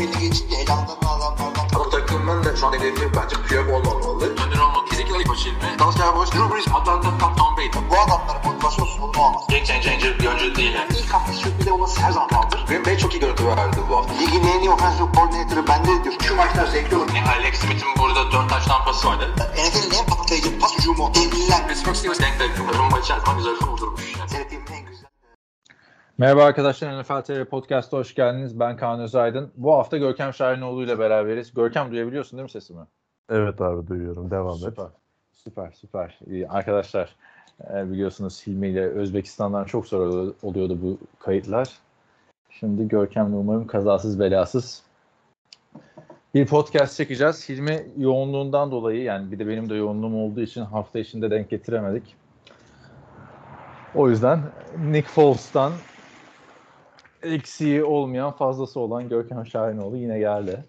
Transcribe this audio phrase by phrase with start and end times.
[0.00, 1.66] belli geçince elamdan adamlardan.
[1.74, 4.24] Ama takımın da şu an hedefi bence Piyok olmamalı.
[4.30, 4.92] Önder olmak.
[4.92, 5.78] Ezekiel Aybaşı ilmi.
[5.78, 6.32] Dallas Cowboys.
[6.32, 6.68] Drew Brees.
[6.68, 7.68] Atlanta Tom, Tom Brady.
[7.90, 9.42] Bu adamların motivasyonsuz bunu olmaz.
[9.48, 10.74] Game changer bir oyuncu değil.
[10.74, 10.98] Yani.
[10.98, 12.66] İlk hafta sürpriz olması her zaman kaldır.
[12.68, 14.14] Green Bay çok iyi görüntü verdi bu hafta.
[14.14, 16.14] Ligin en iyi offensive coordinator'ı bende diyor.
[16.22, 17.08] Şu maçlar zevkli olur.
[17.14, 19.34] Yani Alex Smith'in burada 4 taş tampası vardı.
[19.54, 21.14] NFL'in en patlayıcı pas hücumu.
[21.14, 21.68] Devliler.
[21.68, 22.78] Pittsburgh Steelers denk denk.
[22.78, 24.16] Rumba içerisinde güzel kurdurmuş.
[24.18, 24.59] Yani.
[26.20, 28.60] Merhaba arkadaşlar NFL TV Podcast'a hoş geldiniz.
[28.60, 29.50] Ben Kaan Özaydın.
[29.56, 31.54] Bu hafta Görkem Şahinoğlu ile beraberiz.
[31.54, 32.80] Görkem duyabiliyorsun değil mi sesimi?
[33.30, 34.30] Evet abi duyuyorum.
[34.30, 34.60] Devam et.
[34.60, 34.86] Süper.
[35.32, 36.18] Süper süper.
[36.48, 37.16] Arkadaşlar
[37.74, 41.68] e, biliyorsunuz Hilmi ile Özbekistan'dan çok zor oluyordu bu kayıtlar.
[42.50, 44.82] Şimdi Görkem'le umarım kazasız belasız
[46.34, 47.48] bir podcast çekeceğiz.
[47.48, 52.16] Hilmi yoğunluğundan dolayı yani bir de benim de yoğunluğum olduğu için hafta içinde denk getiremedik.
[53.94, 54.40] O yüzden
[54.78, 55.72] Nick Foles'tan
[57.22, 60.64] eksiği olmayan fazlası olan Görkem Şahinoğlu yine geldi.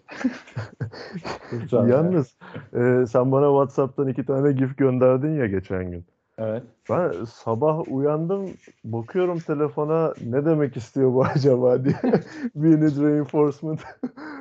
[1.72, 2.36] Yalnız
[2.74, 6.04] e, sen bana WhatsApp'tan iki tane gif gönderdin ya geçen gün.
[6.38, 6.62] Evet.
[6.90, 8.50] Ben sabah uyandım
[8.84, 11.94] bakıyorum telefona ne demek istiyor bu acaba diye.
[12.52, 13.80] We need reinforcement.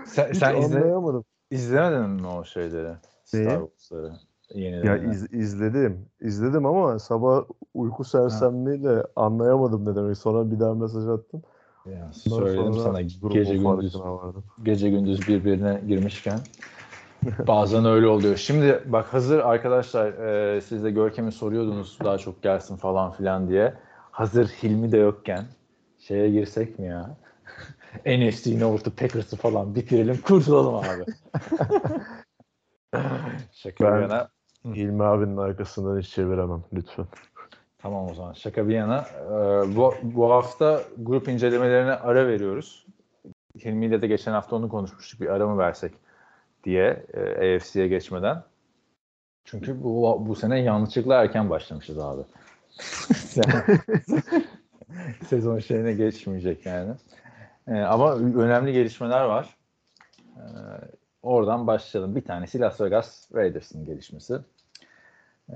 [0.06, 1.26] Sen, Hiç sen izle, anlayamadım.
[1.52, 2.88] izlemedin mi o şeyleri?
[3.34, 3.46] Neyi?
[3.46, 4.12] Star Wars'ları.
[4.54, 4.88] Yenilerini.
[4.88, 6.06] Ya iz- izledim.
[6.22, 10.18] İzledim ama sabah uyku sersemliğiyle anlayamadım ne demek.
[10.18, 11.42] Sonra bir daha mesaj attım.
[11.86, 13.96] Ya, Ondan söyledim sana gece gündüz
[14.64, 16.40] gece gündüz birbirine girmişken
[17.48, 18.38] bazen öyle oluyor.
[18.38, 23.74] Şimdi bak hazır arkadaşlar e, siz de Görkem'i soruyordunuz daha çok gelsin falan filan diye.
[24.12, 25.46] Hazır Hilmi de yokken
[26.00, 27.18] şeye girsek mi ya?
[28.06, 31.06] NFC North'u Packers'ı falan bitirelim kurtulalım abi.
[33.52, 34.30] Şaka Ben- yana.
[34.66, 37.06] İlmi abinin arkasından hiç çeviremem lütfen.
[37.82, 39.06] Tamam o zaman şaka bir yana.
[39.26, 42.86] e, bu, bu hafta grup incelemelerine ara veriyoruz.
[43.66, 45.22] Hilmi ile de geçen hafta onu konuşmuştuk.
[45.22, 45.94] Bir ara mı versek
[46.64, 48.44] diye e, AFC'ye geçmeden.
[49.46, 52.22] Çünkü bu, bu sene yanlışlıkla erken başlamışız abi.
[55.28, 56.94] Sezon şeyine geçmeyecek yani.
[57.68, 59.56] E, ama önemli gelişmeler var.
[60.36, 60.44] E,
[61.22, 62.16] oradan başlayalım.
[62.16, 64.40] Bir tanesi Las Vegas Raiders'ın gelişmesi.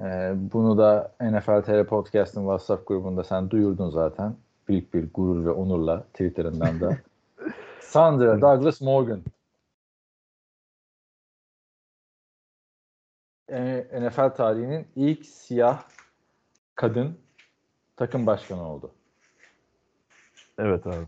[0.03, 4.35] Ee, bunu da NFL TR Podcast'ın WhatsApp grubunda sen duyurdun zaten.
[4.67, 6.97] Büyük bir gurur ve onurla Twitter'ından da.
[7.79, 9.21] Sandra Douglas Morgan.
[13.49, 15.83] Ee, NFL tarihinin ilk siyah
[16.75, 17.17] kadın
[17.97, 18.91] takım başkanı oldu.
[20.57, 21.05] Evet abi.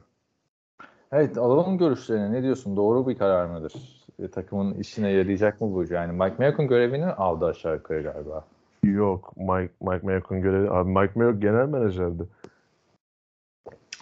[1.11, 2.33] Evet alalım görüşlerini.
[2.33, 2.77] Ne diyorsun?
[2.77, 3.73] Doğru bir karar mıdır?
[4.19, 5.93] E, takımın işine yarayacak mı bu?
[5.93, 8.47] Yani Mike Malcolm görevini aldı aşağı yukarı galiba.
[8.91, 10.69] Yok Mike, Mike Mayock'un görevi.
[10.69, 12.23] Abi Mike Mayock genel menajerdi.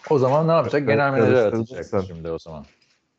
[0.10, 0.88] O zaman ne yapacak?
[0.88, 2.66] Genel Evet, menajer atacak şimdi o zaman.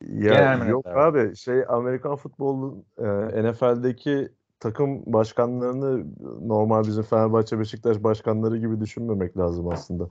[0.09, 1.03] Ya Genel yok menajer.
[1.03, 3.07] abi şey Amerikan futbolu e,
[3.43, 4.29] NFL'deki
[4.61, 6.05] takım başkanlarını
[6.49, 10.09] normal bizim Fenerbahçe Beşiktaş başkanları gibi düşünmemek lazım aslında.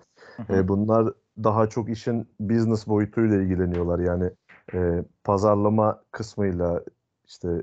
[0.49, 1.13] E, bunlar
[1.44, 3.99] daha çok işin business boyutuyla ilgileniyorlar.
[3.99, 4.29] Yani
[4.73, 6.83] e, pazarlama kısmıyla
[7.27, 7.61] işte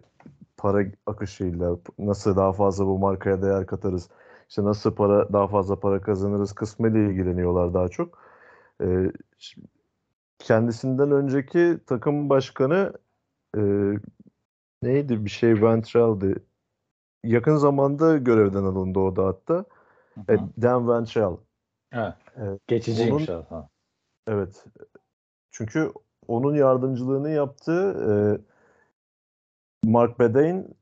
[0.62, 4.09] para akışıyla nasıl daha fazla bu markaya değer katarız.
[4.49, 8.19] işte nasıl para daha fazla para kazanırız kısmıyla ilgileniyorlar daha çok.
[8.83, 9.61] E, ş-
[10.39, 12.93] kendisinden önceki takım başkanı
[13.56, 13.61] e,
[14.83, 16.34] neydi bir şey Ventrell'di.
[17.25, 19.55] Yakın zamanda görevden alındı o da hatta.
[20.15, 20.41] Hı E, hı.
[20.62, 21.37] Dan Ventrell.
[21.93, 22.15] Evet.
[22.37, 22.61] Evet.
[22.67, 23.69] Geçiciymiş Onun- aslında.
[24.27, 24.65] Evet.
[25.50, 25.93] Çünkü
[26.29, 28.51] onun yardımcılığını yaptığı e,
[29.84, 30.76] Mark Bedain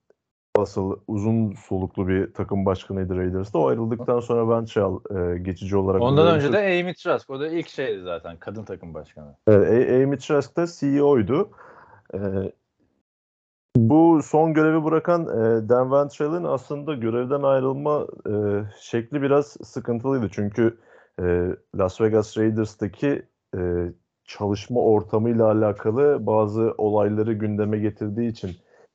[0.56, 3.58] asıl uzun soluklu bir takım başkanıydı Raiders'ta.
[3.58, 7.30] O ayrıldıktan sonra Ventrell e, geçici olarak Ondan önce de Amy Trask.
[7.30, 8.36] O da ilk şeydi zaten.
[8.36, 9.36] Kadın takım başkanı.
[9.46, 11.50] Evet, Amy Trask da CEO'ydu.
[12.14, 12.18] Ee,
[13.76, 18.32] bu son görevi bırakan e, Dan Ventrell'in aslında görevden ayrılma e,
[18.80, 20.28] şekli biraz sıkıntılıydı.
[20.32, 20.78] Çünkü
[21.22, 21.46] e,
[21.78, 23.22] Las Vegas Raiders'taki
[23.56, 23.60] e,
[24.24, 28.50] çalışma ortamıyla alakalı bazı olayları gündeme getirdiği için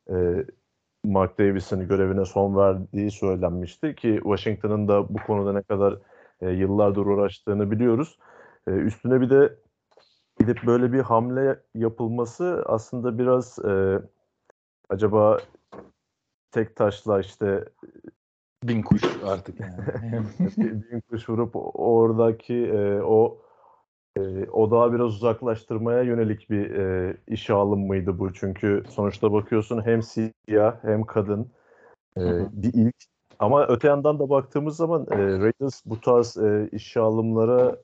[0.09, 0.45] e,
[1.03, 5.97] Mark Davis'in görevine son verdiği söylenmişti ki Washington'ın da bu konuda ne kadar
[6.41, 8.19] e, yıllardır uğraştığını biliyoruz.
[8.67, 9.55] E, üstüne bir de
[10.39, 14.01] gidip böyle bir hamle yapılması aslında biraz e,
[14.89, 15.37] acaba
[16.51, 17.65] tek taşla işte
[18.63, 19.73] Bin kuş artık yani.
[20.57, 23.44] bin kuş vurup oradaki e, o
[24.17, 28.33] e, odağı biraz uzaklaştırmaya yönelik bir e, işe alınmaydı bu.
[28.33, 31.47] Çünkü sonuçta bakıyorsun hem siyah hem kadın
[32.17, 32.21] e,
[32.51, 32.95] bir ilk
[33.39, 37.75] ama öte yandan da baktığımız zaman e, Raiders bu tarz e, işe alımlara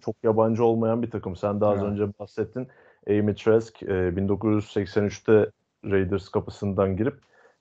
[0.00, 1.36] çok yabancı olmayan bir takım.
[1.36, 1.92] Sen daha az Evet.
[1.92, 2.68] önce bahsettin.
[3.08, 5.50] Amy Trask e, 1983'te
[5.84, 7.14] Raiders kapısından girip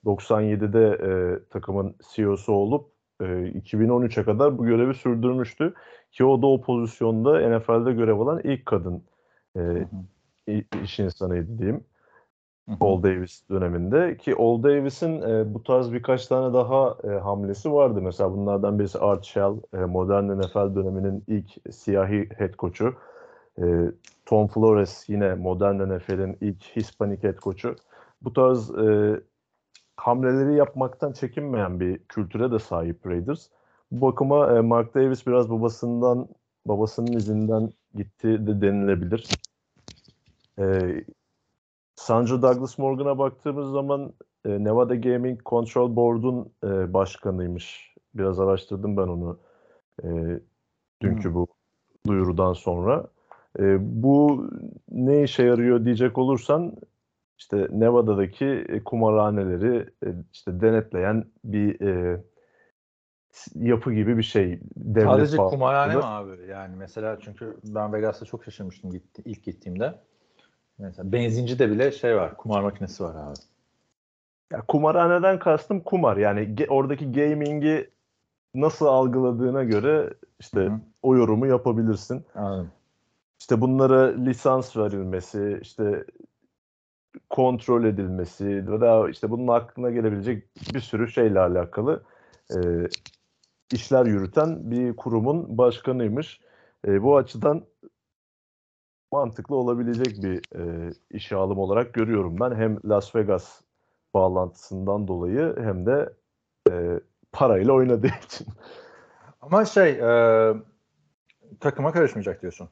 [0.06, 1.12] 97'de e,
[1.50, 2.91] takımın CEO'su olup
[3.22, 3.24] e,
[3.60, 5.74] 2013'e kadar bu görevi sürdürmüştü.
[6.12, 9.04] Ki o da o pozisyonda NFL'de görev alan ilk kadın
[9.58, 9.62] e,
[10.48, 11.84] i- iş insanıydı diyeyim.
[12.80, 18.02] Ol Davis döneminde ki Ol Davis'in e, bu tarz birkaç tane daha e, hamlesi vardı.
[18.02, 22.94] Mesela bunlardan birisi Art Shell, e, modern NFL döneminin ilk siyahi head coach'u.
[23.62, 23.64] E,
[24.26, 27.76] Tom Flores yine modern NFL'in ilk Hispanik head coach'u.
[28.22, 29.20] Bu tarz e,
[30.02, 33.48] hamleleri yapmaktan çekinmeyen bir kültüre de sahip Raiders.
[33.92, 36.28] Bu bakıma e, Mark Davis biraz babasından
[36.66, 39.30] babasının izinden gitti de denilebilir.
[40.60, 40.96] E,
[41.96, 44.14] Sandra Douglas Morgan'a baktığımız zaman
[44.46, 47.96] e, Nevada Gaming Control Board'un e, başkanıymış.
[48.16, 49.40] Biraz araştırdım ben onu
[50.04, 50.40] e,
[51.02, 51.48] dünkü bu
[52.08, 53.08] duyurudan sonra.
[53.60, 54.48] E, bu
[54.92, 56.74] ne işe yarıyor diyecek olursan
[57.42, 62.22] işte Nevada'daki e, kumarhaneleri e, işte denetleyen bir e,
[63.56, 64.60] yapı gibi bir şey.
[64.76, 65.50] Devlet Sadece bağlı.
[65.50, 66.48] kumarhane mi abi?
[66.50, 69.94] Yani mesela çünkü ben Vegas'ta çok şaşırmıştım gitti, ilk gittiğimde.
[70.78, 73.36] Mesela benzinci de bile şey var, kumar makinesi var abi.
[74.52, 76.18] Ya kumarhaneden kastım kumar.
[76.18, 77.90] Yani ge- oradaki gaming'i
[78.56, 80.72] nasıl algıladığına göre işte Hı.
[81.02, 82.26] o yorumu yapabilirsin.
[82.36, 82.72] Anladım.
[83.40, 86.06] İşte bunlara lisans verilmesi, işte
[87.30, 90.44] kontrol edilmesi ve daha işte bunun aklına gelebilecek
[90.74, 92.04] bir sürü şeyle alakalı
[92.56, 92.58] e,
[93.74, 96.42] işler yürüten bir kurumun başkanıymış.
[96.88, 97.66] E, bu açıdan
[99.12, 102.56] mantıklı olabilecek bir e, işe alım olarak görüyorum ben.
[102.56, 103.62] Hem Las Vegas
[104.14, 106.14] bağlantısından dolayı hem de
[106.72, 107.00] e,
[107.32, 108.48] parayla oynadığı için.
[109.42, 110.54] Ama şey, e,
[111.60, 112.70] takıma karışmayacak diyorsun.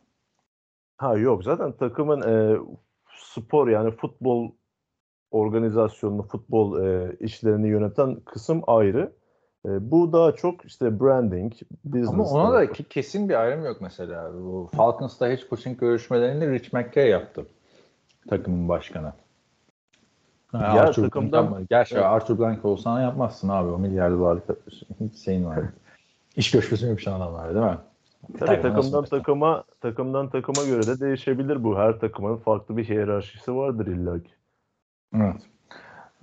[0.98, 2.58] Ha yok zaten takımın e,
[3.30, 4.52] spor yani futbol
[5.31, 9.12] organizasyonunu, futbol e, işlerini yöneten kısım ayrı.
[9.66, 11.54] E, bu daha çok işte branding,
[11.86, 12.10] business.
[12.10, 14.34] Ama ona da ki- kesin bir ayrım yok mesela.
[14.34, 17.46] Bu Falcons'ta head coaching görüşmelerini Rich McKay yaptı.
[18.30, 19.14] Takımın başkanı.
[20.52, 21.70] Ha, Ya Arthur takımdan- Blank.
[21.70, 22.06] Gerçi Evet.
[22.06, 23.70] Arthur Blank olsan yapmazsın abi.
[23.72, 24.44] O milyar dolarlık
[25.00, 25.60] hiç şeyin var.
[26.36, 27.78] İş görüşmesi yapışan adam var değil mi?
[28.38, 31.78] Tabii takımdan takıma takımdan takıma göre de değişebilir bu.
[31.78, 34.30] Her takımın farklı bir hiyerarşisi vardır illaki.
[35.16, 35.42] Evet.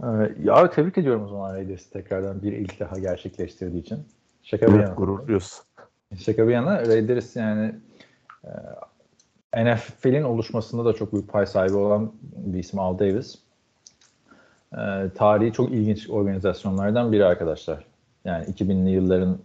[0.03, 0.07] Ee,
[0.43, 3.99] ya tebrik ediyorum o zaman Raiders'i tekrardan bir ilk daha gerçekleştirdiği için.
[4.43, 4.95] Şaka bir yana.
[4.95, 5.65] Gurur duyuyorsun.
[6.19, 7.75] Şaka bir yana Raiders yani
[9.55, 13.39] e, NFL'in oluşmasında da çok büyük pay sahibi olan bir isim Al Davis.
[14.73, 17.85] E, tarihi çok ilginç organizasyonlardan biri arkadaşlar.
[18.25, 19.39] Yani 2000'li yılların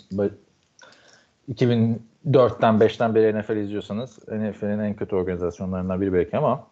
[1.52, 6.68] 2004'ten 5'ten beri NFL izliyorsanız NFL'in en kötü organizasyonlarından biri belki ama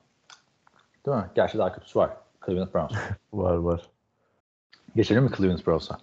[1.05, 1.25] değil mi?
[1.35, 2.09] Gerçi daha kötüsü var.
[2.45, 2.91] Cleveland Browns.
[3.33, 3.89] Var var.
[4.95, 5.97] Geçelim mi Cleveland Browns'a?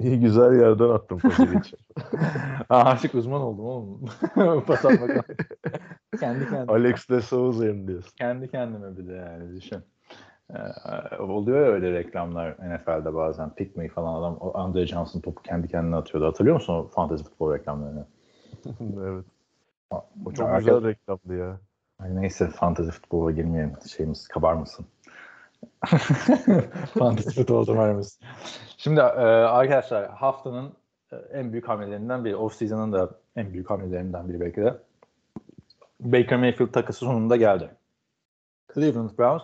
[0.00, 1.78] İyi güzel yerden attım pası geçen.
[2.68, 4.00] Aa, artık uzman oldum oğlum.
[4.66, 5.22] Pas atmaktan.
[6.20, 6.72] kendi kendime.
[6.72, 8.12] Alex de Souza'yım diyorsun.
[8.16, 9.78] Kendi kendime bir de yani düşün.
[10.54, 13.50] Ee, oluyor ya öyle reklamlar NFL'de bazen.
[13.54, 16.26] Pick me falan adam Andre Johnson topu kendi kendine atıyordu.
[16.26, 18.06] Hatırlıyor musun o fantasy futbol reklamlarını?
[18.80, 19.24] evet.
[20.24, 21.60] O çok güzel reklamdı ya.
[21.98, 23.72] Ay neyse fantasy futbola girmeyelim.
[23.88, 24.86] Şeyimiz kabarmasın.
[26.98, 28.26] fantasy futbolda var mısın?
[28.76, 30.72] Şimdi e, arkadaşlar haftanın
[31.12, 32.36] e, en büyük hamlelerinden biri.
[32.36, 34.78] Off season'ın da en büyük hamlelerinden biri belki de.
[36.00, 37.70] Baker Mayfield takası sonunda geldi.
[38.74, 39.42] Cleveland Browns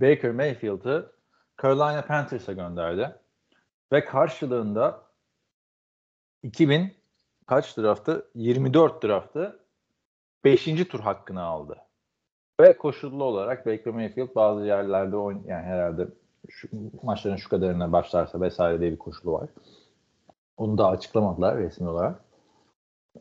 [0.00, 1.12] Baker Mayfield'ı
[1.62, 3.16] Carolina Panthers'a gönderdi.
[3.92, 5.02] Ve karşılığında
[6.42, 6.94] 2000
[7.46, 8.30] kaç draftı?
[8.34, 9.60] 24 draftı
[10.44, 10.64] 5.
[10.88, 11.76] tur hakkını aldı.
[12.60, 16.08] Ve koşullu olarak Baker Mayfield bazı yerlerde oyn yani herhalde
[16.48, 16.68] şu,
[17.02, 19.48] maçların şu kadarına başlarsa vesaire diye bir koşulu var.
[20.56, 22.20] Onu da açıklamadılar resmi olarak.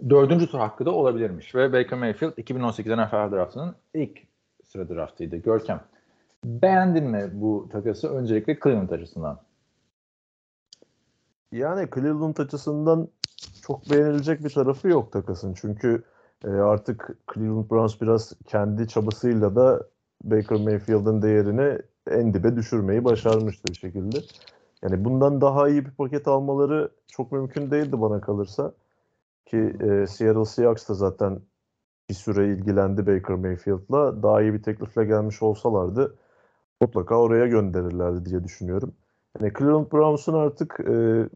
[0.09, 1.55] Dördüncü tur hakkı da olabilirmiş.
[1.55, 4.27] Ve Baker Mayfield 2018 NFL draftının ilk
[4.63, 5.35] sıra draftıydı.
[5.37, 5.81] Görkem.
[6.45, 9.39] Beğendin mi bu takası öncelikle Cleveland açısından?
[11.51, 13.07] Yani Cleveland açısından
[13.61, 15.53] çok beğenilecek bir tarafı yok takasın.
[15.61, 16.03] Çünkü
[16.43, 19.87] e, artık Cleveland Browns biraz kendi çabasıyla da
[20.23, 24.17] Baker Mayfield'ın değerini en dibe düşürmeyi başarmıştı bir şekilde.
[24.83, 28.73] Yani bundan daha iyi bir paket almaları çok mümkün değildi bana kalırsa.
[29.45, 31.39] Ki e, Seattle Seahawks da zaten
[32.09, 34.23] bir süre ilgilendi Baker Mayfield'la.
[34.23, 36.15] Daha iyi bir teklifle gelmiş olsalardı
[36.81, 38.93] mutlaka oraya gönderirlerdi diye düşünüyorum.
[39.39, 41.29] Yani Cleveland Browns'un artık e,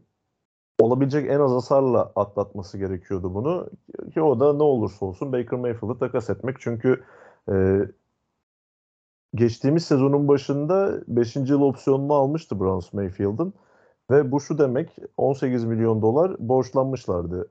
[0.80, 3.70] olabilecek en az hasarla atlatması gerekiyordu bunu.
[4.14, 6.56] Ki o da ne olursa olsun Baker Mayfield'ı takas etmek.
[6.60, 7.04] Çünkü
[7.52, 7.78] e,
[9.34, 11.36] geçtiğimiz sezonun başında 5.
[11.36, 13.54] yıl opsiyonunu almıştı Browns Mayfield'ın
[14.10, 17.50] ve bu şu demek 18 milyon dolar borçlanmışlardı.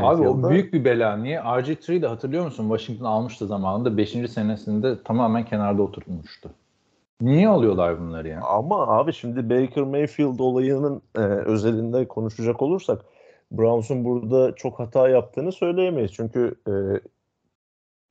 [0.00, 1.16] Abi o büyük bir bela.
[1.16, 1.38] Niye?
[1.38, 2.68] RG3'de hatırlıyor musun?
[2.68, 3.96] Washington almıştı zamanında.
[3.96, 4.10] 5.
[4.10, 6.50] senesinde tamamen kenarda oturtmuştu.
[7.22, 8.40] Niye alıyorlar bunları ya?
[8.40, 13.04] Ama abi şimdi Baker Mayfield olayının e, özelinde konuşacak olursak
[13.52, 16.12] Browns'un burada çok hata yaptığını söyleyemeyiz.
[16.12, 16.72] Çünkü e,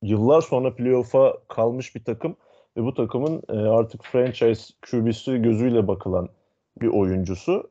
[0.02, 2.36] yıllar sonra playoff'a kalmış bir takım
[2.76, 6.28] ve bu takımın e, artık franchise QB'si gözüyle bakılan
[6.80, 7.70] bir oyuncusu.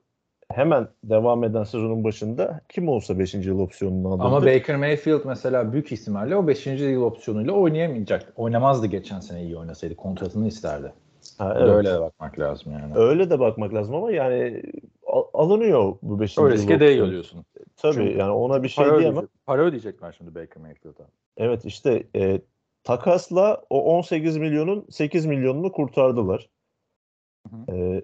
[0.52, 3.34] Hemen devam eden sezonun başında kim olsa 5.
[3.34, 4.24] yıl opsiyonunu alırdı.
[4.24, 6.66] Ama Baker Mayfield mesela büyük ihtimalle o 5.
[6.66, 8.34] yıl opsiyonuyla oynayamayacak.
[8.36, 9.96] Oynamazdı geçen sene iyi oynasaydı.
[9.96, 10.94] Kontratını isterdi.
[11.38, 11.70] Ha, evet.
[11.70, 12.98] Öyle de bakmak lazım yani.
[12.98, 14.64] Öyle de bakmak lazım ama yani
[15.08, 16.38] al- alınıyor bu 5.
[16.38, 16.80] O yıl riske opsiyonu.
[16.80, 17.46] değiyor diyorsun.
[17.78, 19.18] Tabii Çünkü yani ona bir şey Para, diyemem.
[19.18, 21.04] ödeyecek, para ödeyecekler şimdi Baker Mayfield'a.
[21.38, 22.42] Evet işte e,
[22.84, 26.50] takasla o 18 milyonun 8 milyonunu kurtardılar.
[27.50, 28.02] Hı E,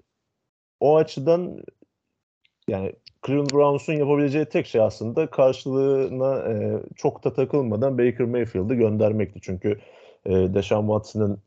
[0.80, 1.58] o açıdan
[2.68, 2.92] yani
[3.26, 9.40] Cleveland Browns'un yapabileceği tek şey aslında karşılığına e, çok da takılmadan Baker Mayfield'ı göndermekti.
[9.42, 9.80] Çünkü
[10.26, 11.38] e, Deshaun Watson'ın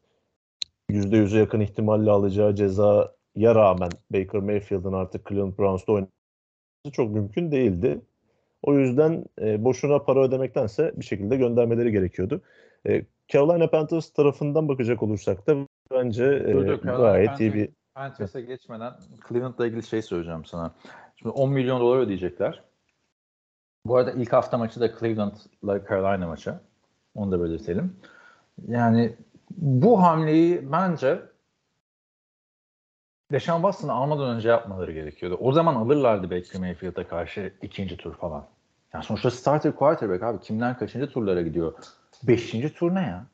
[0.92, 6.12] %100'e yakın ihtimalle alacağı cezaya rağmen Baker Mayfield'ın artık Cleveland Browns'ta oynaması
[6.92, 8.02] çok mümkün değildi.
[8.64, 12.42] O yüzden e, boşuna para ödemektense bir şekilde göndermeleri gerekiyordu.
[12.88, 15.56] E, Carolina Panthers tarafından bakacak olursak da
[15.92, 18.94] bence e, Dur, dur, gayet iyi bir Panthers'e geçmeden
[19.30, 20.72] Cleveland'la ilgili şey söyleyeceğim sana.
[21.16, 22.64] Şimdi 10 milyon dolar ödeyecekler.
[23.86, 26.56] Bu arada ilk hafta maçı da Cleveland'la Carolina maçı.
[27.16, 27.96] Onu da belirtelim.
[28.68, 29.16] Yani
[29.58, 31.22] bu hamleyi bence
[33.32, 35.38] Deshaun Watson'ı almadan önce yapmaları gerekiyordu.
[35.42, 38.46] O zaman alırlardı Baker Mayfield'a karşı ikinci tur falan.
[38.94, 41.74] Yani sonuçta starter quarterback abi kimden kaçıncı turlara gidiyor?
[42.24, 43.26] Beşinci tur ne ya?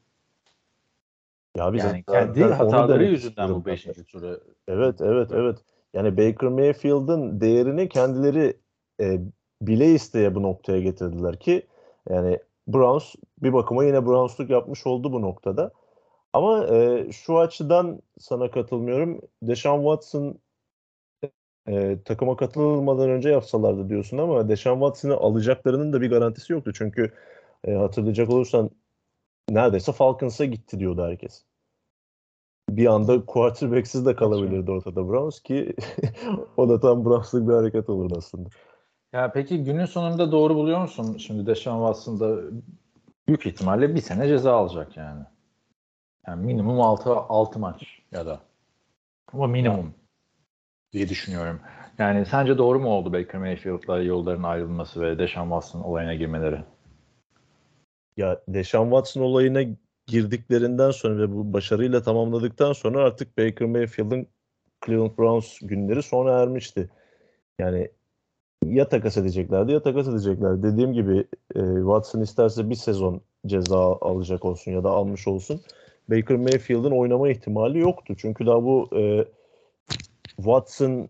[1.58, 5.58] ya biz Yani kendi hataları yüzünden bu beşinci tura Evet, evet, evet.
[5.94, 8.58] Yani Baker Mayfield'ın değerini kendileri
[9.02, 9.20] e,
[9.62, 11.68] bile isteye bu noktaya getirdiler ki
[12.10, 15.72] yani Browns bir bakıma yine Browns'luk yapmış oldu bu noktada.
[16.38, 19.22] Ama e, şu açıdan sana katılmıyorum.
[19.42, 20.40] Deshaun Watson
[21.68, 26.72] e, takıma katılmadan önce yapsalardı diyorsun ama Deshaun Watson'ı alacaklarının da bir garantisi yoktu.
[26.76, 27.14] Çünkü
[27.64, 28.70] e, hatırlayacak olursan
[29.50, 31.44] neredeyse Falcons'a gitti diyordu herkes.
[32.70, 35.76] Bir anda quarterback'siz de kalabilirdi ortada Browns ki
[36.58, 38.50] o da tam Browns'lık bir hareket olurdu aslında.
[39.14, 41.18] Ya peki günün sonunda doğru buluyor musun?
[41.18, 42.42] Şimdi Deshaun Watson da
[43.28, 45.24] büyük ihtimalle bir sene ceza alacak yani.
[46.28, 48.42] Yani minimum 6 6 maç ya da.
[49.34, 49.94] Ama minimum
[50.94, 51.60] diye düşünüyorum.
[51.98, 56.62] Yani sence doğru mu oldu Baker Mayfield'la yolların ayrılması ve Deshaun Watson olayına girmeleri?
[58.18, 59.62] Ya Deshaun Watson olayına
[60.08, 64.28] girdiklerinden sonra ve bu başarıyla tamamladıktan sonra artık Baker Mayfield'ın
[64.86, 66.90] Cleveland Browns günleri sona ermişti.
[67.60, 67.92] Yani
[68.66, 70.64] ya takas edeceklerdi ya takas edecekler.
[70.64, 75.62] Dediğim gibi e, Watson isterse bir sezon ceza alacak olsun ya da almış olsun.
[76.10, 78.16] Baker Mayfield'ın oynama ihtimali yoktu.
[78.18, 79.26] Çünkü daha bu e,
[80.36, 81.10] Watson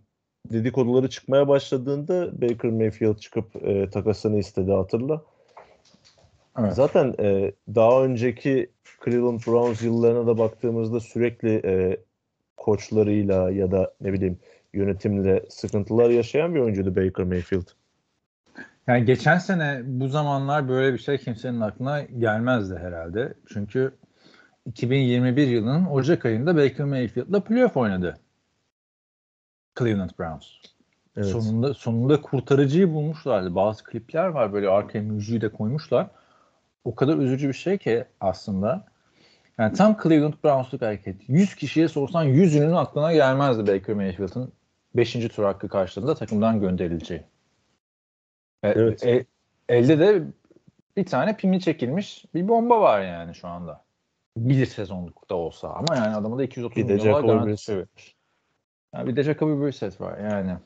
[0.51, 5.21] dedikoduları çıkmaya başladığında Baker Mayfield çıkıp e, takasını istedi hatırla.
[6.59, 6.73] Evet.
[6.73, 8.69] Zaten e, daha önceki
[9.05, 11.97] Cleveland Browns yıllarına da baktığımızda sürekli e,
[12.57, 14.39] koçlarıyla ya da ne bileyim
[14.73, 17.67] yönetimle sıkıntılar yaşayan bir oyuncuydu Baker Mayfield.
[18.87, 23.33] Yani geçen sene bu zamanlar böyle bir şey kimsenin aklına gelmezdi herhalde.
[23.53, 23.91] Çünkü
[24.67, 28.19] 2021 yılının Ocak ayında Baker Mayfield'la playoff oynadı.
[29.79, 30.45] Cleveland Browns.
[31.17, 31.27] Evet.
[31.27, 33.55] Sonunda sonunda kurtarıcıyı bulmuşlardı.
[33.55, 36.07] Bazı klipler var böyle arkaya müziği de koymuşlar.
[36.83, 38.85] O kadar üzücü bir şey ki aslında.
[39.57, 41.29] Yani tam Cleveland Browns'luk hareket.
[41.29, 44.51] 100 kişiye sorsan 100'ünün aklına gelmezdi Baker Mayfield'ın
[44.95, 45.13] 5.
[45.13, 47.23] tur hakkı karşılığında takımdan gönderileceği.
[48.63, 49.05] E, Evet.
[49.05, 49.25] e-
[49.69, 50.23] elde de
[50.97, 53.86] bir tane pimi çekilmiş bir bomba var yani şu anda.
[54.37, 57.69] Bir sezonluk da olsa ama yani adamı da 230 Bir milyon dolar Jacoby garanti Brissett.
[57.69, 57.87] veriyor.
[58.95, 60.57] Yani bir de Jacoby Brissett var yani.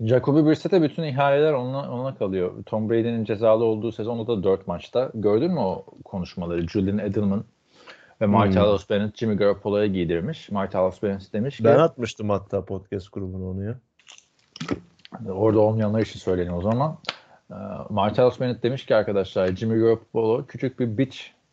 [0.00, 2.64] Jacoby Brissett'e bütün ihaleler ona, ona kalıyor.
[2.66, 5.10] Tom Brady'nin cezalı olduğu sezonda da 4 maçta.
[5.14, 6.68] Gördün mü o konuşmaları?
[6.68, 7.44] Julian Edelman
[8.20, 10.50] ve Martellus Bennett Jimmy Garoppolo'ya giydirmiş.
[10.50, 13.74] Martellus Bennett demiş ki Ben atmıştım hatta podcast grubuna onu ya.
[15.28, 16.98] orada olmayanlar için söyleyeyim o zaman.
[17.50, 17.54] Ee,
[17.90, 20.98] Martellus Bennett demiş ki arkadaşlar Jimmy Garoppolo küçük bir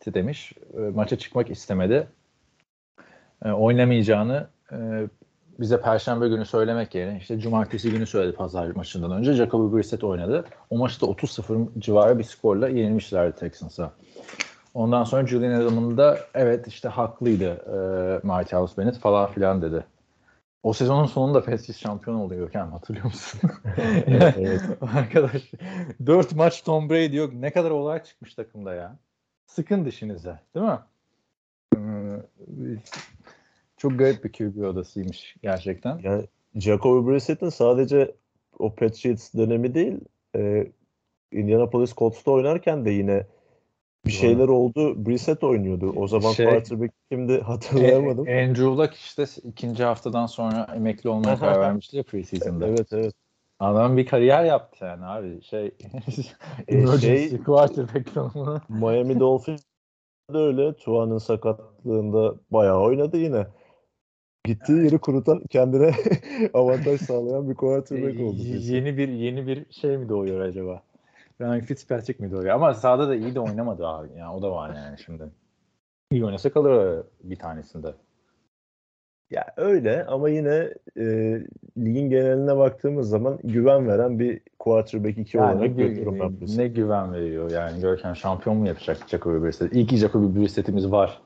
[0.00, 0.52] bitch'ti demiş.
[0.74, 2.06] Ee, maça çıkmak istemedi.
[3.44, 4.76] Ee, oynamayacağını e,
[5.60, 9.32] bize perşembe günü söylemek yerine işte cumartesi günü söyledi pazar maçından önce.
[9.32, 10.44] Jacoby Brissett oynadı.
[10.70, 13.92] O maçta 30-0 civarı bir skorla yenilmişlerdi Texans'a.
[14.74, 19.84] Ondan sonra Julian Edelman da evet işte haklıydı e, Marty House Bennett falan filan dedi.
[20.62, 23.40] O sezonun sonunda Patriots şampiyon oluyor Görkem hatırlıyor musun?
[24.06, 24.62] Evet, evet.
[24.96, 25.42] Arkadaş
[26.06, 27.32] 4 maç Tom Brady yok.
[27.32, 28.96] Ne kadar olay çıkmış takımda ya.
[29.50, 30.78] Sıkın dişinize değil mi?
[31.76, 31.78] Ee,
[33.76, 35.98] Çok garip bir QB odasıymış gerçekten.
[36.02, 38.14] Yani Jacoby Brissett'in sadece
[38.58, 40.00] o Patriots dönemi değil,
[40.36, 40.66] e,
[41.32, 43.26] Indianapolis Colts'ta oynarken de yine
[44.06, 45.06] bir şeyler oldu.
[45.06, 45.92] Brissett oynuyordu.
[45.96, 48.28] O zaman Şey- quarterback kimdi hatırlayamadım.
[48.28, 52.66] E, Andrew Luck işte ikinci haftadan sonra emekli olmaya karar vermişti ya preseason'da.
[52.68, 53.14] evet evet.
[53.60, 55.42] Adam bir kariyer yaptı yani abi.
[55.42, 55.74] Şey,
[56.68, 58.60] E, şey- quarterback tanımını.
[58.68, 59.62] Miami Dolphins
[60.32, 60.76] de öyle.
[60.76, 63.46] Tua'nın sakatlığında bayağı oynadı yine.
[64.44, 65.94] Gittiği yeri kurutan kendine
[66.54, 68.36] avantaj sağlayan bir quarterback oldu.
[68.42, 68.74] Y- Brissett.
[68.74, 70.82] yeni bir yeni bir şey mi doğuyor acaba?
[71.40, 72.54] Ryan Fitzpatrick mi doğuyor?
[72.54, 74.08] Ama sahada da iyi de oynamadı abi.
[74.18, 75.22] Yani o da var yani şimdi.
[76.10, 77.94] İyi oynasa kalır bir tanesinde.
[79.30, 81.04] Ya öyle ama yine e,
[81.78, 86.62] ligin geneline baktığımız zaman güven veren bir quarterback 2 Yani olarak gü- ben Brissett'i.
[86.62, 89.72] ne güven veriyor yani Görkem şampiyon mu yapacak Jacoby Brissett?
[89.74, 91.20] İyi ki Jacoby Brissett'imiz var.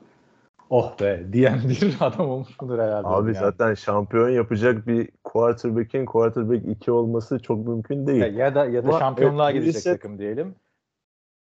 [0.69, 3.07] Oh be diyen bir adam olmuş mudur herhalde.
[3.07, 3.37] Abi yani.
[3.37, 8.21] zaten şampiyon yapacak bir quarterback'in quarterback 2 olması çok mümkün değil.
[8.21, 10.55] Ya, ya da ya da Ama, şampiyonluğa e, gidecek Brissett- takım diyelim.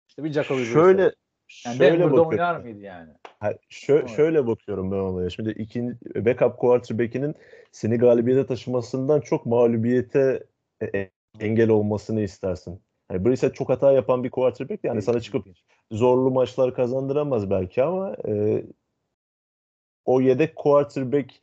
[0.09, 1.15] İşte bir Jacoby şöyle Brissett.
[1.65, 2.29] Yani şöyle Denver'da bakıyorum.
[2.29, 3.09] oynar mıydı yani?
[3.39, 4.09] Ha, şö- Evet.
[4.09, 5.29] şöyle bakıyorum ben olaya.
[5.29, 7.35] Şimdi ikinci backup quarterback'inin
[7.71, 10.43] seni galibiyete taşımasından çok mağlubiyete
[10.81, 12.81] e, e, engel olmasını istersin.
[13.11, 14.83] Yani Brissett çok hata yapan bir quarterback.
[14.83, 15.45] Yani sana çıkıp
[15.91, 18.63] zorlu maçlar kazandıramaz belki ama e,
[20.05, 21.33] o yedek quarterback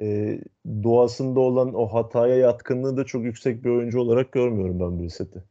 [0.00, 5.42] e, doğasında olan o hataya yatkınlığı da çok yüksek bir oyuncu olarak görmüyorum ben Brissett'i.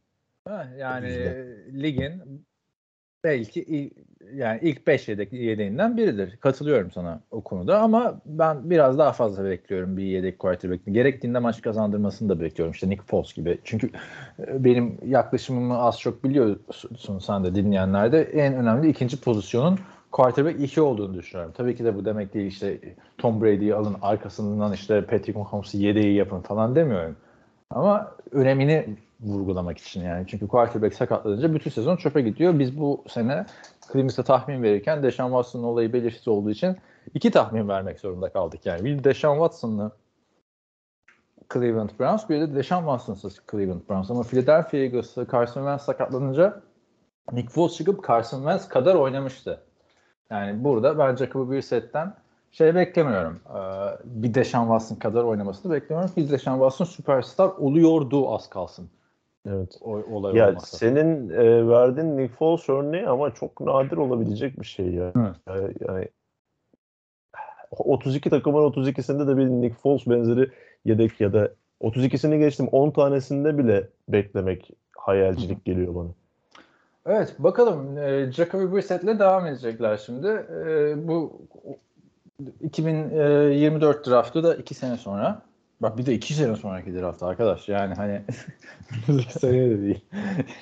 [0.76, 1.34] Yani
[1.82, 2.46] ligin
[3.28, 3.90] belki il-
[4.34, 6.36] yani ilk 5 yedek yedeğinden biridir.
[6.36, 10.94] Katılıyorum sana o konuda ama ben biraz daha fazla bekliyorum bir yedek quarterback'in.
[10.94, 12.72] Gerektiğinde maç kazandırmasını da bekliyorum.
[12.72, 13.58] İşte Nick Foles gibi.
[13.64, 13.90] Çünkü
[14.38, 19.78] e, benim yaklaşımımı az çok biliyorsun sen de dinleyenlerde en önemli ikinci pozisyonun
[20.12, 21.52] quarterback 2 olduğunu düşünüyorum.
[21.56, 22.78] Tabii ki de bu demek değil işte
[23.18, 27.16] Tom Brady'yi alın arkasından işte Patrick Mahomes'u yedeği yapın falan demiyorum.
[27.70, 28.86] Ama önemini
[29.20, 30.26] vurgulamak için yani.
[30.28, 32.58] Çünkü quarterback sakatlanınca bütün sezon çöpe gidiyor.
[32.58, 33.46] Biz bu sene
[33.92, 36.76] Clemens'e tahmin verirken Deshaun Watson'ın olayı belirsiz olduğu için
[37.14, 38.84] iki tahmin vermek zorunda kaldık yani.
[38.84, 39.92] Bir Deshaun Watson'lı
[41.52, 44.10] Cleveland Browns, bir de Deshaun Watson'sız Cleveland Browns.
[44.10, 46.62] Ama Philadelphia Eagles'ı Carson Wentz sakatlanınca
[47.32, 49.60] Nick Foles çıkıp Carson Wentz kadar oynamıştı.
[50.30, 52.14] Yani burada ben Jacoby Brissett'ten
[52.50, 53.40] şey beklemiyorum.
[53.48, 53.60] Ee,
[54.04, 56.14] bir Deshaun Watson kadar oynamasını beklemiyorum.
[56.16, 58.90] Bir Deshaun Watson süperstar oluyordu az kalsın.
[59.46, 59.78] Evet.
[59.80, 60.76] O, olay Ya olmasa.
[60.76, 65.12] senin e, verdiğin Nick Foles örneği ama çok nadir olabilecek bir şey ya.
[65.16, 65.36] Evet.
[65.48, 66.08] Yani, yani
[67.70, 70.50] 32 takımın 32'sinde de bir Nick Foles benzeri
[70.84, 76.08] yedek ya da 32'sini geçtim 10 tanesinde bile beklemek hayalcilik geliyor bana.
[77.06, 80.26] Evet bakalım e, Jacoby Brissett'le devam edecekler şimdi.
[80.66, 81.40] E, bu
[82.60, 85.42] 2024 draftı da 2 sene sonra.
[85.82, 87.68] Bak bir de 2 sene sonraki draft arkadaş.
[87.68, 88.22] Yani hani
[89.28, 90.04] sene de değil.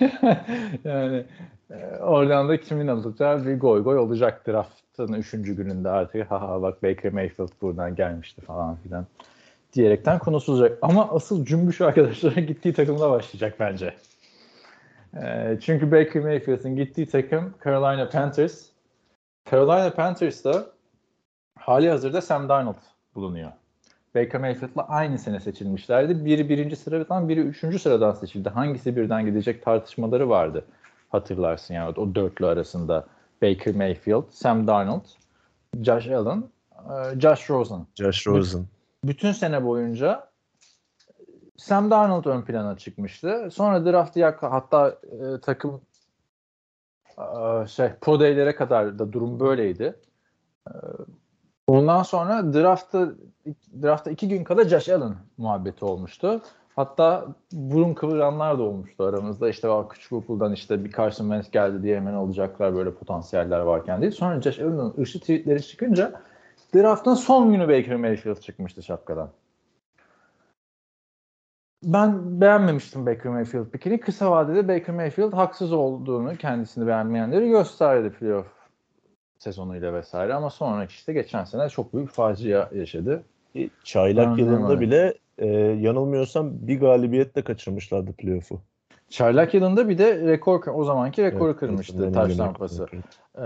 [0.84, 1.24] yani
[1.70, 5.30] e, oradan da kimin alacağı bir goy goy olacak draftın 3.
[5.30, 6.30] gününde artık.
[6.30, 9.06] Haha bak Baker Mayfield buradan gelmişti falan filan
[9.72, 10.78] diyerekten konuşulacak.
[10.82, 13.94] Ama asıl cümbüş arkadaşlara gittiği takımda başlayacak bence.
[15.22, 18.66] E, çünkü Baker Mayfield'ın gittiği takım Carolina Panthers.
[19.50, 20.66] Carolina Panthers'ta
[21.58, 22.74] hali hazırda Sam Darnold
[23.14, 23.52] bulunuyor.
[24.16, 26.24] Baker Mayfield'la aynı sene seçilmişlerdi.
[26.24, 28.48] Biri birinci sıradan, biri üçüncü sıradan seçildi.
[28.48, 30.64] Hangisi birden gidecek tartışmaları vardı.
[31.08, 33.06] Hatırlarsın yani o dörtlü arasında.
[33.42, 35.04] Baker Mayfield, Sam Darnold,
[35.82, 36.44] Josh Allen,
[37.20, 38.66] Josh Rosen Josh Rosen.
[39.04, 40.30] bütün sene boyunca
[41.56, 43.48] Sam Darnold ön plana çıkmıştı.
[43.52, 45.80] Sonra draftı yak hatta e, takım
[47.18, 49.96] e, şey pro day'lere kadar da durum böyleydi.
[50.68, 50.72] E,
[51.66, 53.08] ondan sonra draftta
[53.82, 56.42] draftta iki gün kala Josh Allen muhabbeti olmuştu.
[56.76, 59.48] Hatta burun kıvıranlar da olmuştu aramızda.
[59.48, 64.02] İşte o küçük okuldan işte bir Carson Wentz geldi diye hemen alacaklar böyle potansiyeller varken
[64.02, 64.12] değil.
[64.12, 66.20] Sonra Josh Allen'ın ırşı tweetleri çıkınca
[66.74, 69.30] draftın son günü Baker Mayfield çıkmıştı şapkadan.
[71.82, 74.00] Ben beğenmemiştim Baker Mayfield pikini.
[74.00, 78.46] Kısa vadede Baker Mayfield haksız olduğunu kendisini beğenmeyenleri gösterdi playoff
[79.38, 80.34] sezonuyla vesaire.
[80.34, 83.22] Ama sonra işte geçen sene çok büyük facia yaşadı.
[83.84, 84.80] Çaylak Aynen yılında öyle.
[84.80, 85.46] bile e,
[85.80, 88.60] yanılmıyorsam bir galibiyetle kaçırmışlardı playoff'u.
[89.08, 92.86] Çaylak yılında bir de rekor o zamanki rekoru Evet, kırmıştı taş tampası.
[93.38, 93.42] Ee,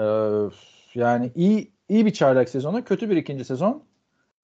[0.94, 3.82] yani iyi iyi bir çaylak sezonu, kötü bir ikinci sezon,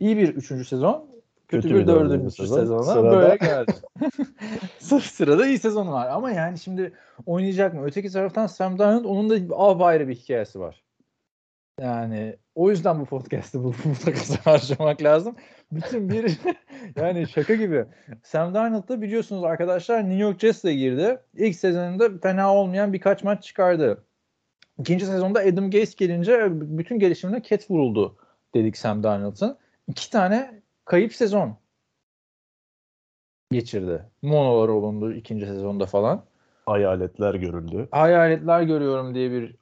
[0.00, 1.06] iyi bir üçüncü sezon,
[1.48, 2.56] kötü, bir dördüncü sezon.
[2.56, 2.78] sezon.
[2.80, 3.72] sezona Sırada- böyle geldi.
[4.78, 6.92] Sırf sırada iyi sezon var ama yani şimdi
[7.26, 7.84] oynayacak mı?
[7.84, 10.82] Öteki taraftan Sam Darnold onun da apayrı bir hikayesi var.
[11.80, 15.36] Yani o yüzden bu podcast'ı bu, bu harcamak lazım.
[15.72, 16.38] Bütün bir
[16.96, 17.84] yani şaka gibi.
[18.22, 21.18] Sam Darnold da biliyorsunuz arkadaşlar New York Jets'le girdi.
[21.34, 24.04] İlk sezonunda fena olmayan birkaç maç çıkardı.
[24.78, 28.16] İkinci sezonda Adam Gase gelince bütün gelişimine ket vuruldu
[28.54, 29.58] dedik Sam Darnold'ın.
[29.88, 31.56] İki tane kayıp sezon
[33.52, 34.04] geçirdi.
[34.22, 36.24] Monolar olundu ikinci sezonda falan.
[36.66, 37.88] Hayaletler görüldü.
[37.90, 39.56] Hayaletler görüyorum diye bir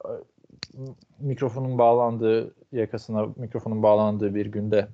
[1.20, 4.88] mikrofonun bağlandığı yakasına mikrofonun bağlandığı bir günde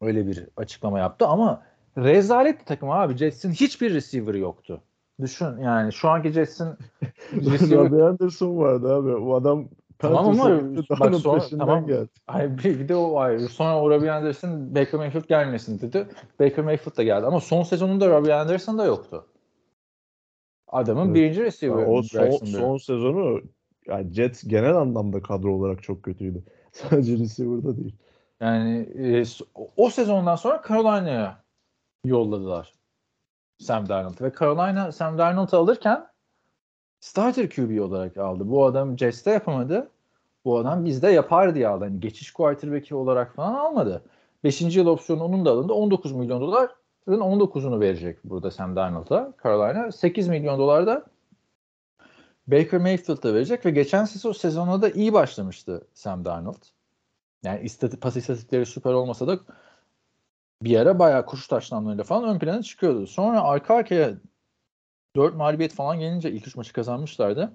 [0.00, 1.62] öyle bir açıklama yaptı ama
[1.98, 3.16] rezalet bir takım abi.
[3.16, 4.82] Jets'in hiçbir receiver yoktu.
[5.20, 6.68] Düşün yani şu anki Jets'in
[7.32, 9.14] receiver Robbie Anderson vardı abi.
[9.14, 11.86] O adam Tamam ama bak sonra- tamam.
[11.86, 12.08] geldi.
[12.26, 16.08] Ay bir, bir de o ay sonra o Robbie Anderson Baker Mayfield gelmesin dedi.
[16.40, 19.26] Baker Mayfield da geldi ama son sezonunda Robbie Anderson da yoktu.
[20.68, 21.14] Adamın Evet.
[21.14, 21.78] birinci receiver.
[21.82, 23.40] Ya o son, son sezonu
[23.86, 26.42] yani Jets genel anlamda kadro olarak çok kötüydü.
[26.72, 27.96] Sadece receiver'da değil.
[28.40, 29.24] Yani e,
[29.76, 31.42] o sezondan sonra Carolina'ya
[32.04, 32.72] yolladılar
[33.58, 36.06] Sam Darnold ve Carolina Sam Darnold'u alırken
[37.00, 38.48] starter QB olarak aldı.
[38.50, 39.90] Bu adam Jets'te yapamadı.
[40.44, 41.84] Bu adam bizde yapar diye aldı.
[41.84, 44.02] Hani geçiş quarterback'i olarak falan almadı.
[44.44, 44.76] 5.
[44.76, 45.72] yıl opsiyonu onun da alındı.
[45.72, 46.70] 19 milyon doların
[47.08, 49.92] 19'unu verecek burada Sam Darnold'a Carolina.
[49.92, 51.04] 8 milyon dolar da
[52.46, 56.62] Baker Mayfield'a verecek ve geçen sezon sezona da iyi başlamıştı Sam Darnold.
[57.42, 59.38] Yani istati, pas istatistikleri süper olmasa da
[60.62, 63.06] bir ara bayağı koşu taşlamlarıyla falan ön plana çıkıyordu.
[63.06, 64.14] Sonra arka arkaya
[65.16, 67.52] 4 mağlubiyet falan gelince ilk 3 maçı kazanmışlardı.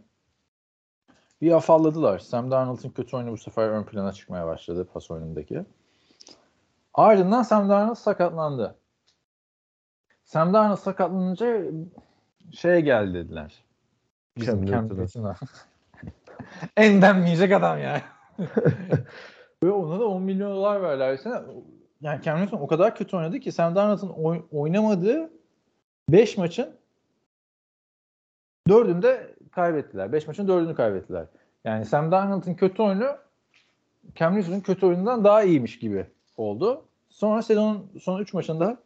[1.42, 2.20] Bir afalladılar.
[2.20, 5.66] Sam Darnold'un kötü oyunu bu sefer ön plana çıkmaya başladı pas oyunundaki.
[6.94, 8.76] Ardından Sam Darnold sakatlandı.
[10.24, 11.64] Sam Darnold sakatlanınca
[12.52, 13.64] şeye geldi dediler.
[14.42, 14.66] Bizim.
[14.66, 15.36] Newton'a.
[16.78, 18.02] en denmeyecek adam yani.
[19.64, 21.18] Ve ona da 10 milyon dolar verdiler.
[21.18, 21.44] Sen-
[22.02, 25.30] Yani Cam Newton o kadar kötü oynadı ki Sam Darnold'un oy- oynamadığı
[26.10, 26.76] 5 maçın
[28.68, 30.12] 4'ünde kaybettiler.
[30.12, 31.26] 5 maçın 4'ünü kaybettiler.
[31.64, 33.18] Yani Sam Darnold'un kötü oyunu
[34.16, 36.06] Cam Newton'un kötü oyunundan daha iyiymiş gibi
[36.38, 36.86] oldu.
[37.10, 38.78] Sonra sezonun son 3 maçında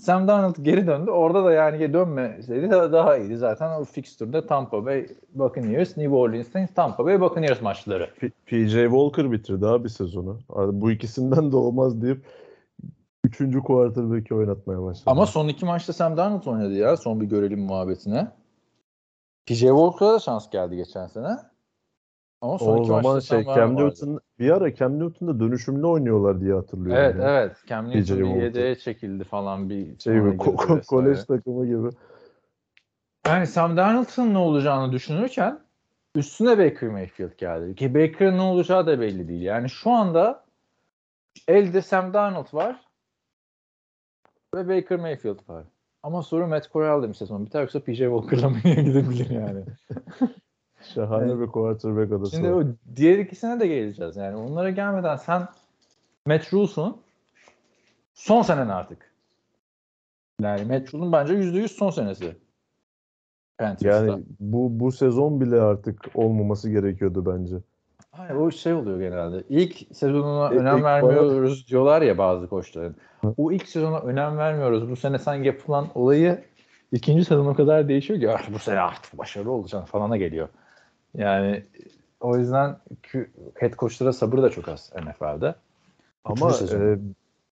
[0.00, 1.10] Sam Darnold geri döndü.
[1.10, 3.36] Orada da yani dönmeseydi daha, daha iyiydi.
[3.36, 8.10] Zaten o fikstürde Tampa Bay Buccaneers, New Orleans'ten Tampa Bay Buccaneers maçları.
[8.20, 10.38] P- PJ Walker bitirdi abi sezonu.
[10.72, 12.24] Bu ikisinden de olmaz deyip
[13.24, 15.04] üçüncü quarterback'i oynatmaya başladı.
[15.06, 16.96] Ama son iki maçta Sam Darnold oynadı ya.
[16.96, 18.28] Son bir görelim muhabbetine.
[19.46, 21.36] PJ Walker'a da şans geldi geçen sene.
[22.40, 23.76] Ama son o iki zaman maçta şey Cam.
[23.76, 27.02] Newton bir ara Cam Newton'da dönüşümlü oynuyorlar diye hatırlıyorum.
[27.02, 27.30] Evet ya.
[27.30, 27.56] evet.
[27.66, 31.88] Cam Newton bir yedeğe çekildi falan bir Şey gibi ko- ko- kolej takımı gibi.
[33.26, 35.60] Yani Sam Darnold'ın ne olacağını düşünürken
[36.14, 37.74] üstüne Baker Mayfield geldi.
[37.74, 39.42] Ki Baker'ın ne olacağı da belli değil.
[39.42, 40.44] Yani şu anda
[41.48, 42.80] elde Sam Darnold var
[44.54, 45.64] ve Baker Mayfield var.
[46.02, 49.64] Ama soru Matt Corral demiş sezon biter yoksa PJ Walker'la mı gidebilir yani.
[50.94, 51.40] Şahane Evet.
[51.40, 52.62] bir quarterback adası Şimdi var.
[52.62, 54.16] o diğer ikisine de geleceğiz.
[54.16, 55.48] Yani onlara gelmeden sen
[56.26, 56.96] Matt Rule'sun
[58.14, 59.10] son senen artık.
[60.42, 62.36] Yani Matt Rule'un bence %100 son senesi.
[63.58, 64.06] Panthers'ta.
[64.06, 67.56] Yani bu bu sezon bile artık olmaması gerekiyordu bence.
[68.10, 69.42] Hayır, o şey oluyor genelde.
[69.48, 72.96] İlk sezonuna İlk- önem ilk vermiyoruz diyorlar ya bazı koçların.
[73.36, 74.90] O ilk sezona önem vermiyoruz.
[74.90, 76.44] Bu sene sanki yapılan olayı
[76.92, 80.48] ikinci sezon o kadar değişiyor ki "Ah, bu sene artık başarılı olacaksın falana geliyor.
[81.14, 81.64] Yani
[82.20, 82.76] o yüzden
[83.54, 85.54] head coachlara sabır da çok az NFL'de.
[86.24, 86.98] Ama e,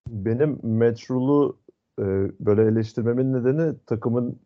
[0.07, 1.57] benim Matt Rule'u
[1.99, 2.03] e,
[2.39, 4.39] böyle eleştirmemin nedeni takımın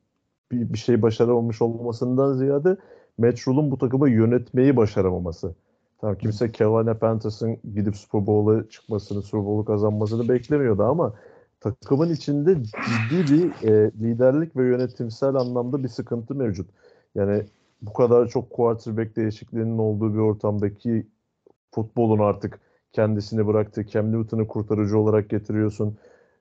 [0.52, 2.78] bir, bir şey başaramamış olmasından ziyade
[3.18, 5.54] Matt Rule'un bu takımı yönetmeyi başaramaması.
[6.02, 11.14] Tamam kimse Carolina Panthers'ın gidip Super Bowl'a çıkmasını, Super Bowl'u kazanmasını beklemiyordu ama
[11.60, 16.70] takımın içinde ciddi bir e, liderlik ve yönetimsel anlamda bir sıkıntı mevcut.
[17.16, 17.44] Yani
[17.84, 21.08] bu kadar çok quarterback değişikliğinin olduğu bir ortamdaki
[21.72, 22.60] futbolun artık
[22.92, 23.88] kendisini bıraktı.
[23.88, 25.98] Cam Newton'u kurtarıcı olarak getiriyorsun.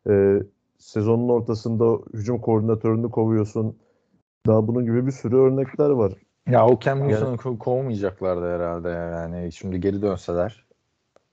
[0.08, 0.42] Ee,
[0.78, 3.78] sezonun ortasında hücum koordinatörünü kovuyorsun.
[4.46, 6.12] Daha bunun gibi bir sürü örnekler var.
[6.48, 9.52] Ya o Cam Newton'u ko- kovmayacaklardı herhalde yani.
[9.52, 10.66] Şimdi geri dönseler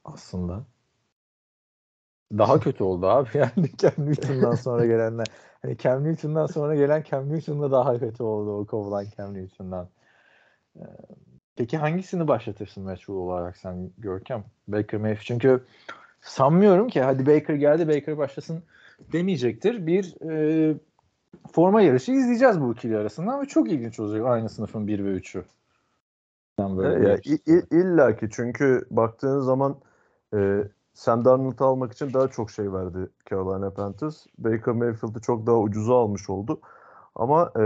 [0.05, 0.65] aslında.
[2.37, 3.29] daha kötü oldu abi.
[3.33, 5.27] Yani Cam Newton'dan sonra gelenler.
[5.61, 9.89] Hani Cam Newton'dan sonra gelen Cam Newton'da daha kötü oldu o kovulan Cam Newton'dan.
[11.55, 14.43] Peki hangisini başlatırsın meşhur olarak sen Görkem?
[14.67, 15.25] Baker Mayfield.
[15.25, 15.63] Çünkü
[16.21, 18.63] sanmıyorum ki hadi Baker geldi Baker başlasın
[19.11, 19.87] demeyecektir.
[19.87, 20.75] Bir e,
[21.51, 25.45] forma yarışı izleyeceğiz bu ikili arasında ama çok ilginç olacak aynı sınıfın 1 ve 3'ü.
[26.57, 27.17] Ya,
[27.71, 29.75] illa ki çünkü baktığın zaman
[30.33, 34.25] e, Sam Darnold'u almak için daha çok şey verdi Carolina Panthers.
[34.37, 36.59] Baker Mayfield'ı çok daha ucuza almış oldu.
[37.15, 37.63] Ama e,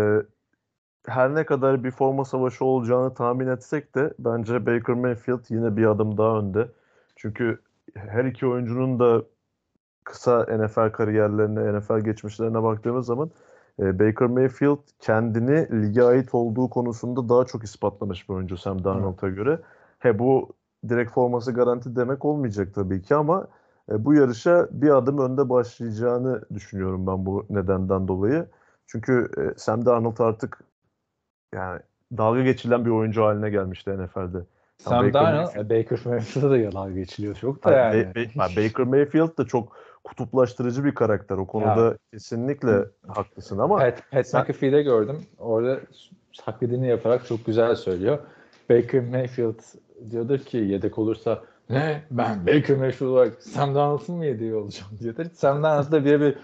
[1.07, 5.85] her ne kadar bir forma savaşı olacağını tahmin etsek de bence Baker Mayfield yine bir
[5.85, 6.67] adım daha önde.
[7.15, 7.59] Çünkü
[7.95, 9.23] her iki oyuncunun da
[10.03, 13.31] kısa NFL kariyerlerine, NFL geçmişlerine baktığımız zaman
[13.79, 19.29] e, Baker Mayfield kendini lige ait olduğu konusunda daha çok ispatlamış bir oyuncu Sam Darnold'a
[19.29, 19.59] göre.
[19.99, 20.49] He bu
[20.89, 23.47] direkt forması garanti demek olmayacak tabii ki ama
[23.91, 28.45] e, bu yarışa bir adım önde başlayacağını düşünüyorum ben bu nedenden dolayı.
[28.87, 30.59] Çünkü e, Sam Darnold artık
[31.53, 31.79] yani
[32.17, 34.37] dalga geçilen bir oyuncu haline gelmişti NFL'de.
[34.77, 38.07] Sam Baker Darnold, Mayfield, Baker Mayfield'a da dalga geçiliyor çok da yani.
[38.35, 41.37] Baker Mayfield da çok kutuplaştırıcı bir karakter.
[41.37, 41.97] O konuda ya.
[42.11, 44.41] kesinlikle haklısın ama Pat, Pat sen...
[44.41, 45.25] McAfee'de gördüm.
[45.39, 45.79] Orada
[46.45, 48.19] taklidini yaparak çok güzel söylüyor.
[48.69, 49.59] Baker Mayfield
[50.11, 55.25] diyordur ki yedek olursa ne ben Baker Mayfield olarak Sam Darnold'un mu yedeği olacağım diyordur.
[55.33, 56.37] Sam Darnold'da bir bir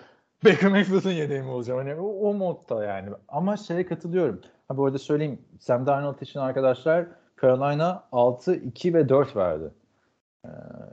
[0.46, 1.80] Baker Mayfield'ın yedeği mi olacağım?
[1.80, 3.10] Hani o, o modda yani.
[3.28, 4.42] Ama şeye katılıyorum.
[4.70, 5.40] Ha bu arada söyleyeyim.
[5.60, 7.06] Sam Darnold için arkadaşlar
[7.42, 9.72] Carolina 6, 2 ve 4 verdi.
[10.46, 10.50] Ee,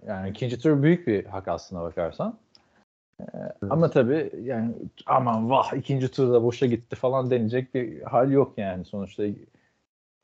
[0.06, 2.38] yani ikinci tur büyük bir hak aslına bakarsan.
[3.20, 3.52] Evet.
[3.70, 4.74] Ama tabii yani
[5.06, 8.84] aman vah ikinci turda boşa gitti falan denecek bir hal yok yani.
[8.84, 9.24] Sonuçta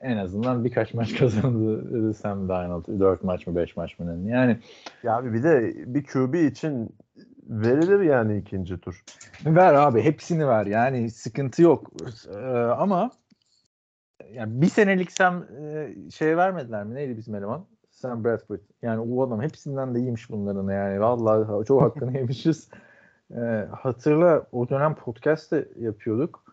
[0.01, 2.99] en azından birkaç maç kazandı Sam Darnold.
[2.99, 4.29] 4 maç mı 5 maç mı?
[4.29, 4.57] Yani
[5.03, 6.95] ya abi bir de bir QB için
[7.49, 9.03] verilir yani ikinci tur.
[9.45, 11.91] Ver abi hepsini ver yani sıkıntı yok.
[12.35, 13.11] Ee, ama
[14.33, 16.95] yani bir senelik Sam e, şey vermediler mi?
[16.95, 17.65] Neydi bizim eleman?
[17.91, 18.59] Sam Bradford.
[18.81, 21.01] Yani o adam hepsinden de iyiymiş bunların yani.
[21.01, 22.69] Vallahi çok hakkını yemişiz.
[23.35, 26.43] Ee, hatırla o dönem podcast de yapıyorduk.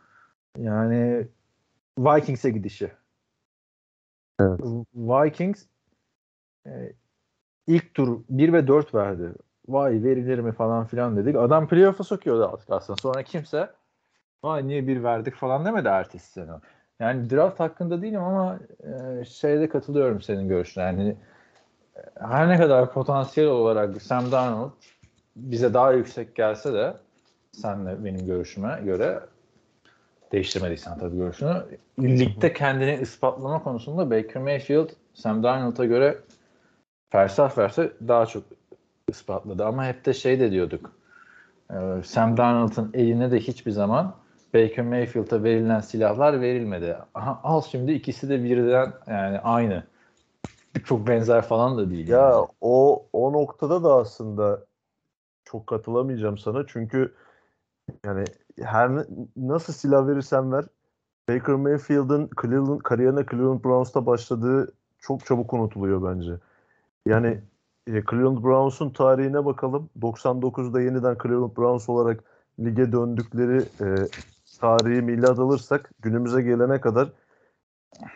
[0.58, 1.28] Yani
[1.98, 2.92] Vikings'e gidişi.
[4.40, 4.60] Evet.
[4.94, 5.66] Vikings
[6.66, 6.92] e,
[7.66, 9.32] ilk tur 1 ve 4 verdi.
[9.68, 11.36] Vay verilir mi falan filan dedik.
[11.36, 12.96] Adam playoff'a sokuyordu aslında.
[12.96, 13.70] Sonra kimse
[14.44, 16.52] vay niye bir verdik falan demedi ertesi sene.
[17.00, 20.84] Yani draft hakkında değilim ama e, şeyde katılıyorum senin görüşüne.
[20.84, 21.16] Yani
[21.96, 24.70] e, her ne kadar potansiyel olarak Sam Darnold
[25.36, 26.94] bize daha yüksek gelse de
[27.52, 29.20] senle benim görüşüme göre
[30.32, 31.62] değiştirmediysen tabii görüşünü.
[32.00, 36.18] Ligde kendini ispatlama konusunda Baker Mayfield Sam Darnold'a göre
[37.10, 38.42] fersah fersah daha çok
[39.08, 39.64] ispatladı.
[39.64, 40.92] Ama hep de şey de diyorduk.
[41.70, 44.14] E, Sam Darnold'un eline de hiçbir zaman
[44.54, 46.96] Baker Mayfield'a verilen silahlar verilmedi.
[47.14, 49.84] Aha, al şimdi ikisi de birden yani aynı.
[50.84, 52.08] Çok benzer falan da değil.
[52.08, 52.46] Ya yani.
[52.60, 54.66] o o noktada da aslında
[55.44, 56.66] çok katılamayacağım sana.
[56.66, 57.14] Çünkü
[58.04, 58.24] yani
[58.62, 58.90] her
[59.36, 60.64] nasıl silah verirsen ver
[61.28, 66.32] Baker Mayfield'ın Cleveland kariyerine Cleveland Browns'ta başladığı çok çabuk unutuluyor bence.
[67.06, 67.40] Yani
[67.86, 69.90] e, Cleveland Browns'un tarihine bakalım.
[70.00, 72.24] 99'da yeniden Cleveland Browns olarak
[72.60, 74.08] lige döndükleri e,
[74.60, 77.12] tarihi milat alırsak günümüze gelene kadar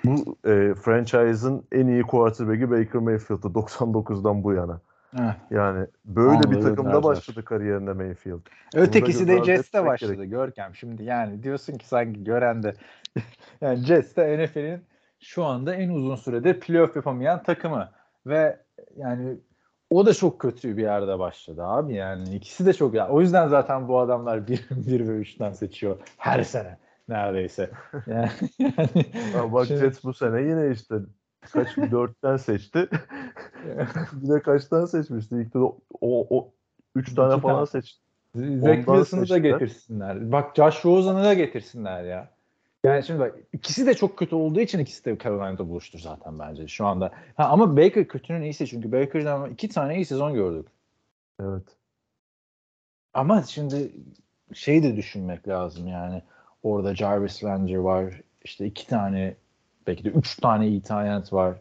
[0.04, 4.80] bu e, franchise'ın en iyi quarterback'i Baker Mayfield'ı 99'dan bu yana.
[5.18, 5.34] Evet.
[5.50, 7.02] Yani böyle Anladım, bir takımda derler.
[7.02, 8.40] başladı kariyerine Mayfield.
[8.74, 10.30] Ötekisi de Jets'te başladı gerek.
[10.30, 10.74] Görkem.
[10.74, 12.74] Şimdi yani diyorsun ki sanki gören de
[13.60, 14.80] yani Jets'te NFL'in
[15.20, 17.88] şu anda en uzun süredir playoff yapamayan takımı
[18.26, 18.58] ve
[18.96, 19.36] yani
[19.94, 23.48] o da çok kötü bir yerde başladı abi yani ikisi de çok ya o yüzden
[23.48, 26.78] zaten bu adamlar 1 1 ve 3'ten seçiyor her sene
[27.08, 27.70] neredeyse.
[28.06, 29.04] Yani, yani
[29.34, 29.80] ya bak şimdi...
[29.80, 30.94] Jets bu sene yine işte
[31.52, 32.88] kaç dörtten seçti.
[34.12, 35.36] bir de kaçtan seçmişti?
[35.36, 36.52] İlk o, o,
[36.94, 38.00] üç tane falan seçti.
[38.34, 40.32] Zach Wilson'ı da getirsinler.
[40.32, 42.33] Bak Josh Rosen'ı da getirsinler ya.
[42.84, 46.68] Yani şimdi bak ikisi de çok kötü olduğu için ikisi de Carolina'da buluştu zaten bence
[46.68, 47.12] şu anda.
[47.36, 50.66] Ha, ama Baker kötünün iyisi çünkü Baker'dan iki tane iyi sezon gördük.
[51.40, 51.62] Evet.
[53.14, 53.92] Ama şimdi
[54.54, 56.22] şey de düşünmek lazım yani.
[56.62, 58.20] Orada Jarvis Landry var.
[58.44, 59.34] İşte iki tane
[59.86, 61.56] belki de üç tane iyi talent var.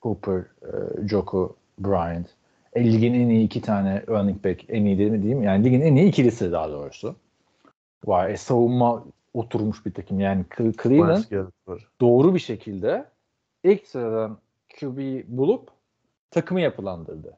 [0.00, 2.26] Hooper, e, Joko, Bryant.
[2.72, 5.42] E, ligin en iyi iki tane running back en iyi değil mi diyeyim?
[5.42, 7.16] Yani ligin en iyi ikilisi daha doğrusu.
[8.04, 8.30] Var.
[8.30, 9.04] E, savunma
[9.36, 10.20] oturmuş bir takım.
[10.20, 10.44] Yani
[10.82, 11.24] Cleveland
[12.00, 13.04] doğru bir şekilde
[13.64, 14.38] ilk sıradan
[14.80, 15.70] QB bulup
[16.30, 17.36] takımı yapılandırdı.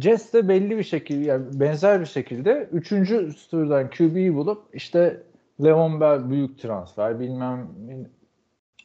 [0.00, 2.88] Jets de belli bir şekilde yani benzer bir şekilde 3.
[3.50, 5.22] turdan QB'yi bulup işte
[5.62, 7.68] Le'Veon Bell büyük transfer bilmem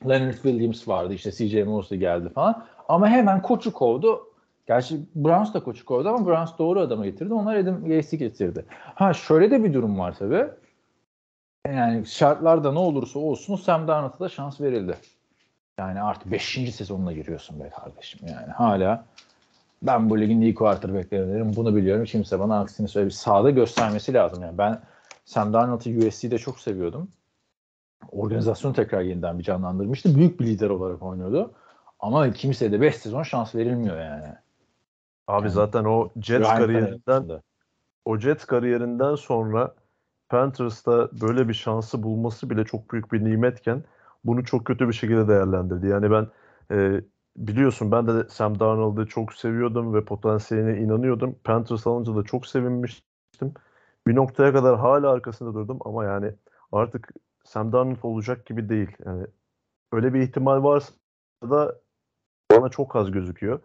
[0.10, 4.26] Leonard Williams vardı işte CJ Mosley geldi falan ama hemen koçu kovdu.
[4.68, 7.34] Gerçi Browns da koçu kovdu ama Browns doğru adamı getirdi.
[7.34, 8.66] Onlar Adam Gase'i getirdi.
[8.70, 10.48] Ha şöyle de bir durum var tabii.
[11.68, 14.98] Yani şartlarda ne olursa olsun Sam Darnold'a da şans verildi.
[15.80, 16.76] Yani artık 5.
[16.76, 18.52] sezonuna giriyorsun be kardeşim yani.
[18.52, 19.06] Hala
[19.82, 22.06] ben bu ligin iyi quarterback'lerinden bunu biliyorum.
[22.06, 23.06] Kimse bana aksini söyle.
[23.06, 24.44] Bir sahada göstermesi lazım.
[24.44, 24.82] Yani ben
[25.26, 27.12] Sam Darnold'u USC'de çok seviyordum.
[28.12, 30.16] Organizasyonu tekrar yeniden bir canlandırmıştı.
[30.16, 31.54] Büyük bir lider olarak oynuyordu.
[32.00, 34.36] Ama kimseye de 5 sezon şans verilmiyor yani.
[35.28, 37.42] Abi Yani zaten o Jets kariyerinden
[38.06, 39.74] o Jets kariyerinden sonra
[40.30, 43.84] Panthers'ta böyle bir şansı bulması bile çok büyük bir nimetken
[44.24, 45.88] bunu çok kötü bir şekilde değerlendirdi.
[45.88, 46.28] Yani ben
[46.72, 47.02] e,
[47.38, 51.36] biliyorsun ben de Sam Darnold'u çok seviyordum ve potansiyeline inanıyordum.
[51.44, 53.54] Panthers alınca da çok sevinmiştim.
[54.08, 56.34] Bir noktaya kadar hala arkasında durdum ama yani
[56.72, 57.12] artık
[57.44, 58.90] Sam Darnold olacak gibi değil.
[59.06, 59.28] Yani
[59.92, 60.94] öyle bir ihtimal varsa
[61.44, 61.76] da
[62.52, 63.60] bana çok az gözüküyor.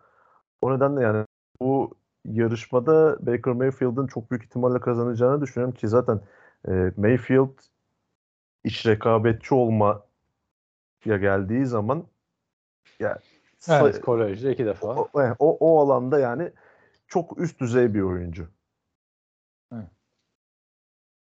[0.62, 1.26] O nedenle yani
[1.60, 6.20] bu yarışmada Baker Mayfield'ın çok büyük ihtimalle kazanacağını düşünüyorum ki zaten
[6.68, 7.58] e, Mayfield
[8.64, 10.00] iç rekabetçi olmaya
[11.04, 12.04] geldiği zaman
[13.00, 13.18] ya
[13.68, 14.86] Evet, kolejde iki defa.
[14.86, 16.52] o, o, o alanda yani
[17.08, 18.48] çok üst düzey bir oyuncu.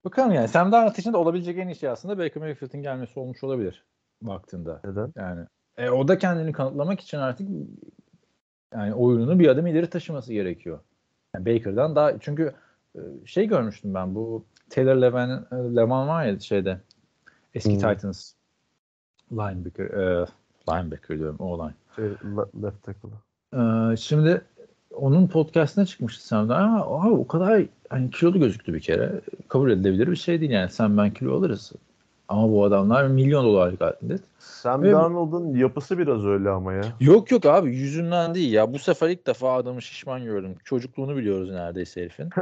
[0.05, 3.43] Bakalım yani Sam Darnold için de olabilecek en iyi şey aslında Baker Mayfield'in gelmesi olmuş
[3.43, 3.85] olabilir
[4.21, 4.81] baktığında.
[4.83, 5.13] Neden?
[5.15, 5.45] Yani
[5.77, 7.49] e, o da kendini kanıtlamak için artık
[8.73, 10.79] yani oyununu bir adım ileri taşıması gerekiyor.
[11.35, 12.53] Yani Baker'dan daha çünkü
[12.95, 16.77] e, şey görmüştüm ben bu Taylor Levan, Levan var ya şeyde
[17.53, 17.79] eski Hmm.
[17.93, 18.33] Titans
[19.31, 20.25] linebacker e,
[20.69, 21.73] linebacker diyorum o line.
[21.95, 23.09] Şey, le- left tackle.
[23.53, 24.41] Ee, şimdi
[24.95, 29.21] onun podcastine çıkmıştı Sam'da ama abi o kadar hani kilolu gözüktü bir kere.
[29.47, 30.69] Kabul edilebilir bir şey değil yani.
[30.69, 31.71] Sen ben kilo alırız.
[32.31, 34.21] Ama bu adamlar milyon dolarlık atlet.
[34.39, 36.81] Sam Ve- Darnold'un yapısı biraz öyle ama ya.
[36.99, 38.73] Yok yok abi yüzünden değil ya.
[38.73, 40.55] Bu sefer ilk defa adamı şişman gördüm.
[40.63, 42.29] Çocukluğunu biliyoruz neredeyse herifin.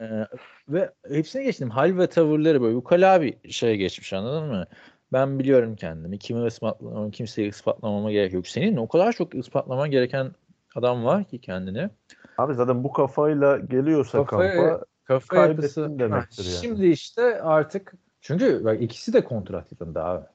[0.00, 0.26] Ee,
[0.68, 1.70] ve hepsine geçtim.
[1.70, 4.64] Hal ve tavırları böyle ukala bir şeye geçmiş anladın mı?
[5.12, 6.18] Ben biliyorum kendimi.
[6.18, 8.46] Kimi ispatlamam, kimseyi ispatlamama gerek yok.
[8.46, 10.30] Senin o kadar çok ispatlaman gereken
[10.76, 11.90] adam var ki kendine.
[12.38, 15.98] Abi zaten bu kafayla geliyorsa Kafaya- kampa Kafa Kaybettin yapısı.
[15.98, 16.54] demektir yani.
[16.62, 20.26] Şimdi işte artık çünkü bak ikisi de kontrat yılında abi.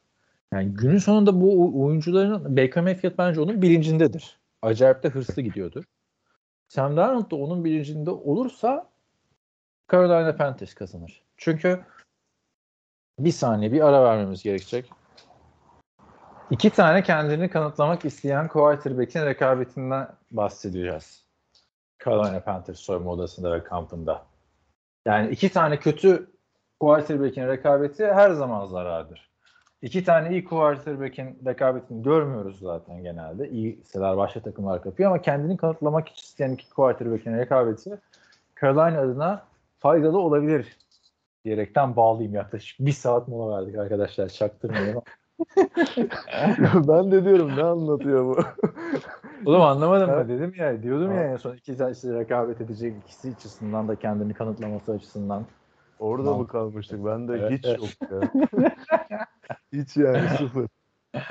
[0.54, 4.40] Yani günün sonunda bu oyuncuların Baker Mayfield bence onun bilincindedir.
[4.62, 5.84] Acayip de hırslı gidiyordur.
[6.68, 8.90] Sam Darnold da onun bilincinde olursa
[9.92, 11.22] Carolina Panthers kazanır.
[11.38, 11.80] Çünkü
[13.20, 14.92] bir saniye bir ara vermemiz gerekecek.
[16.52, 21.24] İki tane kendini kanıtlamak isteyen quarterback'in rekabetinden bahsedeceğiz.
[22.06, 24.26] Carolina Panthers soyunma odasında ve kampında.
[25.06, 26.37] Yani iki tane kötü
[26.80, 29.30] quarterback'in rekabeti her zaman zarardır.
[29.82, 33.50] İki tane iyi quarterback'in rekabetini görmüyoruz zaten genelde.
[33.50, 38.00] İyi başka takımlar kapıyor ama kendini kanıtlamak isteyen iki quarterback'in rekabeti
[38.62, 39.44] Carolina adına
[39.80, 40.78] faydalı olabilir
[41.46, 42.80] diyerekten bağlayayım yaklaşık.
[42.80, 45.02] Bir saat mola verdik arkadaşlar çaktırmayın.
[46.88, 48.40] ben de diyorum ne anlatıyor bu?
[49.46, 53.32] Oğlum anlamadım mı dedim ya diyordum ya en son iki tane işte rekabet edecek ikisi
[53.32, 55.46] açısından da kendini kanıtlaması açısından.
[56.00, 57.06] Orada mı kalmıştık?
[57.06, 58.32] Ben de Evet, hiç yok ya.
[59.74, 60.68] hiç yani sıfır.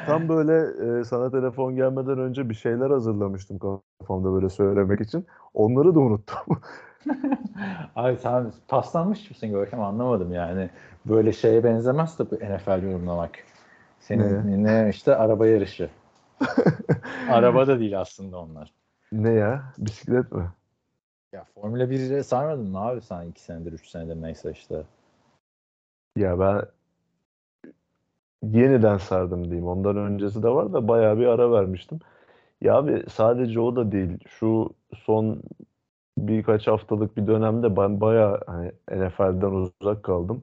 [0.07, 0.67] Tam böyle
[1.01, 5.27] e, sana telefon gelmeden önce bir şeyler hazırlamıştım kafamda böyle söylemek için.
[5.55, 6.61] Onları da unuttum.
[7.97, 10.71] Ay sen paslanmış mısın Görkem anlamadım yani.
[11.07, 13.31] Böyle şeye benzemez tabii NFL yorumlamak.
[14.01, 15.91] Senin ne, işte araba yarışı.
[17.31, 18.73] araba da değil aslında onlar.
[19.13, 19.73] ne ya?
[19.79, 20.45] Bisiklet mi?
[21.33, 24.83] Ya Formula 1'e sarmadın mı abi sen 2 senedir 3 senedir neyse işte.
[26.17, 26.63] Ya ben
[28.43, 29.67] yeniden sardım diyeyim.
[29.67, 31.99] Ondan öncesi de var da bayağı bir ara vermiştim.
[32.61, 34.19] Ya abi sadece o da değil.
[34.29, 35.43] Şu son
[36.19, 40.43] birkaç haftalık bir dönemde ben bayağı hani NFL'den uzak kaldım.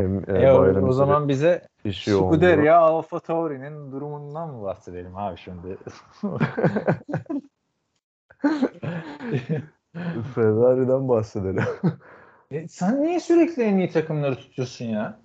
[0.00, 1.68] Hem e, E, o, o zaman bize
[2.06, 2.34] yoğundu.
[2.34, 5.76] Scuderia Alfa Tauri'nin durumundan mı bahsedelim abi şimdi?
[10.34, 11.64] Ferrari'den bahsedelim.
[12.50, 15.18] E, sen niye sürekli en iyi takımları tutuyorsun ya?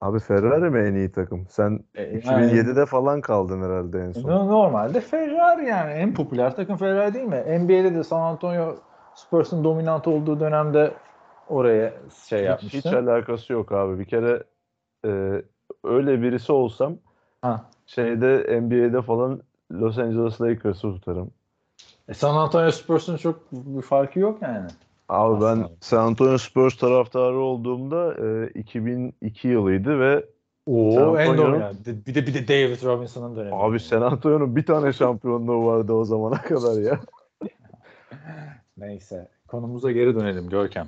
[0.00, 1.46] Abi Ferrari mi en iyi takım?
[1.48, 4.30] Sen E, yani- 2007'de falan kaldın herhalde en son.
[4.30, 7.44] No- Normalde Ferrari yani en popüler takım Ferrari değil mi?
[7.60, 8.76] NBA'de de San Antonio
[9.14, 10.92] Spurs'un dominant olduğu dönemde
[11.48, 11.92] oraya
[12.28, 12.78] şey Hiç, yapmıştı.
[12.78, 13.98] hiç alakası yok abi.
[13.98, 14.42] Bir kere
[15.04, 15.42] e,
[15.84, 16.96] öyle birisi olsam
[17.42, 17.64] Ha.
[17.86, 19.40] şeyde NBA'de falan
[19.72, 21.30] Los Angeles Lakers'ı tutarım.
[22.08, 24.66] E, San Antonio Spurs'un çok bir farkı yok yani.
[25.08, 25.68] Abi ben Aslında.
[25.80, 30.24] San Antonio Spurs taraftarı olduğumda e, 2002 yılıydı ve
[30.66, 31.76] Oo en doğru yani.
[32.06, 33.56] Bir de bir de David Robinson'ın dönemi.
[33.56, 37.00] abi San Antonio'nun bir tane şampiyonluğu vardı o zamana kadar ya.
[38.78, 39.28] Neyse.
[39.48, 40.86] Konumuza geri dönelim Görkem.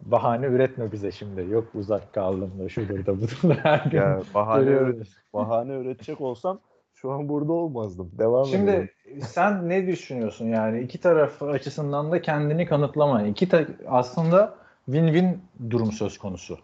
[0.00, 1.46] Bahane üretme bize şimdi.
[1.50, 3.98] Yok uzak kaldım da şudur da budur da her gün.
[3.98, 4.94] ya bahane,
[5.34, 6.58] bahane üretecek olsam
[7.02, 8.10] şu an burada olmazdım.
[8.18, 8.88] Devam edelim.
[9.06, 13.22] Şimdi sen ne düşünüyorsun yani iki taraf açısından da kendini kanıtlama.
[13.22, 14.54] İki ta- aslında
[14.88, 15.34] win-win
[15.70, 16.58] durum söz konusu.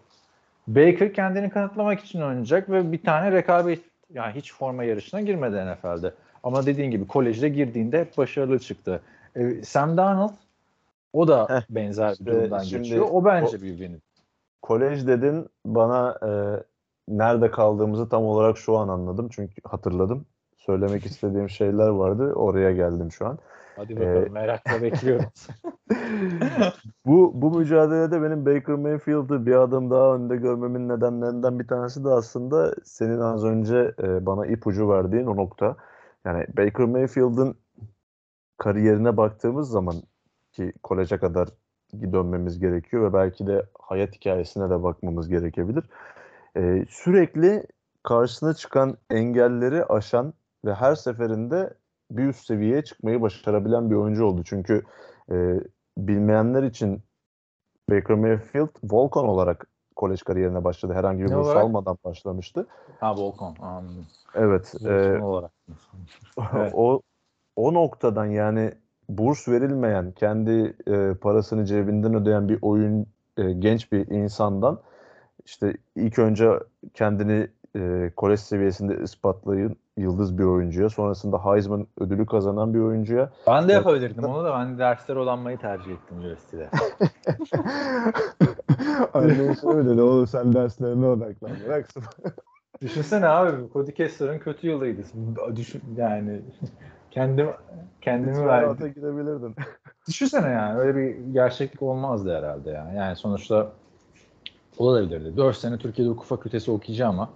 [0.69, 3.81] Baker kendini kanıtlamak için oynayacak ve bir tane rekabet
[4.13, 6.15] yani hiç forma yarışına girmedi NFL'de.
[6.43, 9.01] Ama dediğin gibi kolejde girdiğinde hep başarılı çıktı.
[9.37, 10.33] Ee, Sam Darnold
[11.13, 13.07] o da Heh, benzer işte bir durumdan şimdi geçiyor.
[13.11, 14.03] O bence o- bir win.
[14.63, 16.31] Kolej dedin bana e,
[17.09, 19.29] nerede kaldığımızı tam olarak şu an anladım.
[19.33, 20.27] Çünkü hatırladım.
[20.57, 22.33] Söylemek istediğim şeyler vardı.
[22.33, 23.39] Oraya geldim şu an.
[23.77, 25.49] Hadi bakalım Ee, merakla bekliyoruz.
[27.07, 32.09] Bu bu mücadelede benim Baker Mayfield'ı bir adım daha önde görmemin nedenlerinden bir tanesi de
[32.09, 35.77] aslında senin az önce e, bana ipucu verdiğin o nokta.
[36.25, 37.57] Yani Baker Mayfield'ın
[38.59, 39.95] kariyerine baktığımız zaman
[40.53, 41.49] ki koleje kadar
[41.93, 45.85] dönmemiz gerekiyor ve belki de hayat hikayesine de bakmamız gerekebilir.
[46.59, 47.67] E, sürekli
[48.03, 50.35] karşısına çıkan engelleri aşan
[50.65, 51.75] ve her seferinde
[52.11, 54.43] bir üst seviyeye çıkmayı başarabilen bir oyuncu oldu.
[54.45, 54.83] Çünkü
[55.31, 55.61] e,
[55.99, 57.03] bilmeyenler için
[57.91, 60.93] Baker Mayfield Volkan olarak kolej kariyerine başladı.
[60.95, 62.67] Herhangi bir burs almadan başlamıştı.
[63.01, 64.07] ha Volkan anladım.
[64.35, 64.75] Evet.
[64.85, 65.51] e, olarak.
[66.57, 66.73] Evet.
[66.75, 67.01] o
[67.57, 68.73] o noktadan yani
[69.09, 73.07] burs verilmeyen, kendi e, parasını cebinden ödeyen bir oyun
[73.37, 74.81] e, genç bir insandan
[75.49, 76.51] işte ilk önce
[76.95, 83.69] kendini e, kolej seviyesinde ispatlayın yıldız bir oyuncuya, sonrasında Heisman ödülü kazanan bir oyuncuya Ben
[83.69, 86.71] de Ya- yapabilirdim onu da ben dersler olanmayı tercih ettim üniversitede.
[89.61, 92.03] Şey mi dedi oğlum sen derslerine odaklan bıraksın.
[92.83, 95.03] Düşünsene abi Cody Kessler'ın kötü yılıydı.
[95.57, 96.41] Düşün, yani
[97.11, 97.49] kendim
[98.01, 98.49] kendimi verdim.
[98.49, 99.55] Hayata girebilirdin.
[100.09, 102.97] Düşünsene yani öyle bir gerçeklik olmazdı herhalde yani.
[102.97, 103.73] Yani sonuçta
[104.79, 105.37] olabilirdi.
[105.37, 107.31] 4 sene Türkiye'de hukuk fakültesi okuyacağım ama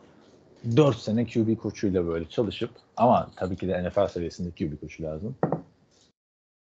[0.77, 5.37] 4 sene QB koçuyla böyle çalışıp ama tabii ki de NFL seviyesinde QB koçu lazım.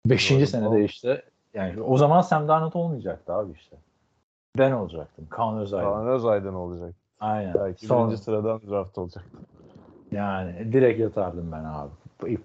[0.07, 0.31] 5.
[0.31, 0.47] Doğru.
[0.47, 1.23] senede işte
[1.55, 3.77] yani o zaman Sam Darnold olmayacaktı abi işte.
[4.59, 5.27] Ben olacaktım.
[5.31, 5.91] Kaan Özaydın.
[5.91, 6.95] Kaan Özaydın olacak.
[7.21, 7.55] Aynen.
[7.55, 9.25] Belki Son- birinci sıradan draft olacak.
[10.13, 11.91] Yani direkt yatardım ben abi.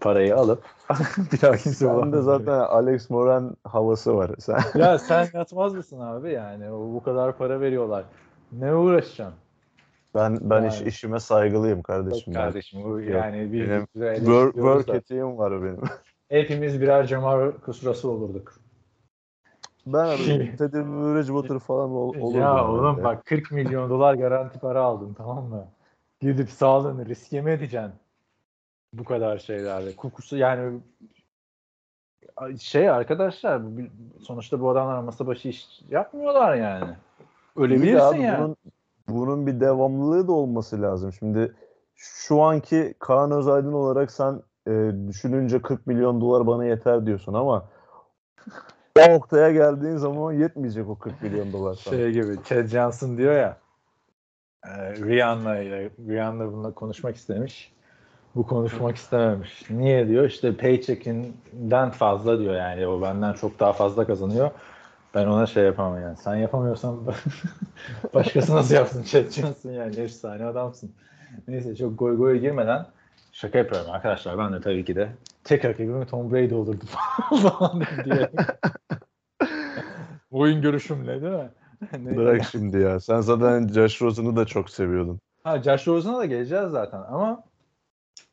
[0.02, 0.64] Parayı alıp
[1.32, 4.32] bir daha kimse Sen de zaten Alex Moran havası var.
[4.40, 6.72] Sen ya sen yatmaz mısın abi yani?
[6.72, 8.06] O, bu kadar para veriyorlar.
[8.52, 9.36] Ne uğraşacaksın?
[10.16, 10.88] ben ben iş, Yani.
[10.88, 12.34] işime saygılıyım kardeşim.
[12.34, 12.42] ben.
[12.42, 15.82] Kardeşim bu yani bir benim Work, work etiğim var benim.
[16.30, 18.54] hepimiz birer Cemal kusurası olurduk.
[19.86, 22.40] Ben abi Teddy Bridgewater falan ol, olurdum.
[22.40, 25.68] ya oğlum bak 40 milyon dolar garanti para aldın tamam mı?
[26.22, 27.92] Gidip sağlığını riske mi edeceksin?
[28.94, 29.96] Bu kadar şeylerde.
[29.96, 30.80] Kokusu yani
[32.60, 33.62] şey arkadaşlar
[34.22, 36.96] sonuçta bu adamlar masa başı iş yapmıyorlar yani.
[37.56, 38.40] Ölebilirsin abi yani.
[38.40, 38.56] Bunun,
[39.08, 41.14] bunun bir devamlılığı da olması lazım.
[41.14, 41.54] Şimdi
[41.96, 47.70] şu anki Kaan Özaydın olarak sen e, düşününce 40 milyon dolar bana yeter diyorsun ama
[49.00, 51.96] o noktaya geldiğin zaman yetmeyecek o 40 milyon dolar sana.
[51.98, 53.58] Şey gibi Chad Johnson diyor ya
[54.66, 57.77] e, Rihanna ile Rihanna bununla konuşmak istemiş.
[58.38, 59.70] Bu konuşmak istememiş.
[59.70, 60.26] Niye diyor?
[60.26, 62.88] İşte paycheck'inden fazla diyor yani.
[62.88, 64.52] O benden çok daha fazla kazanıyor.
[65.16, 66.18] Ben ona şey yapamam yani.
[66.18, 67.00] Sen yapamıyorsan
[68.14, 69.04] başkası nasıl yapsın?
[69.04, 70.00] Chad Johnson yani.
[70.00, 70.92] Efsane adamsın.
[71.48, 72.86] Neyse çok goy goya girmeden
[73.32, 74.38] şaka yapıyorum arkadaşlar.
[74.38, 75.10] Ben de tabii ki de
[75.44, 76.86] tek rakibim Tom Brady olurdu
[77.30, 78.32] falan diye.
[80.32, 81.50] Oyun görüşümle değil mi?
[82.00, 83.00] Ne- Bırak şimdi ya.
[83.00, 85.20] Sen zaten Josh Rosen'ı da çok seviyordun.
[85.44, 87.47] Ha Josh Rosen'a da geleceğiz zaten ama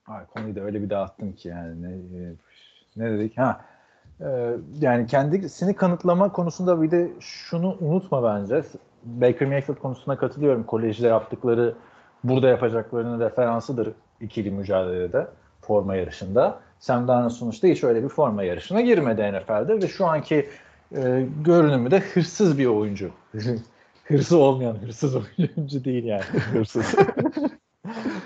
[0.07, 2.35] Ay, konuyu da öyle bir dağıttım ki yani ne,
[2.97, 3.39] ne dedik?
[3.39, 3.65] Ha
[4.21, 8.63] e, yani kendisini kanıtlama konusunda bir de şunu unutma bence.
[9.05, 10.65] Baker Mayfield konusuna katılıyorum.
[10.65, 11.75] Kolejde yaptıkları
[12.25, 15.27] burada yapacaklarının referansıdır ikili mücadelede
[15.61, 16.61] forma yarışında.
[16.79, 20.49] Sam Darnold sonuçta hiç öyle bir forma yarışına girmedi NFL'de ve şu anki
[20.97, 23.11] e, görünümü de hırsız bir oyuncu.
[24.05, 26.23] Hırsı olmayan hırsız oyuncu değil yani.
[26.53, 26.95] Hırsız.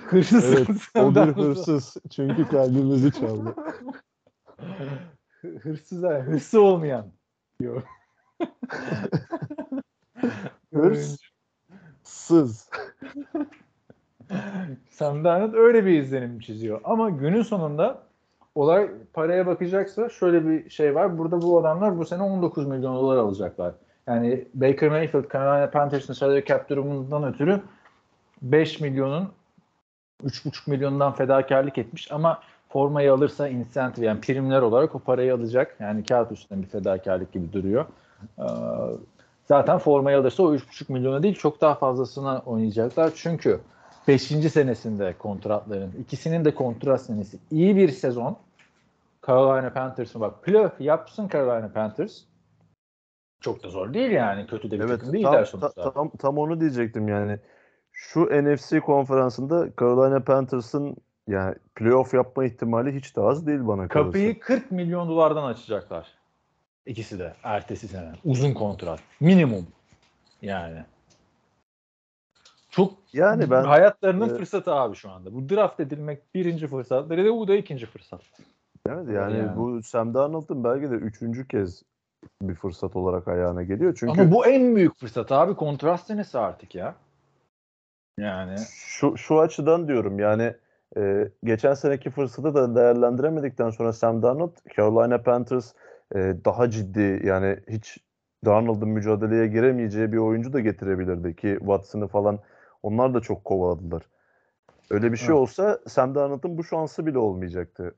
[0.08, 1.96] hırsız Evet, o bir hırsız.
[2.10, 3.54] Çünkü kalbimizi çaldı.
[5.40, 7.06] Hı- hırsız hırsı olmayan
[7.60, 7.82] diyor.
[10.74, 12.70] Hırsız.
[14.90, 16.80] Sam Darnold öyle bir izlenim çiziyor.
[16.84, 18.02] Ama günün sonunda
[18.54, 21.18] olay paraya bakacaksa şöyle bir şey var.
[21.18, 23.74] Burada bu adamlar bu sene 19 milyon dolar alacaklar.
[24.06, 27.60] Yani Baker Mayfield Carolina Panthers'ın salary cap durumundan ötürü
[28.42, 29.28] 5 milyonun
[30.24, 35.76] 3,5 milyondan fedakarlık etmiş ama formayı alırsa incentive yani primler olarak o parayı alacak.
[35.80, 37.86] Yani kağıt üstünde bir fedakarlık gibi duruyor.
[38.38, 38.42] Ee,
[39.44, 43.12] zaten formayı alırsa o 3,5 milyona değil çok daha fazlasına oynayacaklar.
[43.14, 43.60] Çünkü
[44.08, 44.22] 5.
[44.50, 48.36] senesinde kontratların ikisinin de kontrat senesi iyi bir sezon.
[49.26, 52.20] Carolina Panthers'ın bak playoff yapsın Carolina Panthers.
[53.40, 54.46] Çok da zor değil yani.
[54.46, 55.82] Kötü de bir Evet takım değiller sonuçta.
[55.82, 57.38] ta- tam, tam onu diyecektim yani.
[58.00, 60.96] Şu NFC konferansında Carolina Panthers'ın
[61.28, 64.06] yani playoff yapma ihtimali hiç de az değil bana kalırsa.
[64.06, 66.08] Kapıyı 40 milyon dolardan açacaklar.
[66.86, 68.12] İkisi de ertesi sene.
[68.24, 69.00] Uzun kontrat.
[69.20, 69.66] Minimum.
[70.42, 70.84] Yani.
[72.70, 75.34] Çok Yani ben hayatlarının e, fırsatı abi şu anda.
[75.34, 78.20] Bu draft edilmek birinci fırsatları da bu da ikinci fırsat.
[78.88, 79.56] evet yani, yani.
[79.56, 81.82] bu Sam Darnold'un belki de üçüncü kez
[82.42, 83.96] bir fırsat olarak ayağına geliyor.
[84.00, 85.54] Çünkü Ama bu en büyük fırsat abi.
[85.54, 86.94] Kontrast senesi artık ya.
[88.18, 90.54] Yani şu şu açıdan diyorum yani
[90.96, 95.72] e, geçen seneki fırsatı da değerlendiremedikten sonra Sam Darnold Carolina Panthers
[96.14, 97.98] e, daha ciddi yani hiç
[98.44, 102.38] Darnold'un mücadeleye giremeyeceği bir oyuncu da getirebilirdi ki Watson'ı falan
[102.82, 104.02] onlar da çok kovaladılar.
[104.90, 105.38] Öyle bir şey Evet.
[105.38, 107.94] olsa Sam Darnold'un bu şansı bile olmayacaktı.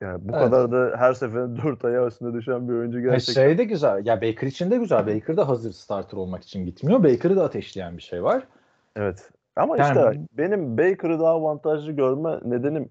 [0.00, 0.44] Yani bu Evet.
[0.44, 3.42] kadar da her seferinde dört ayağı üstünde düşen bir oyuncu e, gerçekten.
[3.42, 4.06] şey de güzel.
[4.06, 5.06] Ya Baker için de güzel.
[5.06, 7.04] Baker da hazır starter olmak için gitmiyor.
[7.04, 8.42] Baker'ı da ateşleyen bir şey var.
[8.96, 9.30] Evet.
[9.56, 12.88] Ama Yani- işte benim Baker'ı daha avantajlı görme nedenim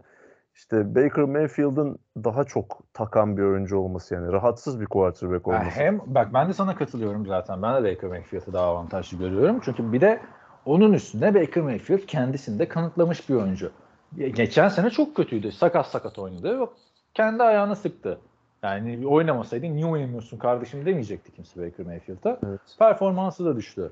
[0.55, 5.79] işte Baker Mayfield'ın daha çok takan bir oyuncu olması yani rahatsız bir quarterback olması.
[5.79, 7.61] hem bak ben de sana katılıyorum zaten.
[7.61, 9.59] Ben de Baker Mayfield'ı daha avantajlı görüyorum.
[9.65, 10.19] Çünkü bir de
[10.65, 13.71] onun üstüne Baker Mayfield kendisini de kanıtlamış bir oyuncu.
[14.17, 15.51] Ge- Geçen sene çok kötüydü.
[15.51, 16.47] Sakat sakat oynadı.
[16.47, 16.73] Yok,
[17.13, 18.19] Kendi ayağını sıktı.
[18.63, 22.37] Yani oynamasaydın niye oynamıyorsun kardeşim demeyecekti kimse Baker Mayfield'a.
[22.47, 22.59] Evet.
[22.79, 23.91] Performansı da düştü.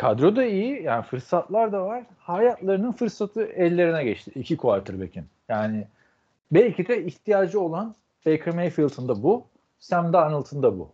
[0.00, 0.82] Kadro da iyi.
[0.82, 2.04] Yani fırsatlar da var.
[2.18, 4.32] Hayatlarının fırsatı ellerine geçti.
[4.34, 5.24] iki quarterback'in.
[5.48, 5.86] Yani
[6.52, 7.94] belki de ihtiyacı olan
[8.26, 9.46] Baker Mayfield'ın da bu.
[9.80, 10.92] Sam Darnold'un da bu.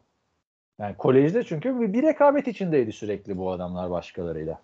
[0.78, 4.60] Yani kolejde çünkü bir, rekabet içindeydi sürekli bu adamlar başkalarıyla.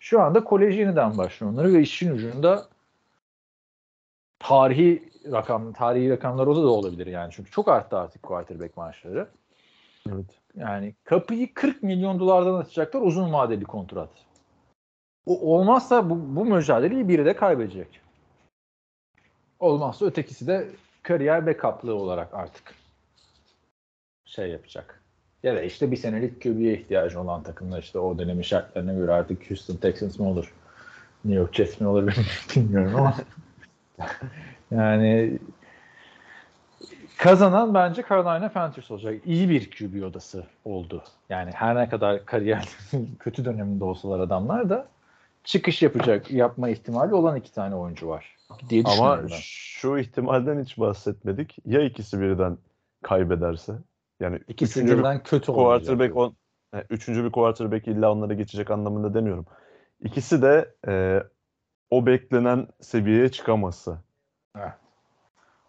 [0.00, 2.66] Şu anda kolej yeniden başlıyor onları ve işin ucunda
[4.38, 7.32] tarihi rakam, tarihi rakamlar o da olabilir yani.
[7.32, 9.28] Çünkü çok arttı artık quarterback maaşları.
[10.12, 10.41] Evet.
[10.56, 14.10] Yani kapıyı 40 milyon dolardan açacaklar uzun vadeli kontrat.
[15.26, 18.00] O olmazsa bu, bu mücadeleyi biri de kaybedecek.
[19.60, 20.68] Olmazsa ötekisi de
[21.02, 22.74] kariyer backup'lı olarak artık
[24.24, 25.02] şey yapacak.
[25.42, 29.50] Ya da işte bir senelik QB'ye ihtiyacı olan takımlar işte o dönemin şartlarına göre artık
[29.50, 30.54] Houston Texans mı olur?
[31.24, 32.12] New York Jets mi olur
[32.56, 33.14] bilmiyorum ama
[34.70, 35.38] yani
[37.22, 39.14] kazanan bence Carolina Panthers olacak.
[39.26, 41.02] İyi bir QB odası oldu.
[41.28, 42.68] Yani her ne kadar kariyer
[43.18, 44.86] kötü döneminde olsalar adamlar da
[45.44, 48.36] çıkış yapacak yapma ihtimali olan iki tane oyuncu var
[48.68, 49.28] diye Ama ben.
[49.40, 51.58] şu ihtimalden hiç bahsetmedik.
[51.66, 52.58] Ya ikisi birden
[53.02, 53.72] kaybederse
[54.20, 56.36] yani İkisi üçüncü bir birden kötü quarterback on,
[56.74, 59.46] e, üçüncü bir quarterback illa onlara geçecek anlamında demiyorum.
[60.00, 61.22] İkisi de e,
[61.90, 63.98] o beklenen seviyeye çıkamazsa.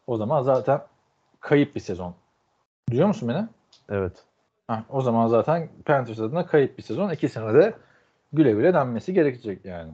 [0.07, 0.81] O zaman zaten
[1.43, 2.15] kayıp bir sezon.
[2.89, 3.47] Duyuyor musun beni?
[3.89, 4.23] Evet.
[4.67, 7.09] Ha, o zaman zaten Panthers adına kayıp bir sezon.
[7.09, 7.73] İki sene de
[8.33, 9.91] güle güle denmesi gerekecek yani.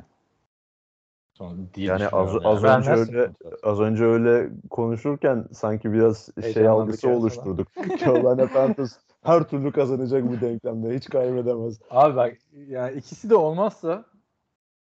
[1.34, 2.78] Sonra Yani az- yani.
[2.78, 3.32] önce öyle-.
[3.64, 7.68] Az önce öyle konuşurken sanki biraz şey algısı oluşturduk.
[8.00, 10.95] Carolina Panthers her türlü kazanacak bu denklemde.
[10.95, 11.80] Hiç kaybedemez.
[11.89, 12.38] Abi bak
[12.68, 14.06] yani ikisi de olmazsa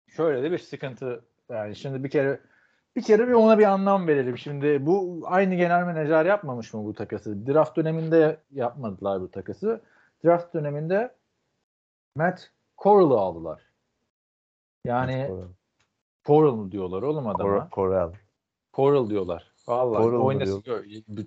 [0.08, 1.22] şöyle de bir sıkıntı.
[1.50, 2.40] Yani şimdi bir kere
[2.98, 4.38] bir kere bir ona bir anlam verelim.
[4.38, 7.48] Şimdi bu aynı genel menajer yapmamış mı bu takası?
[7.48, 9.82] Draft döneminde yapmadılar bu takası.
[10.26, 11.16] Draft döneminde
[12.16, 13.62] Matt Corral'ı aldılar.
[14.86, 15.32] Yani
[16.26, 17.58] Corral diyorlar oğlum adama.
[17.58, 18.14] Cor- Corral.
[18.74, 19.52] Coral diyorlar.
[19.68, 20.64] Vallahi Coral mı oynasın.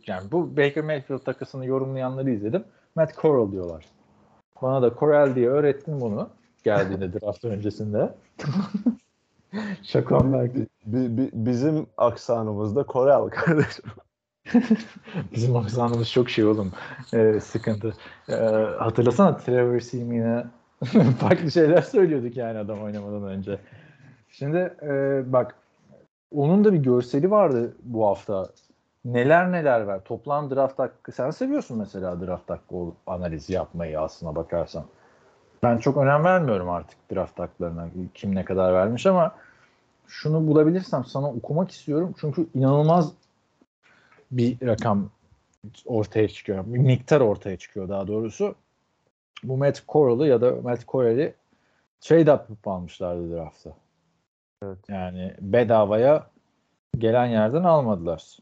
[0.07, 2.65] Yani bu Baker Mayfield takısını yorumlayanları izledim.
[2.95, 3.85] Matt Corral diyorlar.
[4.63, 6.31] Bana da Coral diye öğrettin bunu
[6.65, 8.15] geldiğinde draft öncesinde.
[9.83, 10.67] Şakam belki.
[10.87, 13.85] Bi- bi- bizim aksanımızda Corral kardeşim.
[15.33, 16.73] Bizim aksanımız çok şey oğlum.
[17.15, 17.95] Ee, sıkıntı.
[18.29, 18.35] Ee,
[18.79, 20.45] hatırlasana Trevor Simeon'e
[21.21, 23.59] farklı şeyler söylüyorduk yani adam oynamadan önce.
[24.29, 25.55] Şimdi e, bak
[26.35, 28.47] onun da bir görseli vardı bu hafta.
[29.05, 30.05] Neler neler var.
[30.05, 31.13] Toplam draft hakkı.
[31.13, 32.75] Sen seviyorsun mesela draft hakkı
[33.07, 34.85] analizi yapmayı aslına bakarsan.
[35.63, 37.89] Ben çok önem vermiyorum artık draft haklarına.
[38.15, 39.35] Kim ne kadar vermiş ama
[40.07, 42.15] şunu bulabilirsem sana okumak istiyorum.
[42.21, 43.13] Çünkü inanılmaz
[44.31, 45.11] bir rakam
[45.87, 46.65] ortaya çıkıyor.
[46.67, 48.55] Bir miktar ortaya çıkıyor daha doğrusu.
[49.43, 51.35] Bu Matt Corral'ı ya da Matt Corral'i
[52.01, 53.77] trade up almışlardı draftta.
[54.63, 54.79] Evet.
[54.89, 56.27] Yani bedavaya
[56.99, 58.39] gelen yerden almadılar.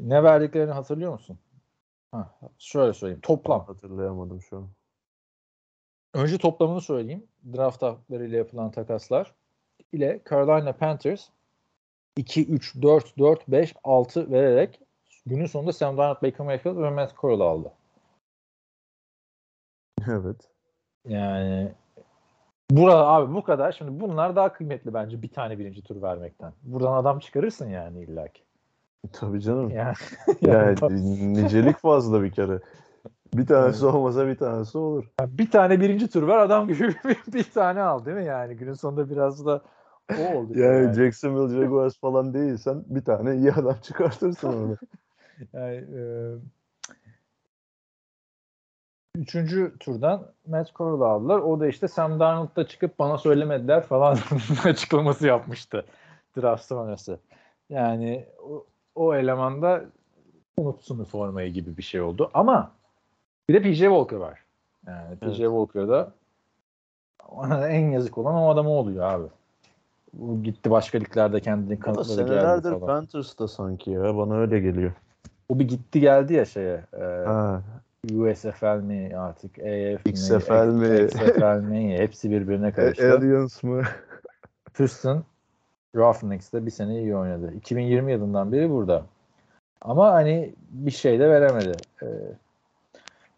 [0.00, 1.38] Ne verdiklerini hatırlıyor musun?
[2.12, 3.20] Ha, şöyle söyleyeyim.
[3.20, 3.64] Toplam.
[3.66, 4.68] Hatırlayamadım şu an.
[6.14, 7.24] Önce toplamını söyleyeyim.
[7.56, 9.34] Draft haklarıyla yapılan takaslar
[9.92, 11.28] ile Carolina Panthers
[12.16, 14.80] 2, 3, 4, 4, 5, 6 vererek
[15.26, 17.72] günün sonunda Sam Darnold, Baker Mayfield ve Matt Corral aldı.
[20.08, 20.36] Evet.
[21.08, 21.72] Yani
[22.70, 23.72] burada abi bu kadar.
[23.72, 26.52] Şimdi bunlar daha kıymetli bence bir tane birinci tur vermekten.
[26.62, 28.42] Buradan adam çıkarırsın yani illaki.
[29.12, 29.70] Tabii canım.
[29.70, 29.94] Yani,
[30.40, 32.60] Yani yani nicelik fazla bir kere.
[33.34, 35.04] Bir tanesi olmasa bir tanesi olur.
[35.26, 36.94] bir tane birinci tur ver adam gibi
[37.32, 39.62] bir, tane al değil mi yani günün sonunda biraz da
[40.18, 40.58] o oldu.
[40.58, 44.76] Yani Jacksonville Jaguars falan değilsen bir tane iyi adam çıkartırsın onu.
[45.52, 46.02] Yani, e,
[49.16, 51.38] üçüncü turdan Matt Corral'ı aldılar.
[51.38, 54.18] O da işte Sam Darnold'da çıkıp bana söylemediler falan
[54.64, 55.84] açıklaması yapmıştı
[56.36, 57.18] draft sonrası.
[57.68, 59.84] Yani o, o elemanda
[60.56, 62.30] unutsun formayı gibi bir şey oldu.
[62.34, 62.72] Ama
[63.48, 64.44] bir de PJ Walker var.
[64.86, 65.36] Yani PJ Evet.
[65.38, 66.12] Walker'da
[67.28, 69.26] ona en yazık olan o adama oluyor abi.
[70.12, 72.80] Bu gitti başka liglerde kendini kanıtladı geldi senelerdir.
[72.80, 74.16] Panthers'ta sanki ya.
[74.16, 74.92] Bana öyle geliyor.
[75.48, 76.80] O bir gitti geldi ya şeye.
[76.92, 77.62] E, Ha,
[78.12, 80.12] USFL mi artık AF mi?
[80.12, 81.04] XFL mi?
[81.04, 81.98] XFL mi?
[81.98, 83.12] Hepsi birbirine karıştı.
[83.14, 83.82] Aliens mı?
[84.78, 85.24] Houston
[85.96, 87.52] Roughnecks'te bir sene iyi oynadı.
[87.56, 89.02] 2020 yılından beri burada.
[89.80, 91.72] Ama hani bir şey de veremedi.
[92.02, 92.06] Ee,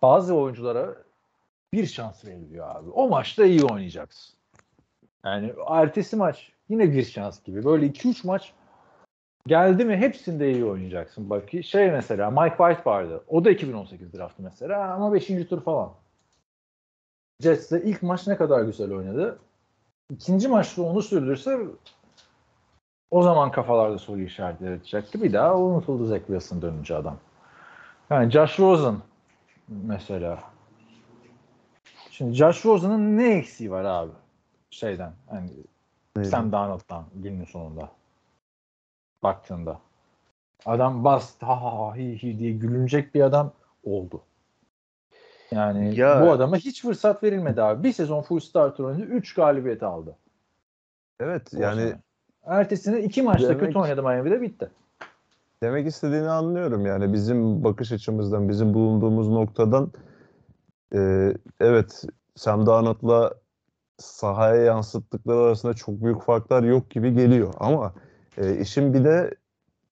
[0.02, 0.94] bazı oyunculara
[1.72, 2.90] bir şans veriliyor abi.
[2.90, 4.36] O maçta iyi oynayacaksın.
[5.24, 7.64] Yani ertesi maç yine bir şans gibi.
[7.64, 8.52] Böyle 2-3 maç
[9.46, 11.30] geldi mi hepsinde iyi oynayacaksın.
[11.30, 13.24] Bak şey mesela Mike White vardı.
[13.28, 15.26] O da 2018 draftı mesela ama 5.
[15.26, 15.92] tur falan.
[17.40, 19.38] Jets'te ilk maç ne kadar güzel oynadı.
[20.10, 21.58] İkinci maçta onu sürdürse
[23.10, 25.22] o zaman kafalarda soru işaretleri edecekti.
[25.22, 27.16] Bir daha unutuldu Zach Wilson dönünce adam.
[28.10, 28.96] Yani Josh Rosen
[29.68, 30.38] mesela.
[32.10, 34.12] Şimdi Josh Rosen'ın ne eksiği var abi?
[34.70, 35.50] Şeyden hani
[36.16, 36.28] Neydi?
[36.28, 37.90] Sam Darnold'dan günün sonunda.
[39.22, 39.80] Baktığında.
[40.66, 43.52] Adam bas ha ha hi hi diye gülünecek bir adam
[43.84, 44.22] oldu.
[45.50, 47.82] Yani Ya- bu adama hiç fırsat verilmedi abi.
[47.84, 49.02] Bir sezon full starter oynadı.
[49.02, 50.16] 3 galibiyet aldı.
[51.20, 52.00] Evet o yani sene.
[52.44, 54.70] Ertesinde iki maçta Demek- kötü oynadı Miami'de bitti.
[55.66, 59.92] Demek istediğini anlıyorum yani bizim bakış açımızdan bizim bulunduğumuz noktadan
[60.94, 62.04] e, evet
[62.34, 63.34] Sam Darnold'la
[63.98, 67.94] sahaya yansıttıkları arasında çok büyük farklar yok gibi geliyor ama
[68.38, 69.34] e, işin bir de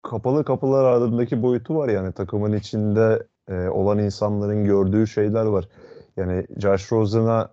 [0.02, 5.68] kapalı kapılar ardındaki boyutu var yani takımın içinde e, olan insanların gördüğü şeyler var.
[6.16, 7.48] Yani Josh Rosen'a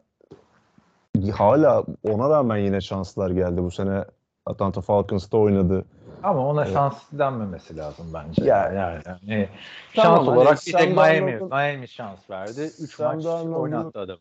[1.31, 3.63] hala ona rağmen yine şanslar geldi.
[3.63, 4.05] Bu sene
[4.45, 5.85] Atlanta Falcons'ta oynadı.
[6.23, 6.73] Ama ona Evet.
[6.73, 8.45] şans denmemesi lazım bence.
[8.45, 9.49] Ya- yani, yani
[9.95, 12.71] Tamam, şans hani olarak bir Sam tek Miami, Darnold'un- Miami şans verdi.
[12.79, 14.17] 3 Sam maç Darnold'un- oynattı adam.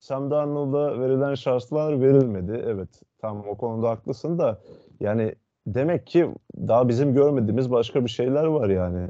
[0.00, 2.62] Sam Darnold'a verilen şanslar verilmedi.
[2.66, 2.88] Evet
[3.20, 4.58] tam o konuda haklısın da
[5.00, 5.34] yani
[5.66, 9.08] demek ki daha bizim görmediğimiz başka bir şeyler var yani.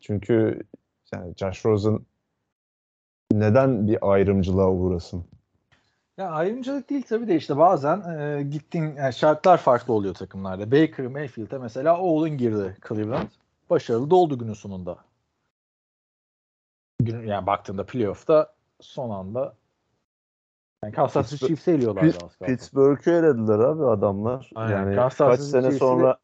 [0.00, 0.62] Çünkü
[1.14, 1.98] yani Josh Rosen
[3.32, 5.24] neden bir ayrımcılığa uğrasın?
[6.18, 10.72] Ya ayrımcılık değil tabii de işte bazen e, gittiğin yani şartlar farklı oluyor takımlarda.
[10.72, 13.28] Baker Mayfield'e mesela oğlun girdi Cleveland.
[13.70, 14.98] Başarılı da oldu günün sonunda.
[17.00, 19.54] Gün, yani baktığında playoff'ta son anda
[20.84, 22.38] yani Kansas City Chiefs'e eliyorlardı az.
[22.38, 24.50] Pittsburgh'ü elediler abi adamlar.
[24.54, 26.18] Aynen, Yani Kansas kaç sene sonra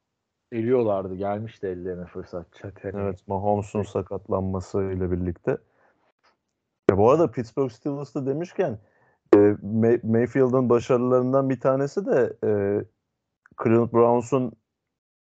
[0.52, 1.14] Eliyorlardı.
[1.14, 2.46] Gelmişti ellerine fırsat.
[2.54, 2.96] Çateri.
[2.96, 5.58] evet Mahomes'un sakatlanmasıyla birlikte.
[6.90, 8.78] Ya bu arada Pittsburgh Steelers'ı demişken
[9.62, 12.50] May- Mayfield'ın başarılarından bir tanesi de e,
[13.64, 14.52] Cleveland Browns'un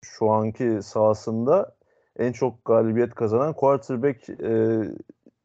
[0.03, 1.75] şu anki sahasında
[2.19, 4.81] en çok galibiyet kazanan quarterback e,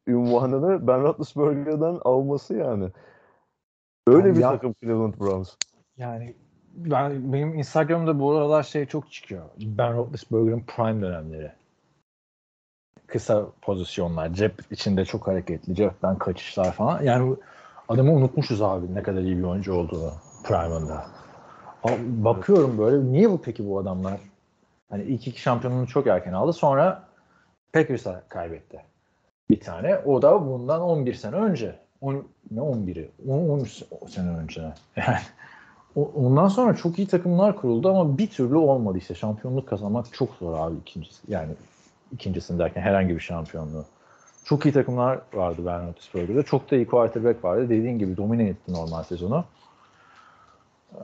[0.07, 2.89] ünvanını Ben Roethlisberger'den alması yani.
[4.07, 5.55] Öyle Yani bir ya- takım Cleveland Browns.
[5.97, 6.35] Yani
[6.75, 9.45] ben benim Instagram'da bu aralar şey çok çıkıyor.
[9.57, 11.51] Ben Roethlisberger'ın prime dönemleri.
[13.07, 17.03] Kısa pozisyonlar, cep içinde çok hareketli, cepten kaçışlar falan.
[17.03, 17.35] Yani
[17.89, 20.11] adamı unutmuşuz abi ne kadar iyi bir oyuncu olduğunu
[20.43, 21.05] prime'ında.
[22.07, 24.19] Bakıyorum böyle niye bu peki bu adamlar?
[24.89, 26.53] Hani ilk iki şampiyonluğunu çok erken aldı.
[26.53, 27.03] Sonra
[27.73, 28.81] Packers'a kaybetti.
[29.49, 29.97] Bir tane.
[29.97, 31.75] O da bundan 11 sene önce.
[32.01, 33.11] On, ne 11'i?
[33.27, 34.61] 10, 13 sene önce.
[34.95, 35.17] Yani
[35.95, 39.15] Ondan sonra çok iyi takımlar kuruldu ama bir türlü olmadı işte.
[39.15, 41.21] Şampiyonluk kazanmak çok zor abi ikincisi.
[41.27, 41.51] Yani
[42.11, 43.85] ikincisindeyken herhangi bir şampiyonluğu.
[44.49, 46.43] Çok iyi takımlar vardı Roethlisberger'de.
[46.43, 47.69] Çok da iyi quarterback vardı.
[47.69, 49.45] Dediğin gibi domine etti normal sezonu.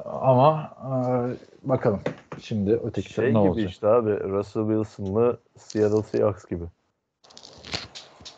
[0.05, 0.89] Ama e,
[1.69, 1.99] bakalım
[2.41, 3.69] şimdi öteki Şey ne gibi olacak?
[3.69, 6.63] işte abi Russell Wilson'lı Seattle Seahawks gibi.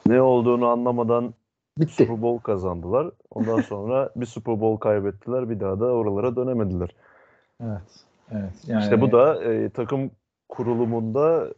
[0.05, 1.33] Ne olduğunu anlamadan
[1.77, 1.93] Bitti.
[1.93, 3.11] Super Bowl kazandılar.
[3.31, 5.49] Ondan sonra bir Super Bowl kaybettiler.
[5.49, 6.89] Bir daha da oralara dönemediler.
[7.63, 8.05] Evet.
[8.31, 8.53] Evet.
[8.67, 10.11] Yani İşte bu da e, takım
[10.49, 11.53] kurulumunda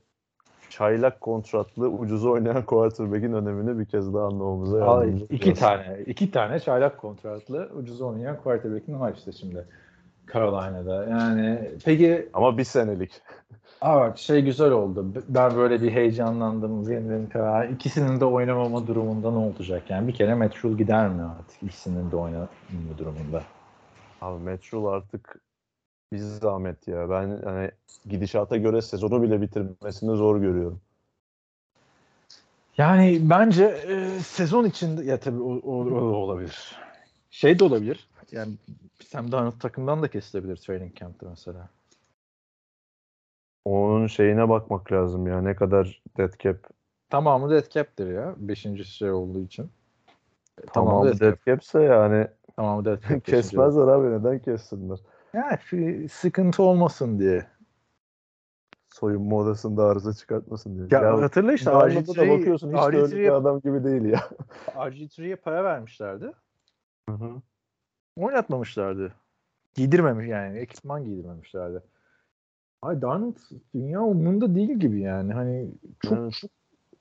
[0.70, 6.60] çaylak kontratlı ucuz oynayan quarterback'in önemini bir kez daha anlamamıza yardımcı iki tane iki tane
[6.60, 9.66] çaylak kontratlı ucuz oynayan quarterback'in var işte şimdi
[10.34, 11.06] Carolina'da.
[11.06, 13.22] Yani peki Ama bir senelik.
[13.82, 15.06] Bak şey güzel oldu.
[15.30, 16.84] Ben böyle bir heyecanlandım.
[16.84, 17.70] Win-win karar.
[17.70, 19.90] İkisinin de oynamama durumunda ne olacak?
[19.90, 21.64] Yani bir kere Matt Rule gider mi artık?
[21.64, 22.50] İkisinin de oynamama
[22.98, 23.44] durumunda.
[24.22, 25.42] Abi Matt Rule artık
[26.14, 27.10] bir zahmet ya.
[27.10, 27.72] Ben hani
[28.06, 30.82] gidişata göre sezonu bile bitirmesini zor görüyorum.
[32.78, 36.76] Yani bence e, sezon içinde ya tabii o, o, o olabilir.
[37.32, 38.08] Şey de olabilir.
[38.32, 38.54] Yani
[39.08, 41.70] Sam Darnold takımdan da kesilebilir training camp'te mesela.
[43.66, 45.42] Onun şeyine bakmak lazım ya.
[45.42, 46.58] Ne kadar dead cap.
[47.10, 48.36] Tamamı dead cap'tir ya.
[48.38, 49.64] Beşinci şey olduğu için.
[49.64, 51.46] E, Tamam Tamamı dead dead cap.
[51.46, 53.26] cap'se yani Tamamı dead cap.
[53.26, 54.20] kesmezler abi.
[54.20, 55.00] Neden kessinler?
[55.34, 57.48] Yani sıkıntı olmasın diye.
[58.90, 61.02] Soyunma odasında arıza çıkartmasın diye.
[61.02, 64.02] Ya, hatırla işte Darnold'a da RG3 bakıyorsun hiç de öyle bir RG3'ye adam gibi değil
[64.02, 64.20] ya.
[64.68, 66.32] RG3'ye para vermişlerdi.
[68.16, 69.14] Oynatmamışlardı.
[69.76, 70.58] Giydirmemiş yani.
[70.58, 71.82] Ekipman giydirmemişlerdi.
[72.82, 73.38] Ay Darnold
[73.74, 75.34] dünya umurunda değil gibi yani.
[75.34, 75.72] Hani
[76.06, 76.34] çok Evet.
[76.34, 76.52] çok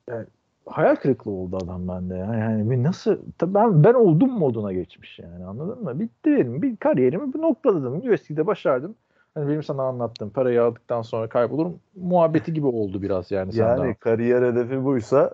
[0.09, 0.27] yani
[0.65, 2.15] hayal kırıklığı oldu adam bende.
[2.15, 2.35] ya.
[2.35, 5.99] Yani bir nasıl tabii ben ben oldum moduna geçmiş yani anladın mı?
[5.99, 6.61] Bitti benim.
[6.61, 8.13] Bir kariyerimi bir noktaladım.
[8.13, 8.95] USC'de başardım.
[9.33, 13.55] Hani benim sana anlattığım parayı aldıktan sonra kaybolurum muhabbeti gibi oldu biraz yani.
[13.55, 15.33] Yani kariyer hedefi buysa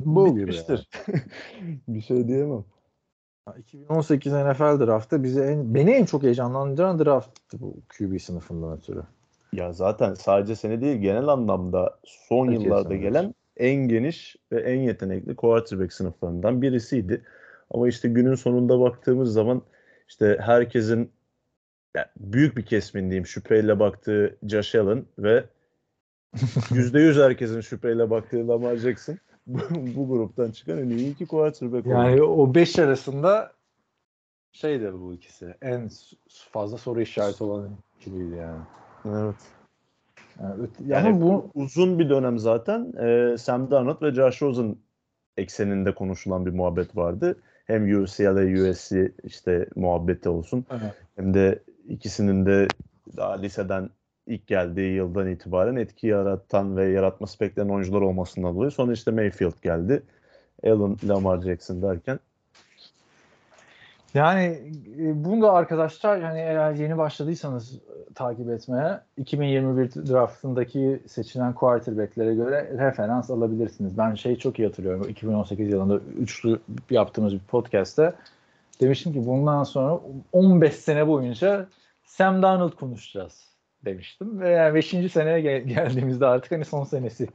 [0.00, 0.88] Bu bitmiştir.
[1.88, 2.64] bir şey diyemem.
[3.58, 9.02] 2018 NFL draftı bizi en, beni en çok heyecanlandıran drafttı bu QB sınıfından ötürü.
[9.52, 14.80] Ya zaten sadece seni değil genel anlamda son Herkes yıllarda gelen en geniş ve en
[14.80, 17.22] yetenekli quarterback sınıflarından birisiydi.
[17.70, 19.62] Ama işte günün sonunda baktığımız zaman
[20.08, 21.10] işte herkesin
[21.96, 25.44] ya büyük bir kesimin diyeyim şüpheyle baktığı Josh Allen ve
[26.36, 29.18] %100 herkesin şüpheyle baktığı Lamar Jackson
[29.96, 31.94] bu, gruptan çıkan en iyi iki quarterback oldu.
[31.94, 33.52] Yani o 5 arasında
[34.52, 35.54] şeydi bu ikisi.
[35.62, 35.90] En
[36.52, 38.62] fazla soru işareti olan ikiliydi yani.
[39.06, 39.36] Evet.
[40.42, 44.76] Yani, öte- Yani ama bu uzun bir dönem zaten e, Sam Darnold ve Josh Rosen
[45.36, 47.36] ekseninde konuşulan bir muhabbet vardı.
[47.64, 50.64] Hem UCLA, USC işte muhabbeti olsun.
[50.70, 50.92] Evet.
[51.16, 51.58] Hem de
[51.88, 52.68] ikisinin de
[53.16, 53.90] daha liseden
[54.26, 58.70] ilk geldiği yıldan itibaren etki yaratan ve yaratması beklenen oyuncular olmasından dolayı.
[58.70, 60.02] Sonra işte Mayfield geldi.
[60.64, 62.18] Allen, Lamar Jackson derken
[64.16, 71.54] Yani e, bunu da arkadaşlar hani eğer yeni başladıysanız e, takip etmeye 2021 draftındaki seçilen
[71.54, 73.98] quarterbacklere göre referans alabilirsiniz.
[73.98, 75.08] Ben şeyi çok iyi hatırlıyorum.
[75.08, 76.58] 2018 yılında üçlü
[76.90, 78.14] yaptığımız bir podcast'te
[78.80, 80.00] demiştim ki bundan sonra
[80.32, 81.66] 15 sene boyunca
[82.04, 84.40] Sam Darnold konuşacağız demiştim.
[84.40, 85.12] Ve yani 5.
[85.12, 87.28] seneye gel- geldiğimizde artık hani son senesi.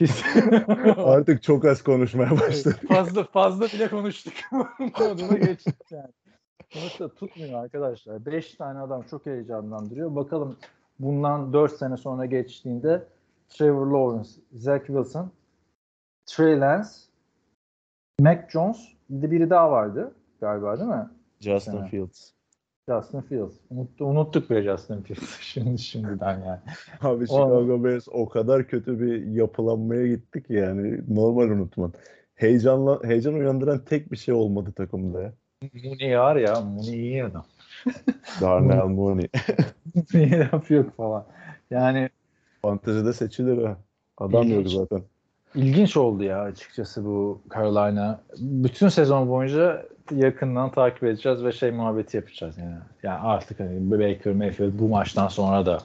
[0.96, 2.76] artık çok az konuşmaya başladı.
[2.88, 4.34] fazla fazla bile konuştuk.
[5.00, 6.10] Moduna geçtik yani.
[6.70, 8.26] Sonuçta tutmuyor arkadaşlar.
[8.26, 10.16] 5 tane adam çok heyecanlandırıyor.
[10.16, 10.56] Bakalım
[10.98, 13.04] bundan 4 sene sonra geçtiğinde
[13.48, 15.30] Trevor Lawrence, Zach Wilson,
[16.26, 16.88] Trey Lance,
[18.20, 21.08] Mac Jones bir de biri daha vardı galiba değil mi?
[21.40, 21.84] Justin.
[21.86, 22.35] Fields.
[22.88, 23.54] Justin Fields.
[23.70, 26.60] Unuttu, unuttuk bile Justin Fields şimdi şimdiden yani.
[27.00, 31.92] Abi Chicago Bears o kadar kötü bir yapılanmaya gittik yani normal unutman.
[32.34, 35.32] Heyecanla, heyecan uyandıran tek bir şey olmadı takımda ya.
[35.84, 37.46] Mooney var ya Mooney iyi adam.
[38.40, 39.28] Darnell Mooney.
[39.94, 41.26] Mooney yapıyor falan.
[41.70, 42.10] Yani
[42.62, 43.78] Fantezide seçilir ha.
[44.18, 45.02] Adam yok zaten.
[45.56, 48.20] İlginç oldu ya açıkçası bu Carolina.
[48.38, 52.76] Bütün sezon boyunca yakından takip edeceğiz ve şey muhabbeti yapacağız yani.
[53.02, 55.78] Yani artık hani Baker Mayfield bu maçtan sonra da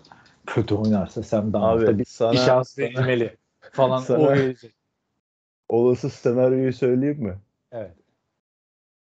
[0.45, 3.37] kötü oynarsa Sam Darnold'a bir, sana, bir şans verilmeli
[3.71, 4.75] falan Sana- o verecek.
[5.69, 7.37] olası senaryoyu söyleyeyim mi?
[7.71, 7.95] Evet.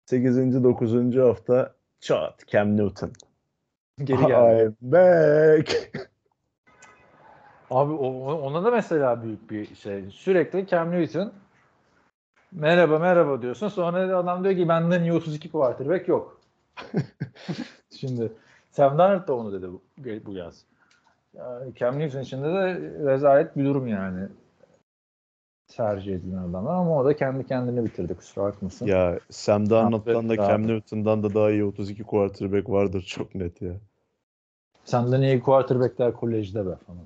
[0.06, 0.64] 8.
[0.64, 1.16] 9.
[1.18, 3.12] hafta çat Cam Newton.
[4.04, 4.76] Geri geldi.
[4.82, 5.92] I'm back.
[7.70, 10.04] Abi ona da mesela büyük bir şey.
[10.12, 11.32] Sürekli Cam Newton
[12.52, 13.68] merhaba merhaba diyorsun.
[13.68, 16.42] Sonra adam diyor ki benden iyi 32 quarterback yok.
[17.92, 18.32] Şimdi
[18.72, 19.82] Sam Darnold da onu dedi bu,
[20.26, 20.66] bu yaz.
[21.34, 22.50] Yani Cam Newton için de,
[23.06, 24.28] rezalet bir durum yani.
[25.68, 28.86] tercih edilen adamlar ama o da kendi kendini bitirdi kusura bakmasın.
[28.86, 30.68] Ya Sam Darnold'dan da Cam.
[30.68, 33.74] Newton'dan da daha iyi 32 quarterback vardır çok net ya.
[34.90, 37.06] Senden iyi quarterbackler kolejde be falan.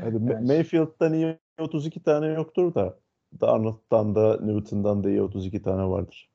[0.00, 2.98] Hadi Yani- Mayfield'dan iyi 32 tane yoktur da
[3.40, 6.28] Darnold'dan da Newton'dan da iyi 32 tane vardır.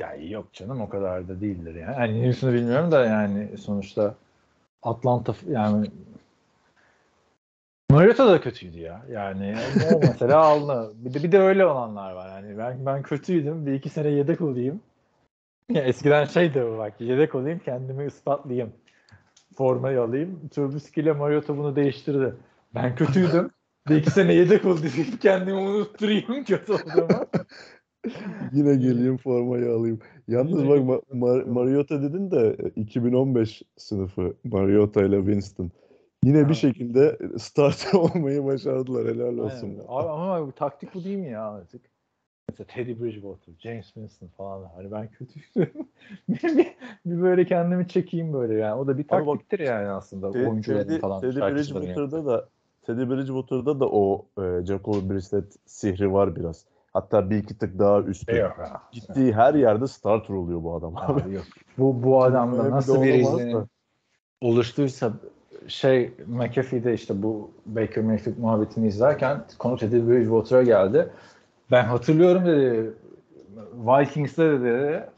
[0.00, 1.92] Ya yok canım o kadar da değildir yani.
[2.00, 4.14] Yani Newton'u bilmiyorum da yani sonuçta
[4.82, 5.90] Atlanta yani
[7.90, 9.02] Mariota da kötüydü ya.
[9.10, 9.54] Yani
[10.02, 10.92] mesela aldı.
[10.96, 12.28] Bir de, bir de öyle olanlar var.
[12.28, 13.66] Yani ben ben kötüydüm.
[13.66, 14.80] Bir iki sene yedek olayım.
[15.70, 17.00] Ya eskiden şeydi bu bak.
[17.00, 18.72] Yedek olayım kendimi ispatlayayım.
[19.56, 20.48] Formayı alayım.
[20.48, 22.34] Trubisky ile Mariota bunu değiştirdi.
[22.74, 23.50] Ben kötüydüm.
[23.88, 25.06] Bir iki sene yedek olayım.
[25.20, 27.26] Kendimi unutturayım kötü olduğumu.
[28.52, 30.00] Yine geleyim formayı alayım.
[30.28, 35.70] Yalnız Yine bak Mar- Mariota dedin de e, 2015 sınıfı Mariota ile Winston.
[36.24, 36.56] Yine bir Evet.
[36.56, 39.14] şekilde starter olmayı başardılar.
[39.14, 39.68] Helal olsun.
[39.68, 39.84] Aynen.
[39.88, 41.91] Abi, ama bu taktik bu değil mi ya artık?
[42.48, 44.70] Mesela Teddy Bridgewater, James Winston falan.
[44.76, 45.88] Hani ben kötüydüm.
[47.04, 48.74] bir, böyle kendimi çekeyim böyle yani.
[48.74, 50.32] O da bir bak, taktiktir yani aslında.
[50.32, 51.20] Te- Oyuncuların Teddy, falan.
[51.20, 52.48] Teddy Bridgewater'da da
[52.82, 56.64] Teddy Bridgewater'da da o e, Jacoby Brissett sihri var biraz.
[56.92, 58.36] Hatta bir iki tık daha üstü.
[58.36, 58.56] Yok.
[58.92, 61.22] Gittiği her yerde starter oluyor bu adam abi.
[61.22, 61.44] Abi yok.
[61.78, 63.66] Bu, bu adamda nasıl bir izlenim
[64.40, 65.12] oluştuysa
[65.68, 71.08] şey McAfee'de işte bu Baker Mayfield muhabbetini izlerken konu Teddy Bridgewater'a geldi.
[71.70, 72.94] Ben hatırlıyorum dedi
[73.72, 75.08] Vikings'te dedi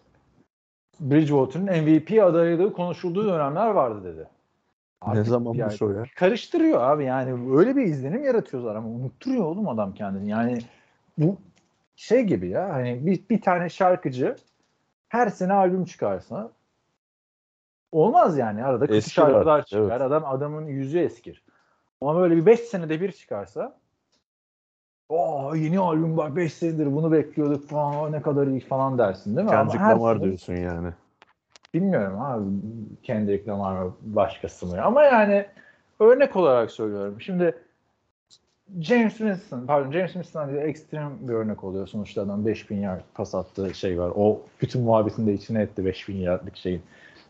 [1.00, 4.28] Bridgewater'ın MVP adaylığı konuşulduğu dönemler vardı dedi.
[5.06, 6.04] Ne Artık zamanmış o ya?
[6.16, 10.30] Karıştırıyor abi yani öyle bir izlenim yaratıyorlar ama unutturuyor oğlum adam kendini.
[10.30, 10.58] Yani
[11.18, 11.36] bu
[11.96, 14.36] şey gibi ya hani bir, bir tane şarkıcı
[15.08, 16.50] her sene albüm çıkarsa
[17.92, 19.80] olmaz yani arada kötü Eskir şarkılar çıkar.
[19.80, 20.00] evet.
[20.00, 21.42] Adam adamın yüzü eskir.
[22.00, 23.76] Ama böyle bir 5 senede bir çıkarsa
[25.08, 29.48] o yeni albüm bak 5 senedir bunu bekliyorduk falan ne kadar iyi falan dersin değil
[29.48, 29.54] mi?
[29.54, 30.88] Ama Kendrick her Lamar sene- diyorsun yani.
[31.74, 32.44] Bilmiyorum abi
[33.02, 34.82] Kendrick Lamar mı başkası mı?
[34.82, 35.46] Ama yani
[36.00, 37.20] örnek olarak söylüyorum.
[37.20, 37.54] Şimdi
[38.80, 41.86] James Winston, pardon James Winston diye ekstrem bir örnek oluyor.
[41.86, 44.12] Sonuçta adam 5000 yard pas attığı şey var.
[44.16, 46.82] O bütün muhabbetin de içine etti 5000 yardlık şeyin.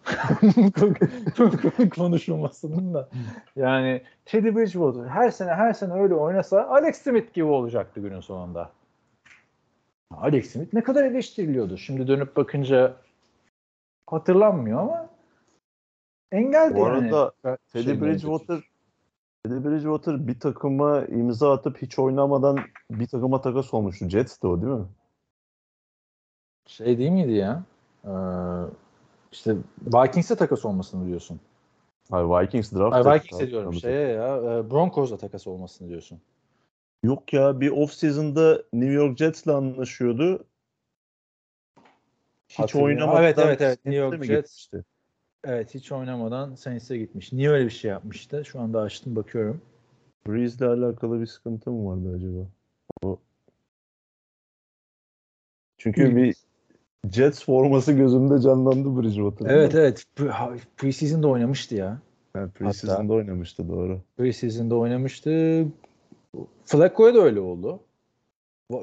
[1.97, 3.09] konuşulmasının da.
[3.57, 8.71] Yani Teddy Bridgewater her sene her sene öyle oynasa Alex Smith gibi olacaktı günün sonunda.
[10.11, 11.79] Alex Smith ne kadar eleştiriliyordu.
[11.79, 12.97] Şimdi dönüp bakınca
[14.07, 15.09] hatırlanmıyor ama
[16.33, 16.89] engeldi Bu yani.
[16.91, 18.61] arada Ben- Teddy şey, Bridgewater
[19.45, 22.59] Teddy Bridgewater bir takıma imza atıp hiç oynamadan
[22.91, 24.09] bir takıma takas olmuştu.
[24.09, 24.87] Jets'ti o değil mi?
[26.67, 27.63] şey değil miydi ya?
[28.05, 28.11] Ee,
[29.35, 29.57] işte
[29.87, 31.41] Vikings'e takas olmasını diyorsun.
[32.11, 33.71] Hayır Vikings draft Ay etti Vikings'e diyorum.
[33.71, 36.21] Tabii, Şeye ya e, Broncos'la takas olmasını diyorsun.
[37.03, 40.45] Yok ya bir off season'da New York Jets'le anlaşıyordu.
[42.49, 43.85] Hiç oynamadan Evet, evet, evet.
[43.85, 44.29] New York Jets.
[44.29, 44.85] gitmişti?
[45.45, 47.33] Evet hiç oynamadan Saints'e gitmiş.
[47.33, 48.45] Niye öyle bir şey yapmıştı?
[48.45, 49.63] Şu anda açtım bakıyorum.
[50.27, 52.49] Breeze'le alakalı bir sıkıntı mı vardı acaba?
[53.03, 53.19] O...
[55.79, 56.37] Çünkü bir
[57.13, 59.51] Jets forması gözümde canlandı Bridgewater.
[59.51, 60.05] Evet evet.
[60.77, 61.99] Preseason'da oynamıştı ya.
[62.37, 64.01] Yani preseason'da oynamıştı doğru.
[64.17, 65.65] Preseason'da oynamıştı.
[66.65, 67.81] Flacco'ya da öyle oldu.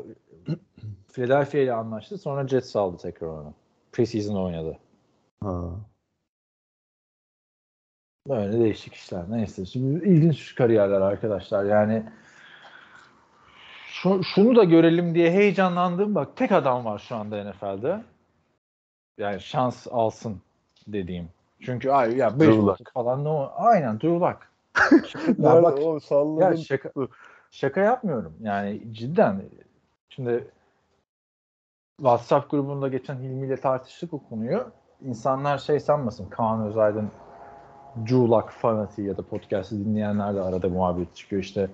[1.14, 2.18] Philadelphia ile anlaştı.
[2.18, 3.54] Sonra Jets aldı tekrar onu.
[3.92, 4.78] Preseason oynadı.
[5.44, 5.72] Ha.
[8.30, 9.24] Böyle değişik işler.
[9.30, 9.66] Neyse.
[9.66, 11.66] Şimdi ilginç kariyerler arkadaşlar.
[11.66, 12.04] Yani
[13.88, 18.04] şu, şunu da görelim diye heyecanlandığım bak tek adam var şu anda NFL'de.
[19.18, 20.42] Yani şans alsın
[20.88, 21.30] dediğim.
[21.62, 22.94] Çünkü ay ya 5 Drew Luck.
[22.94, 23.52] falan ne o?
[23.56, 24.52] Aynen Drew Luck.
[25.40, 26.00] ya bak o
[26.42, 26.92] ya şaka,
[27.52, 28.34] şaka yapmıyorum.
[28.42, 29.42] Yani cidden
[30.10, 30.48] şimdi
[31.98, 34.72] WhatsApp grubunda geçen Hilmi ile tartıştık o konuyu.
[35.02, 37.12] İnsanlar şey sanmasın Kaan Özaydın
[38.04, 41.70] Culak fanatiği ya da podcast'ı dinleyenler de arada muhabbet çıkıyor işte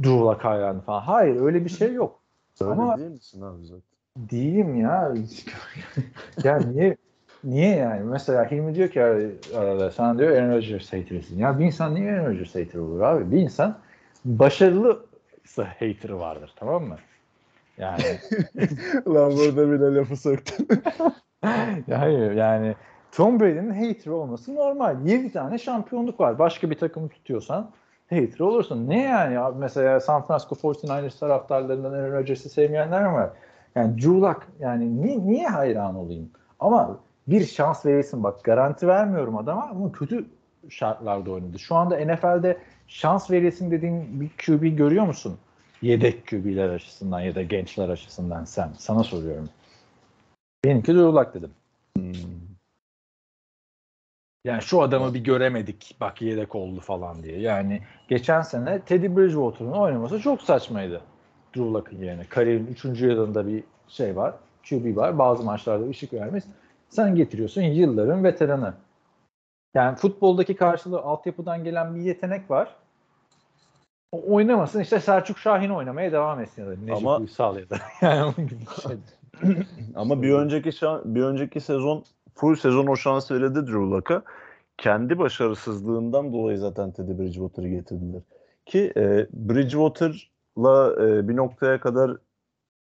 [0.00, 1.00] Culak hayranı falan.
[1.00, 2.20] Hayır öyle bir şey yok.
[2.60, 3.87] Öyle Ama- değil misin abi zaten?
[4.18, 5.14] Değilim ya.
[6.44, 6.96] ya niye
[7.44, 8.00] niye yani?
[8.04, 9.02] Mesela Hilmi diyor ki
[9.56, 11.38] arada sen diyor Aaron Rodgers hater'ısın.
[11.38, 13.32] Ya bir insan niye Aaron Rodgers hater olur abi?
[13.32, 13.78] Bir insan
[14.24, 16.96] başarılısa hater'ı vardır tamam mı?
[17.78, 18.02] Yani
[19.08, 20.66] Lan burada bile lafı söktüm.
[21.86, 22.74] yani, yani
[23.12, 25.06] Tom Brady'nin hater olması normal.
[25.06, 26.38] 7 tane şampiyonluk var.
[26.38, 27.70] Başka bir takımı tutuyorsan
[28.10, 28.88] hater olursun.
[28.88, 29.38] Ne yani?
[29.38, 33.30] Abi mesela San Francisco 49ers taraftarlarından Aaron Rodgers'ı sevmeyenler var.
[33.78, 36.30] Yani Culak yani ni- niye hayran olayım?
[36.60, 40.26] Ama bir şans verilsin bak garanti vermiyorum adama ama kötü
[40.68, 41.58] şartlarda oynadı.
[41.58, 42.58] Şu anda NFL'de
[42.88, 45.38] şans verilsin dediğin bir QB görüyor musun?
[45.82, 48.70] Yedek QB'ler açısından ya da gençler açısından sen.
[48.78, 49.48] Sana soruyorum.
[50.64, 51.50] Benimki Lock dedim.
[51.96, 52.12] Hmm.
[54.44, 55.96] Yani şu adamı bir göremedik.
[56.00, 57.40] Bak yedek oldu falan diye.
[57.40, 61.00] Yani geçen sene Teddy Bridgewater'ın oynaması çok saçmaydı.
[61.56, 62.24] Drew Lock'ın yerine.
[62.28, 62.84] Kariyerin 3.
[63.00, 64.34] yılında bir şey var.
[64.68, 65.18] QB var.
[65.18, 66.44] Bazı maçlarda ışık vermiş.
[66.88, 68.74] Sen getiriyorsun yılların veteranı.
[69.74, 72.74] Yani futboldaki karşılığı altyapıdan gelen bir yetenek var.
[74.12, 77.76] O oynamasın işte Selçuk Şahin oynamaya devam etsin ya da Necip Ama- Uysal ya da.
[78.00, 78.96] Yani onun gibi bir şey.
[79.94, 84.22] Ama bir önceki şan- bir önceki sezon full sezon o şans verildi Drew Lock'a.
[84.78, 88.22] Kendi başarısızlığından dolayı zaten Teddy Bridgewater'ı getirdiler.
[88.66, 90.14] Ki e, Bridgewater'la
[90.66, 92.16] e, bir noktaya kadar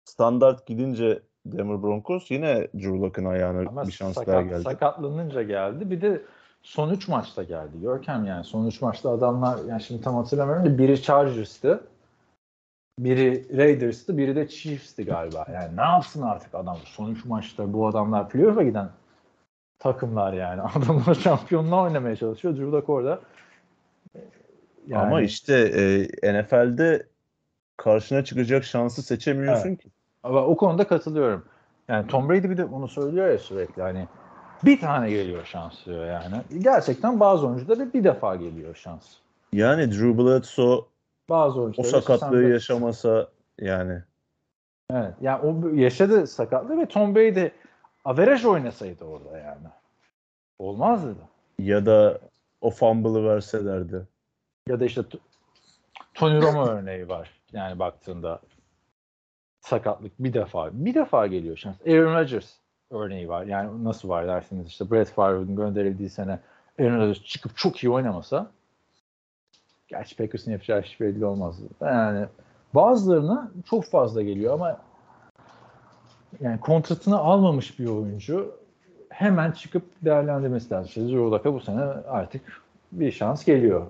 [0.05, 4.61] standart gidince Denver Broncos yine Drew Lock'ın ayağına Ama bir şans daha sakat, geldi.
[4.61, 5.91] sakatlanınca geldi.
[5.91, 6.21] Bir de
[6.61, 7.81] son 3 maçta geldi.
[7.81, 11.83] Görkem yani son 3 maçta adamlar yani şimdi tam hatırlamıyorum da biri Chargers'tı.
[12.99, 15.45] Biri Raiders'tı, biri de Chiefs'ti galiba.
[15.53, 16.77] Yani ne yapsın artık adam?
[16.85, 18.89] Son 3 maçta bu adamlar playoff'a giden
[19.79, 20.61] takımlar yani.
[20.75, 22.55] Adamlar şampiyonluğa oynamaya çalışıyor.
[22.55, 23.21] Drew Lock orada.
[24.87, 25.53] Yani, Ama işte
[26.23, 27.07] e, NFL'de
[27.77, 29.89] karşına çıkacak şansı seçemiyorsun ki.
[30.23, 31.45] Ama o konuda katılıyorum.
[31.87, 34.07] Yani Tom Brady bir de onu söylüyor ya sürekli hani
[34.65, 36.41] bir tane geliyor şans diyor yani.
[36.59, 39.05] Gerçekten bazı oyunculara bir defa geliyor şans.
[39.53, 40.85] Yani Drew Bledsoe
[41.29, 43.27] Bazı o sakatlığı de- yaşamasa
[43.59, 44.01] yani
[44.93, 45.13] Evet.
[45.21, 47.47] Yani o yaşadı sakatlığı ve Tom Brady
[48.05, 49.67] average oynasaydı orada yani.
[50.59, 51.27] Olmazdı da.
[51.59, 52.19] ya da
[52.61, 54.07] o fumble'ı verselerdi.
[54.67, 55.01] Ya da işte
[56.13, 57.36] Tony Romo örneği var.
[57.53, 58.39] Yani baktığında
[59.59, 61.75] sakatlık bir defa bir defa geliyor şans.
[61.87, 62.53] Aaron Rodgers
[62.91, 63.45] örneği var.
[63.45, 66.39] Yani nasıl var dersiniz işte Brett Favre'ın gönderildiği sene
[66.79, 68.51] Aaron Rodgers çıkıp çok iyi oynamasa
[69.87, 71.59] gerçi Packers'ın yapacağı hiç belli olmaz.
[71.81, 72.25] Yani
[72.73, 74.77] bazılarına çok fazla geliyor ama
[76.39, 78.59] yani kontratını almamış bir oyuncu
[79.09, 80.87] hemen çıkıp değerlendirmesi lazım.
[80.87, 83.87] İşte Drew bu sene artık bir şans geliyor.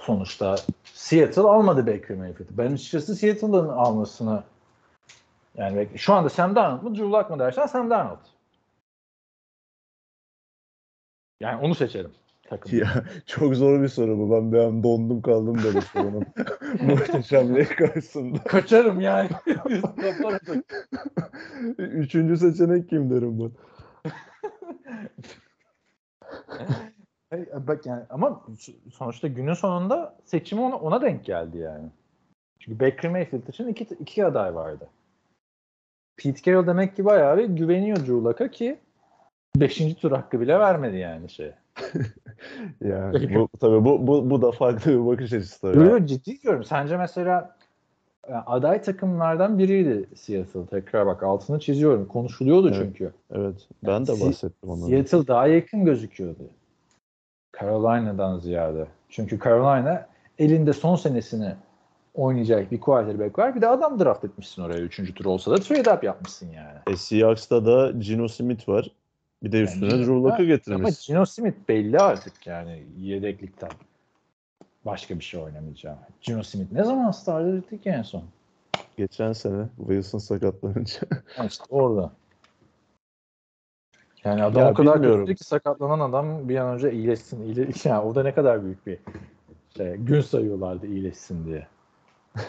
[0.00, 2.58] Sonuçta Seattle almadı Baker Mayfield'i.
[2.58, 4.42] Ben açıkçası Seattle'ın almasını
[5.54, 8.18] yani şu anda Sam Darnold mu Drew Lock mu dersen Sam Darnold.
[11.40, 12.12] Yani onu seçerim.
[12.48, 12.78] Takım.
[12.78, 14.30] Ya çok zor bir soru bu.
[14.30, 16.26] Ben bir an dondum kaldım böyle sorunun.
[16.80, 18.44] Muhteşemliği karşısında.
[18.44, 19.30] Kaçarım yani.
[21.78, 23.50] Üçüncü seçenek kim derim ben.
[27.32, 28.42] Hey, Bak yani ama
[28.92, 31.88] sonuçta günün sonunda seçimi ona, ona denk geldi yani.
[32.58, 34.88] Çünkü Baker Mayfield için iki, iki aday vardı.
[36.16, 38.78] Pete Carroll demek ki bayağı bir güveniyor Drew ki
[39.56, 39.94] 5.
[39.94, 41.52] tur hakkı bile vermedi yani şey.
[42.80, 45.76] Yani bu tabii bu bu bu da farklı bir bakış açısı tabii.
[45.76, 46.64] Yo, yo, ciddi diyorum.
[46.64, 47.56] Sence mesela
[48.28, 50.66] e, aday takımlardan biriydi Seattle.
[50.66, 52.08] Tekrar bak altını çiziyorum.
[52.08, 52.78] Konuşuluyordu Evet.
[52.82, 53.12] çünkü.
[53.30, 53.68] Evet.
[53.86, 54.86] Ben de Si- bahsettim ondan.
[54.86, 56.50] Seattle daha yakın gözüküyordu.
[57.60, 58.86] Carolina'dan ziyade.
[59.08, 60.06] Çünkü Carolina
[60.38, 61.54] elinde son senesini
[62.14, 63.54] oynayacak bir quarterback var.
[63.54, 65.14] Bir de adam draft etmişsin oraya 3.
[65.14, 66.78] tur olsa da trade up yapmışsın yani.
[66.86, 68.90] E, Seahawks'ta da Gino Smith var.
[69.42, 71.06] Bir de üstüne Yani- Drew Lock'ı Ama getirmiş.
[71.06, 73.70] Gino Smith belli artık yani yedeklikten.
[74.84, 75.98] Başka bir şey oynamayacağım.
[76.20, 78.22] Gino Smith ne zaman starter etti ki en son?
[78.96, 81.00] Geçen sene Wilson sakatlanınca.
[81.46, 82.12] İşte orada.
[84.24, 87.42] Yani adam Ya o kadar kötü ki sakatlanan adam bir an önce iyileşsin.
[87.42, 88.98] iyileş yani o da ne kadar büyük bir
[89.76, 89.94] şey.
[89.94, 91.66] Gün sayıyorlardı iyileşsin diye.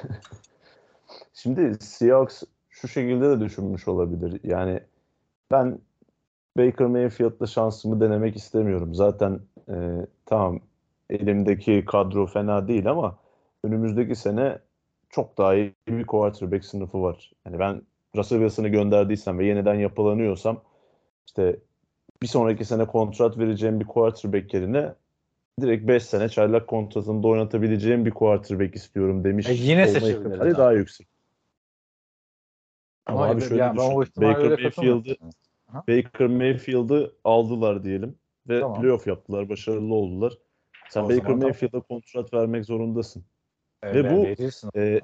[1.33, 4.39] Şimdi Seahawks şu şekilde de düşünmüş olabilir.
[4.43, 4.79] Yani
[5.51, 5.79] ben
[6.57, 8.95] Baker Mayfield'la şansımı denemek istemiyorum.
[8.95, 10.59] Zaten e, tamam
[11.09, 13.17] elimdeki kadro fena değil ama
[13.63, 14.59] önümüzdeki sene
[15.09, 17.31] çok daha iyi bir quarterback sınıfı var.
[17.45, 17.81] Yani ben
[18.15, 20.61] Russell Wilson'ı gönderdiysem ve yeniden yapılanıyorsam
[21.27, 21.59] işte
[22.21, 24.93] bir sonraki sene kontrat vereceğim bir quarterback yerine
[25.61, 29.49] direkt 5 sene çaylak kontratında oynatabileceğim bir quarterback istiyorum demiş.
[29.49, 30.57] E yine olma seçebilir ihtimali adam.
[30.57, 31.07] daha yüksek.
[33.05, 33.97] Ama, Ama abi şöyle yani düşün.
[34.17, 34.49] Baker.
[34.49, 35.15] Mayfield'ı
[35.87, 38.15] Baker Mayfield'ı aldılar diyelim
[38.49, 38.81] ve Tamam.
[38.81, 40.33] playoff yaptılar, başarılı oldular.
[40.89, 41.41] Sen O Baker zaman tamam.
[41.41, 43.23] Mayfield'a kontrat vermek zorundasın.
[43.83, 44.69] Evet, Ve bu- verirsin.
[44.75, 45.01] Ee,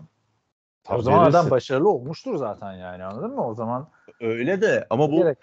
[0.90, 1.52] o zaman adam verirsin.
[1.52, 3.48] başarılı olmuştur zaten yani anladın mı?
[3.48, 3.90] O zaman
[4.20, 5.38] öyle de ama bu gerek.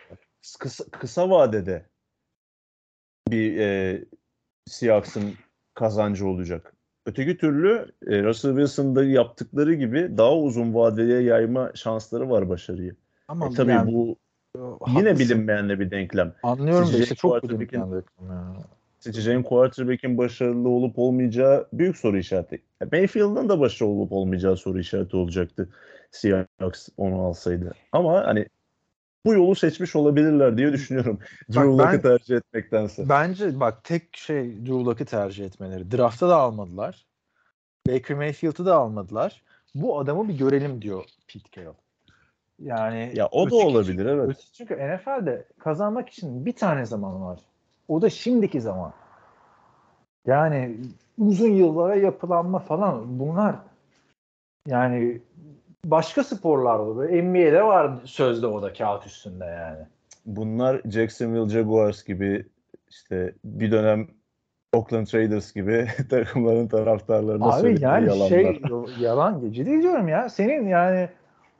[0.58, 1.86] Kısa, kısa vadede
[3.28, 4.04] bir e,
[4.66, 5.34] Seahawks'ın
[5.74, 6.72] kazancı olacak.
[7.06, 12.96] Öteki türlü e, Russell Wilson'da yaptıkları gibi daha uzun vadeye yayma şansları var başarıyı.
[13.28, 14.16] Ama E, tabii yani, bu
[14.86, 15.18] yine haklısın.
[15.18, 16.34] bilinmeyenle bir denklem.
[16.42, 18.54] Anlıyorum da işte çok bilinmeyen ya.
[18.98, 22.62] seçeceğin quarterback'in başarılı olup olmayacağı büyük soru işareti.
[22.92, 25.68] Mayfield'ın da başarılı olup olmayacağı soru işareti olacaktı.
[26.10, 27.74] Seahawks onu alsaydı.
[27.92, 28.46] Ama hani
[29.26, 31.18] bu yolu seçmiş olabilirler diye düşünüyorum.
[31.48, 33.08] Drew ben- Lock'ı tercih etmektense.
[33.08, 35.90] Bence bak tek şey Drew Luck'ı tercih etmeleri.
[35.90, 37.06] Draft'ta da almadılar.
[37.88, 39.42] Baker Mayfield'ı da almadılar.
[39.74, 41.74] Bu adamı bir görelim diyor Pete Carroll.
[42.58, 44.24] Yani Ya o da olabilir evet.
[44.28, 47.40] öteki- Çünkü NFL'de kazanmak için bir tane zaman var.
[47.88, 48.92] O da şimdiki zaman.
[50.26, 50.76] Yani
[51.18, 53.56] uzun yıllara yapılanma falan bunlar
[54.66, 55.20] yani
[55.90, 59.78] başka sporlarda böyle NBA'de var sözde o da kağıt üstünde yani.
[60.26, 62.46] Bunlar Jacksonville Jaguars gibi
[62.90, 64.08] işte bir dönem
[64.72, 68.28] Oakland Raiders gibi takımların taraftarlarına Abi söylediği yani yalanlar.
[68.28, 68.60] şey
[69.00, 70.28] yalan ciddi diyorum ya.
[70.28, 71.08] Senin yani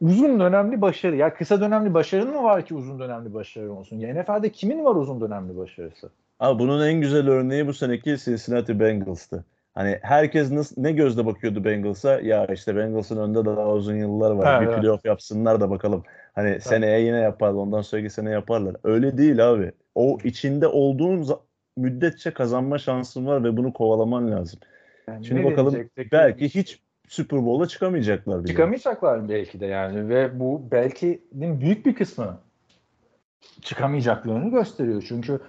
[0.01, 3.97] uzun dönemli başarı ya kısa dönemli başarın mı var ki uzun dönemli başarın olsun?
[3.97, 6.11] Ya NFL'de kimin var uzun dönemli başarısı?
[6.41, 9.45] Abi bunun en güzel örneği bu seneki Cincinnati Bengals'tı.
[9.77, 12.21] Hani herkes nasıl, ne gözle bakıyordu Bengals'a?
[12.21, 14.53] Ya işte Bengals'ın önünde daha uzun yıllar var.
[14.53, 14.81] Evet, bir evet.
[14.81, 16.03] playoff yapsınlar da bakalım.
[16.35, 17.63] Hani seneye yine yaparlar.
[17.63, 18.77] Ondan sonraki sene yaparlar.
[18.85, 19.73] Öyle değil abi.
[19.95, 21.27] O içinde olduğun
[21.77, 24.61] müddetçe kazanma şansın var ve bunu kovalaman lazım.
[25.09, 28.49] Yani Şimdi bakalım belki hiç Super Bowl'a çıkamayacaklar bile.
[28.49, 32.39] çıkamayacaklar belki de yani ve bu belki büyük bir kısmı
[33.61, 35.05] çıkamayacaklarını gösteriyor.
[35.09, 35.41] Çünkü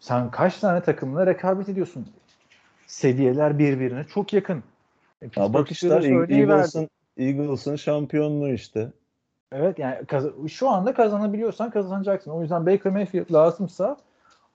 [0.00, 2.06] sen kaç tane takımla rekabet ediyorsun?
[2.86, 4.62] Seviyeler birbirine çok yakın.
[5.22, 5.88] E, Ya bak işte.
[5.88, 8.92] Eagles'ın Eagles'ın şampiyonluğu işte.
[9.52, 9.98] Evet yani
[10.48, 12.30] şu anda kazanabiliyorsan kazanacaksın.
[12.30, 13.96] O yüzden Baker Mayfield lazımsa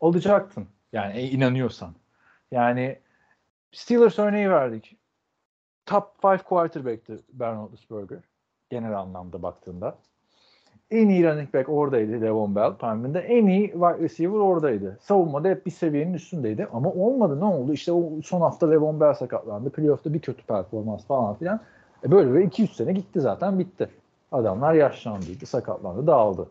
[0.02, 0.68] alacaktın.
[0.94, 1.96] Yani e, inanıyorsan.
[2.52, 3.00] Yani
[3.72, 4.98] Steelers örneği verdik.
[5.86, 8.20] Top 5 quarterback'ti Ben Roethlisberger.
[8.70, 9.98] Genel anlamda baktığında.
[10.92, 13.20] En iyi running back oradaydı Devon Bell tahmininde.
[13.20, 14.98] En iyi wide receiver oradaydı.
[15.02, 16.68] Savunmada hep bir seviyenin üstündeydi.
[16.74, 17.74] Ama olmadı ne oldu?
[17.74, 19.70] İşte o son hafta Devon Bell sakatlandı.
[19.70, 21.60] Playoff'ta bir kötü performans falan filan.
[22.04, 23.90] E böyle böyle 200 sene gitti zaten bitti.
[24.32, 26.48] Adamlar yaşlandıydı, sakatlandı, dağıldı.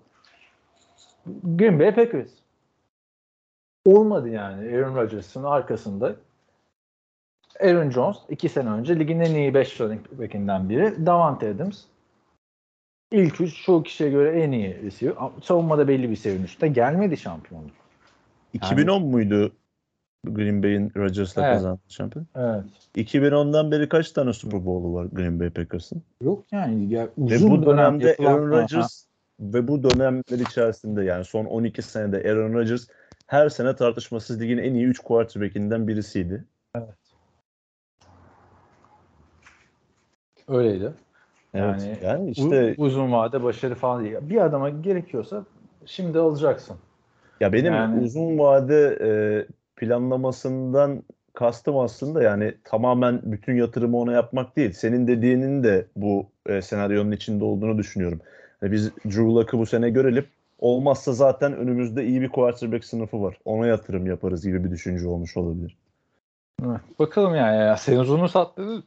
[1.44, 2.30] Green Bay Packers.
[3.84, 6.14] Olmadı yani Aaron Rodgers'ın arkasında.
[7.60, 11.06] Aaron Jones iki sene önce ligin en iyi 5 running back'inden biri.
[11.06, 11.84] Davante Adams.
[13.10, 15.16] İlk üç çoğu kişiye göre en iyi receiver.
[15.42, 16.68] Savunmada belli bir seviyenin üstünde.
[16.72, 17.70] Gelmedi şampiyonluk.
[18.52, 19.52] 2010 muydu
[20.24, 21.54] Green Bay'in Rodgers'la Evet.
[21.54, 22.26] kazandığı şampiyon?
[22.36, 22.64] Evet.
[22.96, 26.02] 2010'dan beri kaç tane Super Bowl'u var Green Bay Packers'ın?
[26.22, 29.04] Yok yani ya Ve uzun bu dönem dönemde yapılan- Aaron Rodgers
[29.40, 32.88] ve bu dönemler içerisinde yani son 12 senede Aaron Rodgers
[33.26, 36.44] her sene tartışmasız ligin en iyi 3 quarterback'inden birisiydi.
[40.48, 40.92] Öyleydi.
[41.54, 41.98] Evet.
[42.02, 44.16] Yani Yani, işte uzun vade başarı falan değil.
[44.20, 45.44] Bir adama gerekiyorsa
[45.86, 46.76] şimdi alacaksın.
[47.40, 49.10] ya benim yani- uzun vade e,
[49.76, 51.02] planlamasından
[51.34, 54.72] kastım aslında yani tamamen bütün yatırımı ona yapmak değil.
[54.72, 58.20] Senin dediğinin de bu e, senaryonun içinde olduğunu düşünüyorum.
[58.62, 60.24] Yani biz Drew Luck'ı bu sene görelim.
[60.58, 63.38] Olmazsa zaten önümüzde iyi bir quarterback sınıfı var.
[63.44, 65.76] Ona yatırım yaparız gibi bir düşünce olmuş olabilir.
[66.98, 68.82] Bakalım yani ya sezonu sattığını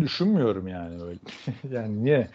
[0.00, 1.18] düşünmüyorum yani öyle.
[1.70, 2.28] yani niye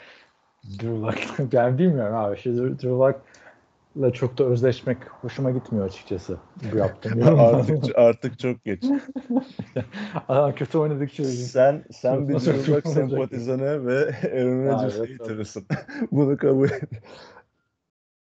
[0.63, 2.37] Drew Luck ben bilmiyorum abi.
[2.37, 6.37] Şey, Drew Luck'la çok da özleşmek hoşuma gitmiyor açıkçası.
[6.73, 8.83] Bu yaptığım artık artık çok geç.
[10.29, 15.65] Adam kötü oynadıkça Sen sen bir Drew Luck sempatizanı ve Aaron Rodgers haterısın.
[16.11, 16.89] Bunu kabul et.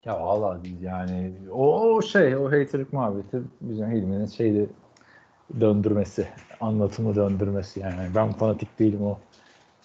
[0.05, 4.67] Ya valla yani o, o şey o haterlık muhabbeti bizim Hilmi'nin şeyde
[5.61, 6.29] döndürmesi,
[6.61, 8.09] anlatımı döndürmesi yani.
[8.15, 9.19] Ben fanatik değilim o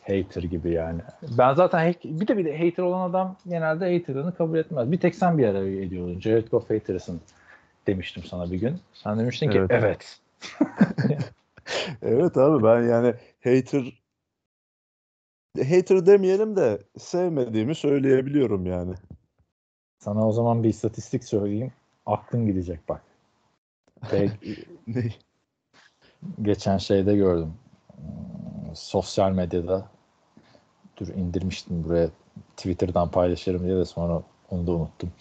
[0.02, 1.02] hater gibi yani.
[1.38, 4.92] Ben zaten bir de bir de hater olan adam genelde haterlığını kabul etmez.
[4.92, 6.20] Bir tek sen bir ara ediyordun.
[6.20, 7.22] Jared Goff haterısın
[7.88, 8.80] demiştim sana bir gün.
[8.94, 9.72] Sen demiştin ki Evet.
[9.72, 10.20] evet.
[12.02, 13.14] Evet abi ben yani
[13.44, 14.02] hater
[15.58, 18.94] hater demeyelim de sevmediğimi söyleyebiliyorum yani.
[20.00, 21.72] Sana o zaman bir istatistik söyleyeyim.
[22.06, 23.02] Aklın gidecek bak.
[24.88, 25.04] Ne?
[26.42, 27.54] Geçen şeyde gördüm.
[27.96, 29.86] Hmm, Sosyal medyada
[30.98, 32.10] dur indirmiştim buraya
[32.58, 35.12] Twitter'dan paylaşırım diye de sonra onu da unuttum.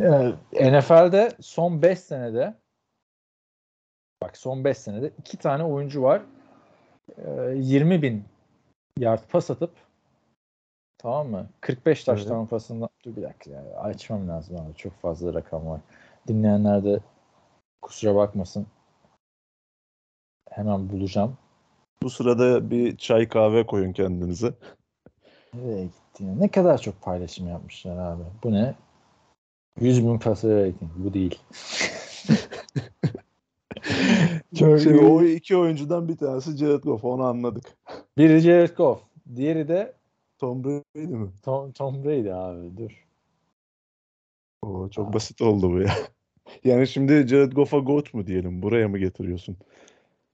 [0.00, 0.32] Ee,
[0.72, 2.54] NFL'de son 5 senede
[4.22, 6.22] bak son 5 senede 2 tane oyuncu var.
[7.18, 8.24] Ee, 20 bin
[8.98, 9.70] yard pas atıp
[10.98, 11.46] tamam mı?
[11.60, 12.50] 45 taş Evet.
[12.50, 14.74] pasından dur bir dakika ya, açmam lazım abi.
[14.74, 15.80] Çok fazla rakam var.
[16.28, 17.00] Dinleyenler de
[17.82, 18.66] kusura bakmasın.
[20.54, 21.36] Hemen bulacağım.
[22.02, 24.54] Bu sırada bir çay kahve koyun kendinize.
[25.54, 26.34] Nereye gitti ya?
[26.34, 28.22] Ne kadar çok paylaşım yapmışlar abi.
[28.44, 28.74] Bu ne?
[29.80, 30.90] 100 bin passer rating.
[30.96, 31.38] Bu değil.
[34.58, 37.76] Çok Şey, o iki oyuncudan bir tanesi Jared Goff onu anladık.
[38.18, 39.02] Biri Jared Goff.
[39.36, 39.92] Diğeri de
[40.38, 41.30] Tom Brady mi?
[41.42, 43.06] Tom, Tom Brady abi dur.
[44.62, 45.12] Oo, çok Aa.
[45.12, 45.94] basit oldu bu ya.
[46.64, 48.62] Yani şimdi Jared Goff'a GOAT mu diyelim?
[48.62, 49.56] Buraya mı getiriyorsun?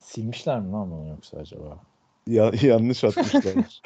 [0.01, 1.79] Silmişler mi lan bunu yoksa acaba?
[2.27, 3.43] Ya, yanlış atmışlar.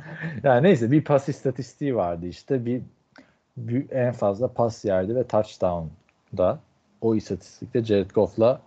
[0.42, 2.64] Yani neyse bir pas istatistiği vardı işte.
[2.66, 2.82] Bir,
[3.56, 6.60] bir en fazla pas yerdi ve touchdown'da
[7.00, 8.60] o istatistikte Jared Goff'la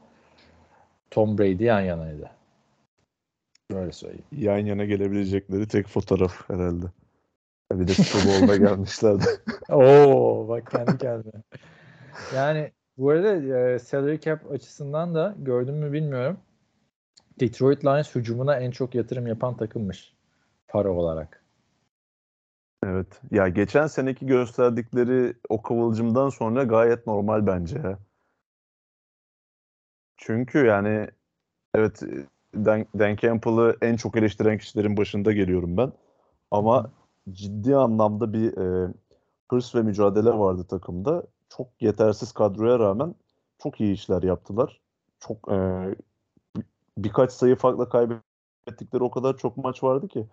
[1.12, 2.30] Tom Brady yan yanaydı.
[3.72, 4.26] Böyle söyleyeyim.
[4.32, 6.86] Yan yana gelebilecekleri tek fotoğraf herhalde.
[7.72, 9.26] Bir de Super Bowl'da gelmişlerdi.
[9.70, 11.44] Oo bak kendi kendine.
[12.36, 16.38] Yani bu arada e, salary cap açısından da gördün mü bilmiyorum.
[17.40, 20.14] Detroit Lions hücumuna en çok yatırım yapan takımmış
[20.68, 21.44] para olarak.
[22.86, 23.22] Evet.
[23.32, 27.98] Ya geçen seneki gösterdikleri o kıvılcımdan sonra gayet normal bence.
[30.18, 31.08] Çünkü yani
[31.76, 32.04] evet
[32.56, 35.92] Dan, Dan Campbell'ı en çok eleştiren kişilerin başında geliyorum ben.
[36.52, 36.92] Ama
[37.32, 38.94] ciddi anlamda bir e,
[39.52, 41.24] hırs ve mücadele vardı takımda.
[41.50, 43.16] Çok yetersiz kadroya rağmen
[43.64, 44.82] çok iyi işler yaptılar.
[45.20, 45.56] Çok e,
[47.04, 50.28] birkaç sayı farkla kaybettikleri o kadar çok maç vardı ki.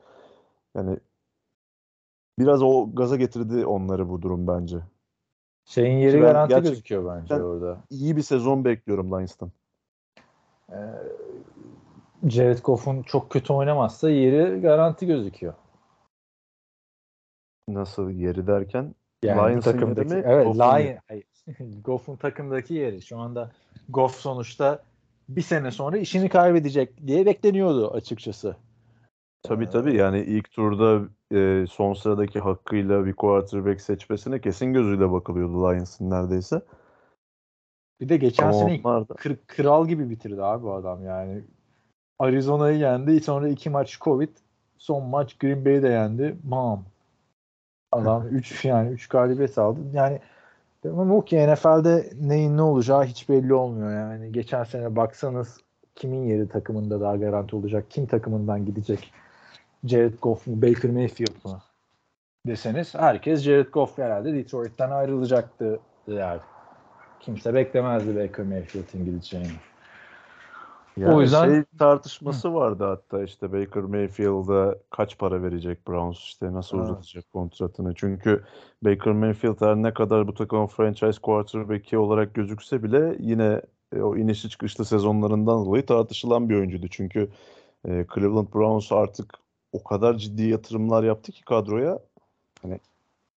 [0.74, 0.98] Yani
[2.38, 4.78] biraz o gaza getirdi onları bu durum bence.
[5.64, 7.78] Şeyin yeri garanti gerçek- gözüküyor bence ben- orada.
[7.90, 9.50] İyi bir sezon bekliyorum Lions'tan.
[10.72, 10.76] Ee,
[12.28, 15.54] Jared Goff'un çok kötü oynamazsa yeri garanti gözüküyor.
[17.68, 21.22] Nasıl yeri derken Yani Lions'ın takımdaki yeri mi, evet Goff'un Lion.
[21.82, 23.02] Goff'un takımdaki yeri.
[23.02, 23.52] Şu anda
[23.88, 24.82] Goff sonuçta
[25.28, 28.56] bir sene sonra işini kaybedecek diye bekleniyordu açıkçası.
[29.42, 35.52] Tabii tabii yani ilk turda e, son sıradaki hakkıyla bir quarterback seçmesine kesin gözüyle bakılıyordu
[35.62, 36.62] Lions'ın neredeyse.
[38.00, 38.82] Bir de geçen Ama sene
[39.16, 41.42] kır- kral gibi bitirdi abi bu adam yani.
[42.18, 43.20] Arizona'yı yendi.
[43.20, 44.28] Sonra iki maç Covid.
[44.78, 46.36] Son maç Green Bay'i de yendi.
[46.42, 46.84] Bam.
[47.92, 49.80] Adam 3 yani 3 galibiyet aldı.
[49.92, 50.20] Yani
[50.84, 54.32] ama bu ki NFL'de neyin ne olacağı hiç belli olmuyor yani.
[54.32, 55.60] Geçen sene baksanız
[55.94, 57.84] kimin yeri takımında daha garanti olacak?
[57.90, 59.12] Kim takımından gidecek?
[59.84, 60.62] Jared Goff mu?
[60.62, 61.58] Baker Mayfield mu?
[62.46, 66.40] Deseniz herkes Jared Goff herhalde Detroit'ten ayrılacaktı der.
[67.20, 69.48] Kimse beklemezdi Baker Mayfield'in gideceğini.
[70.96, 76.52] Yani O yüzden- şey tartışması vardı hatta işte Baker Mayfield'a kaç para verecek Browns işte
[76.52, 76.88] nasıl Evet.
[76.88, 77.94] uzatacak kontratını.
[77.94, 78.44] Çünkü
[78.82, 83.62] Baker Mayfield her ne kadar bu takımın franchise quarterback'i olarak gözükse bile yine
[83.96, 86.88] e, o inişli çıkışlı sezonlarından dolayı tartışılan bir oyuncuydu.
[86.90, 87.28] Çünkü
[87.88, 89.34] e, Cleveland Browns artık
[89.72, 91.98] o kadar ciddi yatırımlar yaptı ki kadroya
[92.62, 92.80] hani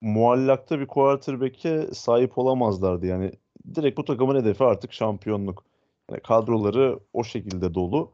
[0.01, 3.07] muallakta bir quarterback'e sahip olamazlardı.
[3.07, 3.33] Yani
[3.75, 5.65] direkt bu takımın hedefi artık şampiyonluk.
[6.11, 8.11] Yani kadroları o şekilde dolu.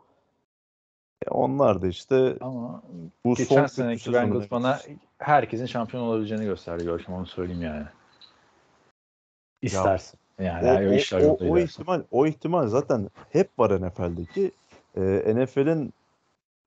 [1.26, 2.82] E onlar da işte Ama
[3.24, 4.80] bu geçen son seneki Bengals bana
[5.18, 7.86] herkesin şampiyon olabileceğini gösterdi Görkem onu söyleyeyim yani.
[9.62, 10.18] İstersin.
[10.38, 14.50] Yani o, yani o, o- işler o- o ihtimal o ihtimal zaten hep var NFL'deki.
[14.96, 15.92] Ee, NFL'in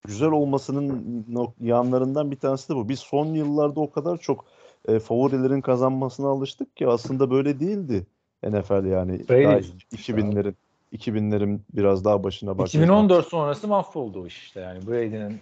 [0.04, 1.26] güzel olmasının
[1.60, 2.88] yanlarından bir tanesi de bu.
[2.88, 4.44] Biz son yıllarda o kadar çok
[4.88, 8.06] e, favorilerin kazanmasına alıştık ki aslında böyle değildi
[8.42, 9.28] NFL yani.
[9.28, 10.54] Brady Daha yüzünden işte 2000'lerin
[10.96, 12.68] 2000'lerin biraz daha başına bak.
[12.68, 14.86] 2014 sonrası mahvoldu o iş işte yani.
[14.86, 15.40] Brady'nin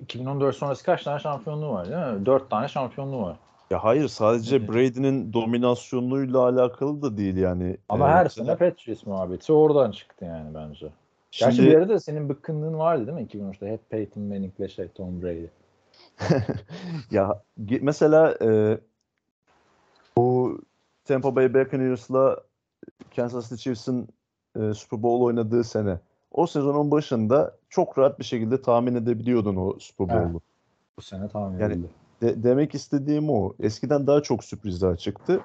[0.00, 2.26] 2014 sonrası kaç tane şampiyonluğu var değil mi?
[2.26, 3.36] 4 tane şampiyonluğu var.
[3.70, 4.68] Ya hayır sadece Evet.
[4.68, 7.76] Brady'nin dominasyonuyla alakalı da değil yani.
[7.88, 10.86] Ama Ee, her mesela sene Patriots muhabbeti oradan çıktı yani bence.
[11.32, 13.66] Gerçi şimdi bir arada senin bıkkınlığın vardı değil mi 2013'te?
[13.66, 15.46] Hep Peyton Manning'le şey Tom Brady.
[17.10, 17.42] ya
[17.80, 18.78] mesela e,
[20.16, 20.58] bu
[21.04, 22.36] Tampa Bay Buccaneers'la
[23.16, 24.08] Kansas City Chiefs'in
[24.60, 25.98] e, Super Bowl oynadığı sene
[26.30, 30.26] o sezonun başında çok rahat bir şekilde tahmin edebiliyordun o Super Evet.
[30.26, 30.40] Bowl'u.
[30.96, 31.88] Bu sene tahmin Yani- edildi.
[32.22, 33.54] De- demek istediğim o.
[33.60, 35.40] Eskiden daha çok sürprizler çıktı.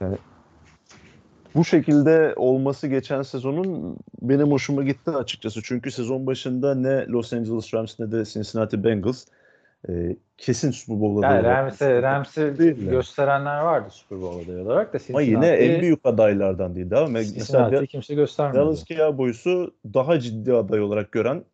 [0.00, 0.16] Yani
[1.54, 5.60] bu şekilde olması geçen sezonun benim hoşuma gitti açıkçası.
[5.64, 9.24] Çünkü sezon başında ne Los Angeles Rams ne de Cincinnati Bengals
[9.88, 15.20] e, kesin Super Bowl'da Yani Rams'i, Rams'i gösterenler vardı Super Bowl adayı olarak da Ama
[15.20, 18.58] yine en büyük adaylardan değildi ama mesela kimse göstermedi.
[18.58, 21.44] Dallas Cowboys'u daha ciddi aday olarak gören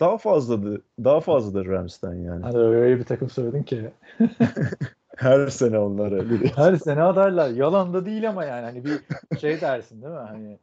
[0.00, 2.42] daha fazladı daha fazladır Rams'ten yani.
[2.42, 3.90] Hadi öyle bir takım söyledin ki.
[5.16, 6.26] Her sene onları.
[6.56, 7.50] Her sene adaylar.
[7.50, 9.00] Yalan da değil ama yani hani bir
[9.38, 10.18] şey dersin değil mi?
[10.18, 10.58] Hani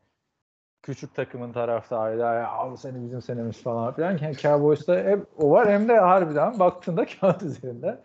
[0.88, 4.18] küçük takımın taraftarı da ya bu sene bizim senemiz falan filan.
[4.22, 8.00] Yani Cowboys'ta hep o var hem de harbiden baktığında kağıt üzerinde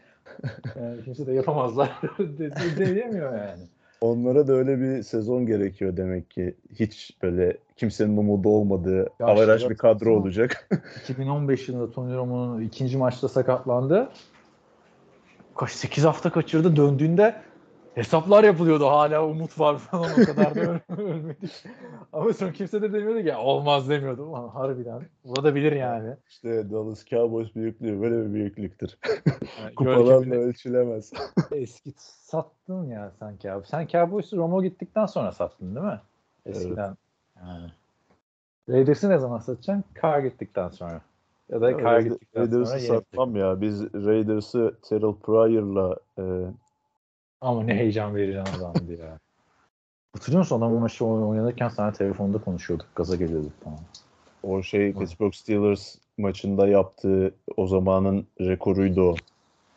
[0.80, 2.00] yani kimse de yapamazlar
[2.76, 3.62] diyemiyor yani.
[4.00, 6.54] Onlara da öyle bir sezon gerekiyor demek ki.
[6.74, 9.08] Hiç böyle kimsenin umudu olmadığı
[9.56, 10.68] işte bir kadro olacak.
[11.02, 14.08] 2015 yılında Tony Romo'nun ikinci maçta sakatlandı.
[15.56, 16.76] Kaç 8 hafta kaçırdı.
[16.76, 17.34] Döndüğünde
[17.94, 18.86] hesaplar yapılıyordu.
[18.86, 21.64] Hala umut var falan o kadar da öl- ölmedik.
[22.12, 24.22] Ama son kimse de demiyordu ki "Ya olmaz demiyordu.
[24.22, 25.02] Ulan harbiden.
[25.24, 26.16] Olabilir yani.
[26.28, 28.98] işte Dallas Cowboys büyüklüğü böyle bir büyüklüktür.
[29.62, 31.12] Yani Kupalarla ölçülemez.
[31.52, 33.66] eski sattın ya sanki abi.
[33.66, 36.00] Sen Cowboys'u Romo gittikten sonra sattın değil mi?
[36.46, 36.96] Eskiden.
[37.36, 37.70] Yani.
[38.68, 39.84] Raiders'ı ne zaman satacaksın?
[40.02, 41.00] Carr gittikten sonra.
[41.48, 43.60] Ya da Carr Raiders- gittikten sonra Raiders'ı satmam ya.
[43.60, 46.22] Biz Raiders'ı Terrell Pryor'la e,
[47.42, 49.18] Ama ne heyecan verici adamdı ya.
[50.12, 52.86] Hatırlıyor musun adamın maçı oyn- oynanırken sana telefonda konuşuyorduk.
[52.94, 53.78] Gaza geliyorduk falan.
[54.42, 59.14] o şey Pittsburgh Steelers maçında yaptığı o zamanın rekoruydu o.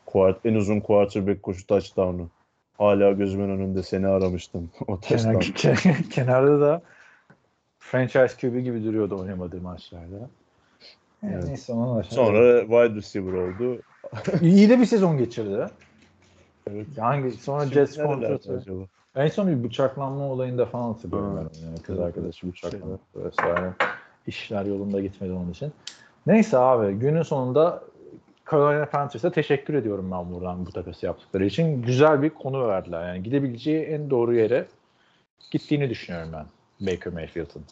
[0.06, 2.30] Quart- en uzun quarterback koşu touchdown'u.
[2.78, 5.38] Hala gözümün önünde seni aramıştım o touchdown.
[5.40, 6.82] ke- kenarda da
[7.80, 10.30] franchise QB gibi duruyordu oynamadığı maçlarda.
[11.24, 11.44] Evet.
[11.48, 13.82] Neyse ona Sonra wide receiver oldu.
[14.42, 15.66] iyi de bir sezon geçirdi.
[16.72, 16.88] Evet.
[16.98, 18.64] Hangi sonra nerelerde kontratı.
[19.16, 21.44] En son bir bıçaklanma olayında falan hatırlıyorum Ha.
[21.54, 21.66] ben.
[21.66, 23.74] Yani kız arkadaşı bıçaklandı vesaire.
[24.28, 25.74] İşler yolunda gitmedi onun için.
[26.28, 27.84] Neyse abi günün sonunda
[28.52, 31.82] Carolina Panthers'a teşekkür ediyorum ben buradan bu takası yaptıkları için.
[31.82, 33.08] Güzel bir konu verdiler.
[33.08, 34.66] Yani gidebileceği en doğru yere
[35.52, 36.46] gittiğini düşünüyorum ben
[36.88, 37.64] Baker Mayfield'ın.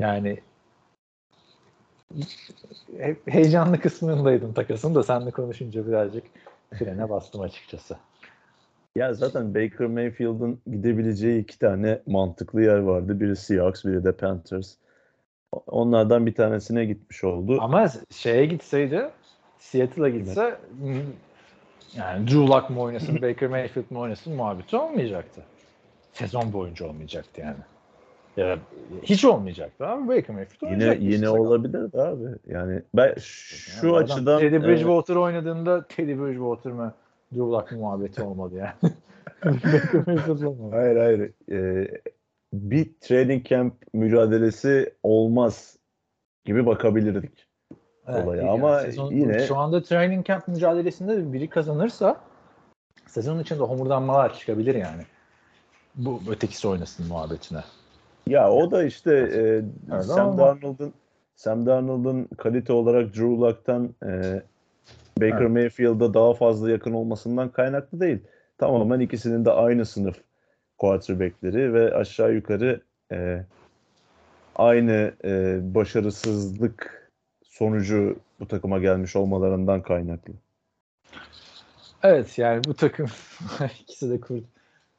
[0.00, 0.38] Yani
[2.98, 6.24] hep heyecanlı kısmındaydım takasın da seninle konuşunca birazcık
[6.78, 7.96] frene bastım açıkçası.
[8.96, 13.20] Ya zaten Baker Mayfield'ın gidebileceği iki tane mantıklı yer vardı.
[13.20, 14.74] Biri Seahawks, biri de Panthers.
[15.66, 17.58] Onlardan bir tanesine gitmiş oldu.
[17.60, 19.10] Ama şeye gitseydi
[19.58, 20.94] Seattle'a gitse hmm,
[21.96, 25.42] yani Drew Luck mı oynasın Baker Mayfield mi oynasın muhabbeti olmayacaktı.
[26.12, 27.56] Sezon boyunca olmayacaktı yani.
[28.36, 28.58] Ya
[29.02, 31.28] hiç olmayacaktı abi Baker Mayfield Yine yine işte.
[31.28, 32.24] olabilirdi abi.
[32.48, 36.94] Yani ben şu Yani açıdan Teddy Bridgewater oynadığında Teddy Bridgewater mı
[37.32, 38.92] Drew Luck muhabbeti olmadı yani.
[40.70, 41.88] Hayır hayır e,
[42.52, 45.76] bir training camp mücadelesi olmaz
[46.44, 47.46] gibi bakabilirdik.
[48.08, 48.80] olaya ama
[49.10, 52.20] yine- şu anda training camp mücadelesinde biri kazanırsa
[53.06, 55.02] sezon içinde homurdanmalar çıkabilir yani.
[55.94, 57.60] Bu ötekisi oynasın muhabbetine.
[58.26, 59.40] Ya o da işte e,
[59.92, 60.92] Evet, Sam Darnold'un
[61.36, 64.42] Sam Darnold'un kalite olarak Drew Luck'tan e,
[65.20, 65.50] Baker Evet.
[65.50, 68.18] Mayfield'a daha fazla yakın olmasından kaynaklı değil.
[68.58, 70.16] Tamamen ikisinin de aynı sınıf
[70.78, 72.80] quarterback'leri ve aşağı yukarı
[73.12, 73.44] e,
[74.56, 77.10] aynı e, başarısızlık
[77.44, 80.32] sonucu bu takıma gelmiş olmalarından kaynaklı.
[82.02, 83.06] Evet yani bu takım
[83.80, 84.44] ikisi de kurt.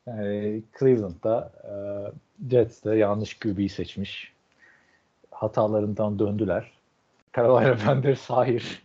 [0.07, 1.51] Yani Cleveland'da
[2.49, 4.33] Jets de yanlış QB'yi seçmiş.
[5.31, 6.71] Hatalarından döndüler.
[7.35, 8.83] Carolina Panthers hayır.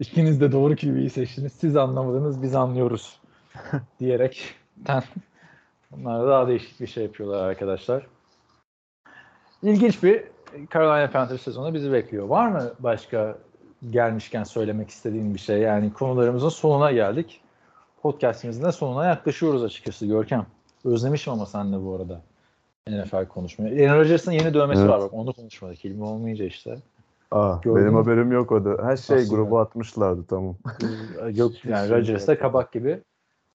[0.00, 1.52] İkiniz de doğru QB'yi seçtiniz.
[1.52, 3.20] Siz anlamadınız biz anlıyoruz.
[4.00, 4.54] diyerek
[5.92, 8.06] onlar da daha değişik bir şey yapıyorlar arkadaşlar.
[9.62, 10.24] İlginç bir
[10.74, 12.28] Carolina Panthers sezonu bizi bekliyor.
[12.28, 13.38] Var mı başka
[13.90, 15.58] gelmişken söylemek istediğin bir şey?
[15.58, 17.40] Yani konularımızın sonuna geldik.
[18.02, 20.46] Podcast'imizin de sonuna yaklaşıyoruz açıkçası Görkem.
[20.84, 22.22] Özlemişim ama senle bu arada.
[22.90, 23.90] NFL konuşmayı.
[23.90, 24.90] Aaron Rodgers'ın yeni dövmesi Evet.
[24.90, 25.84] var bak onu konuşmadık.
[25.84, 26.76] İlmi olmayınca işte.
[27.30, 27.96] Aa, Gördün benim mü?
[28.02, 28.84] haberim yok o da.
[28.86, 29.34] Her şey Aslında.
[29.42, 30.56] gruba atmışlardı tamam.
[31.34, 33.00] Yok yani Şey Rodgers da kabak gibi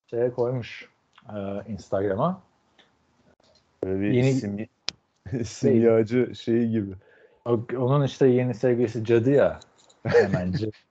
[0.10, 0.90] şeye koymuş
[1.30, 1.38] e,
[1.72, 2.42] Instagram'a.
[3.84, 4.66] Böyle bir Yeni- simya,
[5.44, 6.94] simyacı şeyi gibi.
[7.78, 9.60] Onun işte yeni sevgilisi cadı ya.
[10.04, 10.72] Hemenci.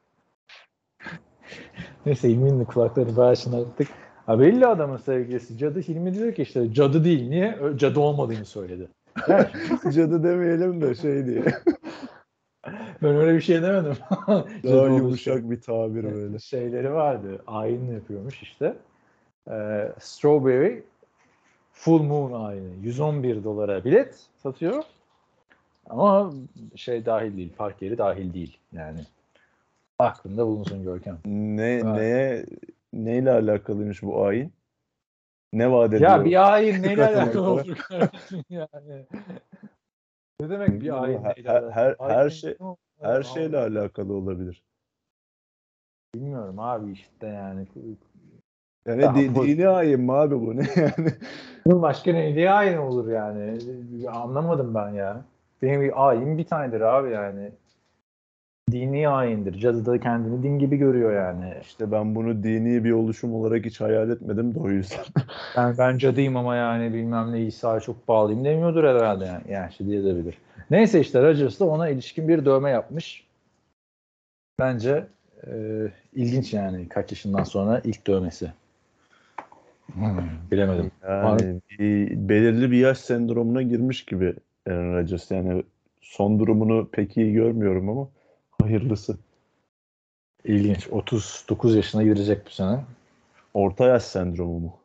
[2.07, 3.89] Neyse Hilmi'nin de kulaklarını bayağı şınarttık.
[4.33, 5.81] Ha belli adamın sevgilisi cadı.
[5.81, 7.29] Hilmi diyor ki işte cadı değil.
[7.29, 7.59] Niye?
[7.77, 8.89] Cadı olmadığını söyledi.
[9.95, 11.45] Cadı demeyelim de şey diye.
[13.03, 13.97] ben öyle bir şey demedim.
[14.65, 16.39] Daha yumuşak bir tabir böyle.
[16.39, 17.43] Şeyleri vardı.
[17.47, 18.77] Ayin yapıyormuş işte.
[19.51, 20.83] Ee, Strawberry
[21.73, 22.87] Full Moon ayini.
[22.87, 24.83] 111 dolara bilet satıyor.
[25.91, 26.33] Ama
[26.77, 27.53] şey dahil değil.
[27.57, 28.59] Park yeri dahil değil.
[28.73, 29.01] Yani
[29.99, 31.19] aklında bulunsun Görkem.
[31.27, 31.85] Ne Evet.
[31.85, 32.47] neye
[32.93, 34.53] neyle alakalıymış bu ayin?
[35.53, 36.11] Ne vaat ediyor?
[36.11, 39.07] Ya bir ayin neyle alakalı olur yani?
[40.41, 41.71] Ne demek bir ayin Her- neyle her- alakalı?
[41.71, 42.77] her- her şey- olur?
[43.01, 44.63] Her şeyle alakalı olabilir.
[46.15, 47.67] Bilmiyorum abi işte yani.
[48.87, 51.13] Yani di- bu- dini ayin mi abi bu ne yani?
[51.67, 53.59] Bunun başka ne diye ayin olur yani?
[54.09, 55.25] Anlamadım ben ya.
[55.63, 57.53] Benim bir ayin bir tanedir abi yani.
[58.73, 59.59] Dini ayindir.
[59.59, 61.55] Cadı da kendini din gibi görüyor yani.
[61.63, 65.05] İşte ben bunu dini bir oluşum olarak hiç hayal etmedim de o yüzden.
[65.57, 69.43] Ben, ben cadıyım ama yani bilmem ne İsa'ya çok bağlıyım demiyordur herhalde yani.
[69.51, 70.39] Yani şey diyebilir.
[70.71, 73.27] Neyse işte Rodgers da ona ilişkin bir dövme yapmış.
[74.59, 75.07] Bence
[75.47, 75.53] e,
[76.13, 78.53] ilginç yani kaç yaşından sonra ilk dövmesi.
[79.95, 80.19] Hmm,
[80.51, 80.91] bilemedim.
[81.09, 84.35] Yani bir, belirli bir yaş sendromuna girmiş gibi
[84.67, 85.31] Aaron Rodgers.
[85.31, 85.63] Yani
[86.01, 88.09] son durumunu pek iyi görmüyorum ama
[88.63, 89.17] hayırlısı.
[90.45, 90.89] İlginç.
[90.91, 92.85] 39 yaşına girecek bu sene.
[93.55, 94.77] Orta yaş sendromu mu?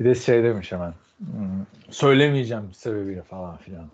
[0.00, 0.94] Bir de şey demiş hemen.
[1.18, 3.90] hmm, söylemeyeceğim sebebini falan filan.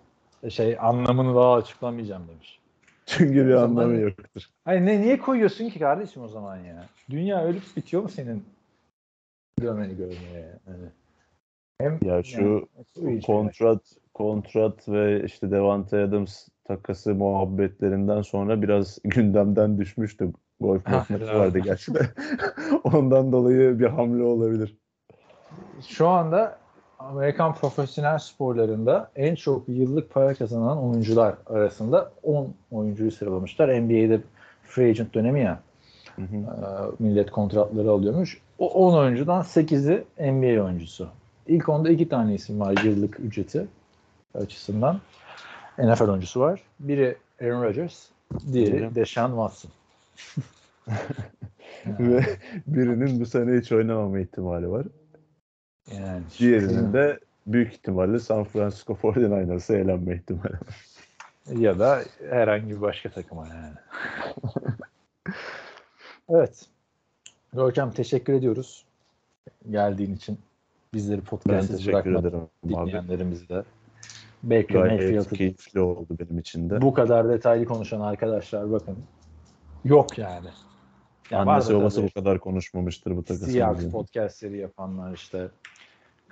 [0.49, 2.59] Şey anlamını daha açıklamayacağım demiş.
[3.05, 4.43] Çünkü bir anlamı yoktur.
[4.65, 6.85] Hayır ne niye koyuyorsun ki kardeşim o zaman ya?
[7.09, 8.45] Dünya ölüp bitiyor mu senin
[9.61, 10.59] dövmeni görmeye?
[10.67, 10.89] Yani.
[11.81, 13.81] Hem Ya şu yani, kontrat
[14.13, 20.31] kontrat ve işte Devante Adams takası muhabbetlerinden sonra biraz gündemden düşmüştü.
[20.59, 21.99] Golf maçı vardı gerçi de.
[22.83, 24.77] Ondan dolayı bir hamle olabilir.
[25.87, 26.57] Şu anda
[26.99, 33.81] Amerikan profesyonel sporlarında en çok yıllık para kazanan oyuncular arasında 10 oyuncuyu sıralamışlar.
[33.81, 34.21] NBA'de
[34.63, 35.59] free agent dönemi ya.
[36.15, 36.35] Hı hı.
[36.35, 38.41] e, millet kontratları alıyormuş.
[38.59, 41.07] O 10 oyuncudan 8'i NBA oyuncusu.
[41.47, 43.67] İlk onda iki tane isim var yıllık ücreti
[44.33, 44.99] açısından.
[45.81, 46.61] NFL oyuncusu var.
[46.79, 48.09] Biri Aaron Rodgers,
[48.53, 48.95] diğeri.
[48.95, 49.71] Deshaun Watson.
[51.99, 52.37] Ve
[52.67, 54.85] birinin bu sene hiç oynamama ihtimali var.
[55.91, 60.61] Yani Diğerinin de büyük ihtimalle San Francisco 49ers'a eğlenme ihtimali var.
[61.61, 63.73] ya da herhangi bir başka takıma yani.
[66.29, 66.65] evet.
[67.53, 68.85] Görkem teşekkür ediyoruz.
[69.71, 70.39] Geldiğin için.
[70.93, 71.21] Bizleri
[71.67, 72.49] teşekkür bırakmadın.
[72.67, 73.63] Dinleyenlerimizi de.
[74.43, 76.81] Baker Mayfield'ı keyifli oldu benim için de.
[76.81, 78.97] bu kadar detaylı konuşan arkadaşlar bakın.
[79.83, 80.47] Yok yani.
[81.31, 83.51] Ya Annesi babası bu kadar konuşmamıştır bu takasın.
[83.51, 85.49] Seahawks podcastleri yapanlar işte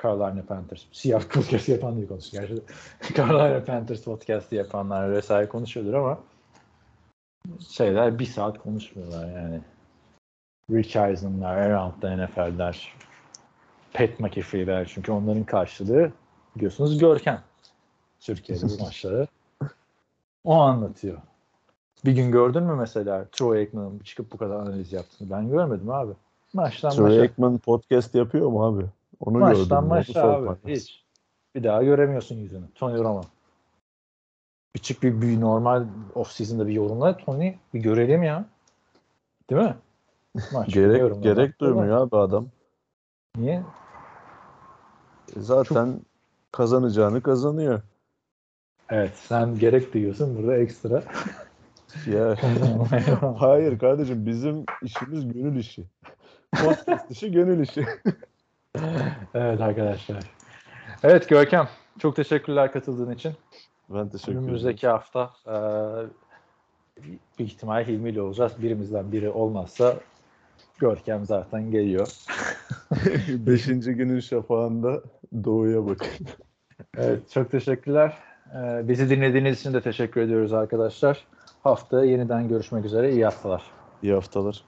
[0.03, 0.85] Carolina Panthers.
[0.91, 2.43] Seahawks podcast yapan diye konuşuyor.
[2.47, 2.63] Gerçi
[3.15, 6.19] Carolina Panthers podcast'i yapanlar vesaire konuşuyordur ama
[7.69, 9.61] şeyler bir saat konuşmuyorlar yani.
[10.71, 12.93] Rich Eisen'lar, Around'da NFL'ler,
[13.93, 16.11] Pat McAfee'ler çünkü onların karşılığı
[16.55, 17.41] biliyorsunuz Görkem.
[18.19, 19.27] Türkiye'de bu maçları.
[20.43, 21.17] O anlatıyor.
[22.05, 25.29] Bir gün gördün mü mesela Troy Aikman'ın çıkıp bu kadar analiz yaptığını?
[25.29, 26.13] Ben görmedim abi.
[26.53, 27.21] Maçtan Troy maça.
[27.21, 28.85] Aikman podcast yapıyor mu abi?
[29.19, 29.87] Onu Maçtan gördüm.
[29.87, 30.75] maça Onu abi.
[30.75, 31.03] Hiç.
[31.55, 32.65] Bir daha göremiyorsun yüzünü.
[32.75, 33.23] Tony Romo.
[34.75, 35.85] Bir çık bir, bir normal
[36.15, 38.45] off season'da bir yorumla Tony bir görelim ya.
[39.49, 39.75] Değil mi?
[40.53, 42.47] Maç Gerek, gerek duymuyor abi adam.
[43.37, 43.63] Niye?
[45.35, 46.01] E Zaten
[46.51, 47.81] kazanacağını kazanıyor.
[48.89, 51.03] Evet sen gerek duyuyorsun burada ekstra.
[52.07, 52.35] Ya
[53.37, 55.83] hayır kardeşim bizim işimiz gönül işi.
[56.51, 57.85] Podcast işi gönül işi.
[59.33, 60.23] evet arkadaşlar.
[61.03, 61.67] Evet Görkem
[61.99, 63.33] çok teşekkürler katıldığın için.
[63.89, 64.43] Ben teşekkür ederim.
[64.43, 65.55] Önümüzdeki hafta e,
[67.37, 68.51] büyük ihtimal Hilmi ile olacağız.
[68.61, 69.95] Birimizden biri olmazsa
[70.79, 72.07] Görkem zaten geliyor.
[73.29, 75.01] Beşinci günün şafağında
[75.43, 76.07] doğuya bakın.
[76.97, 78.28] Evet çok teşekkürler.
[78.55, 81.25] Ee, bizi dinlediğiniz için de teşekkür ediyoruz arkadaşlar.
[81.63, 83.11] Haftaya yeniden görüşmek üzere.
[83.11, 83.63] İyi haftalar.
[84.03, 84.63] İyi haftalar.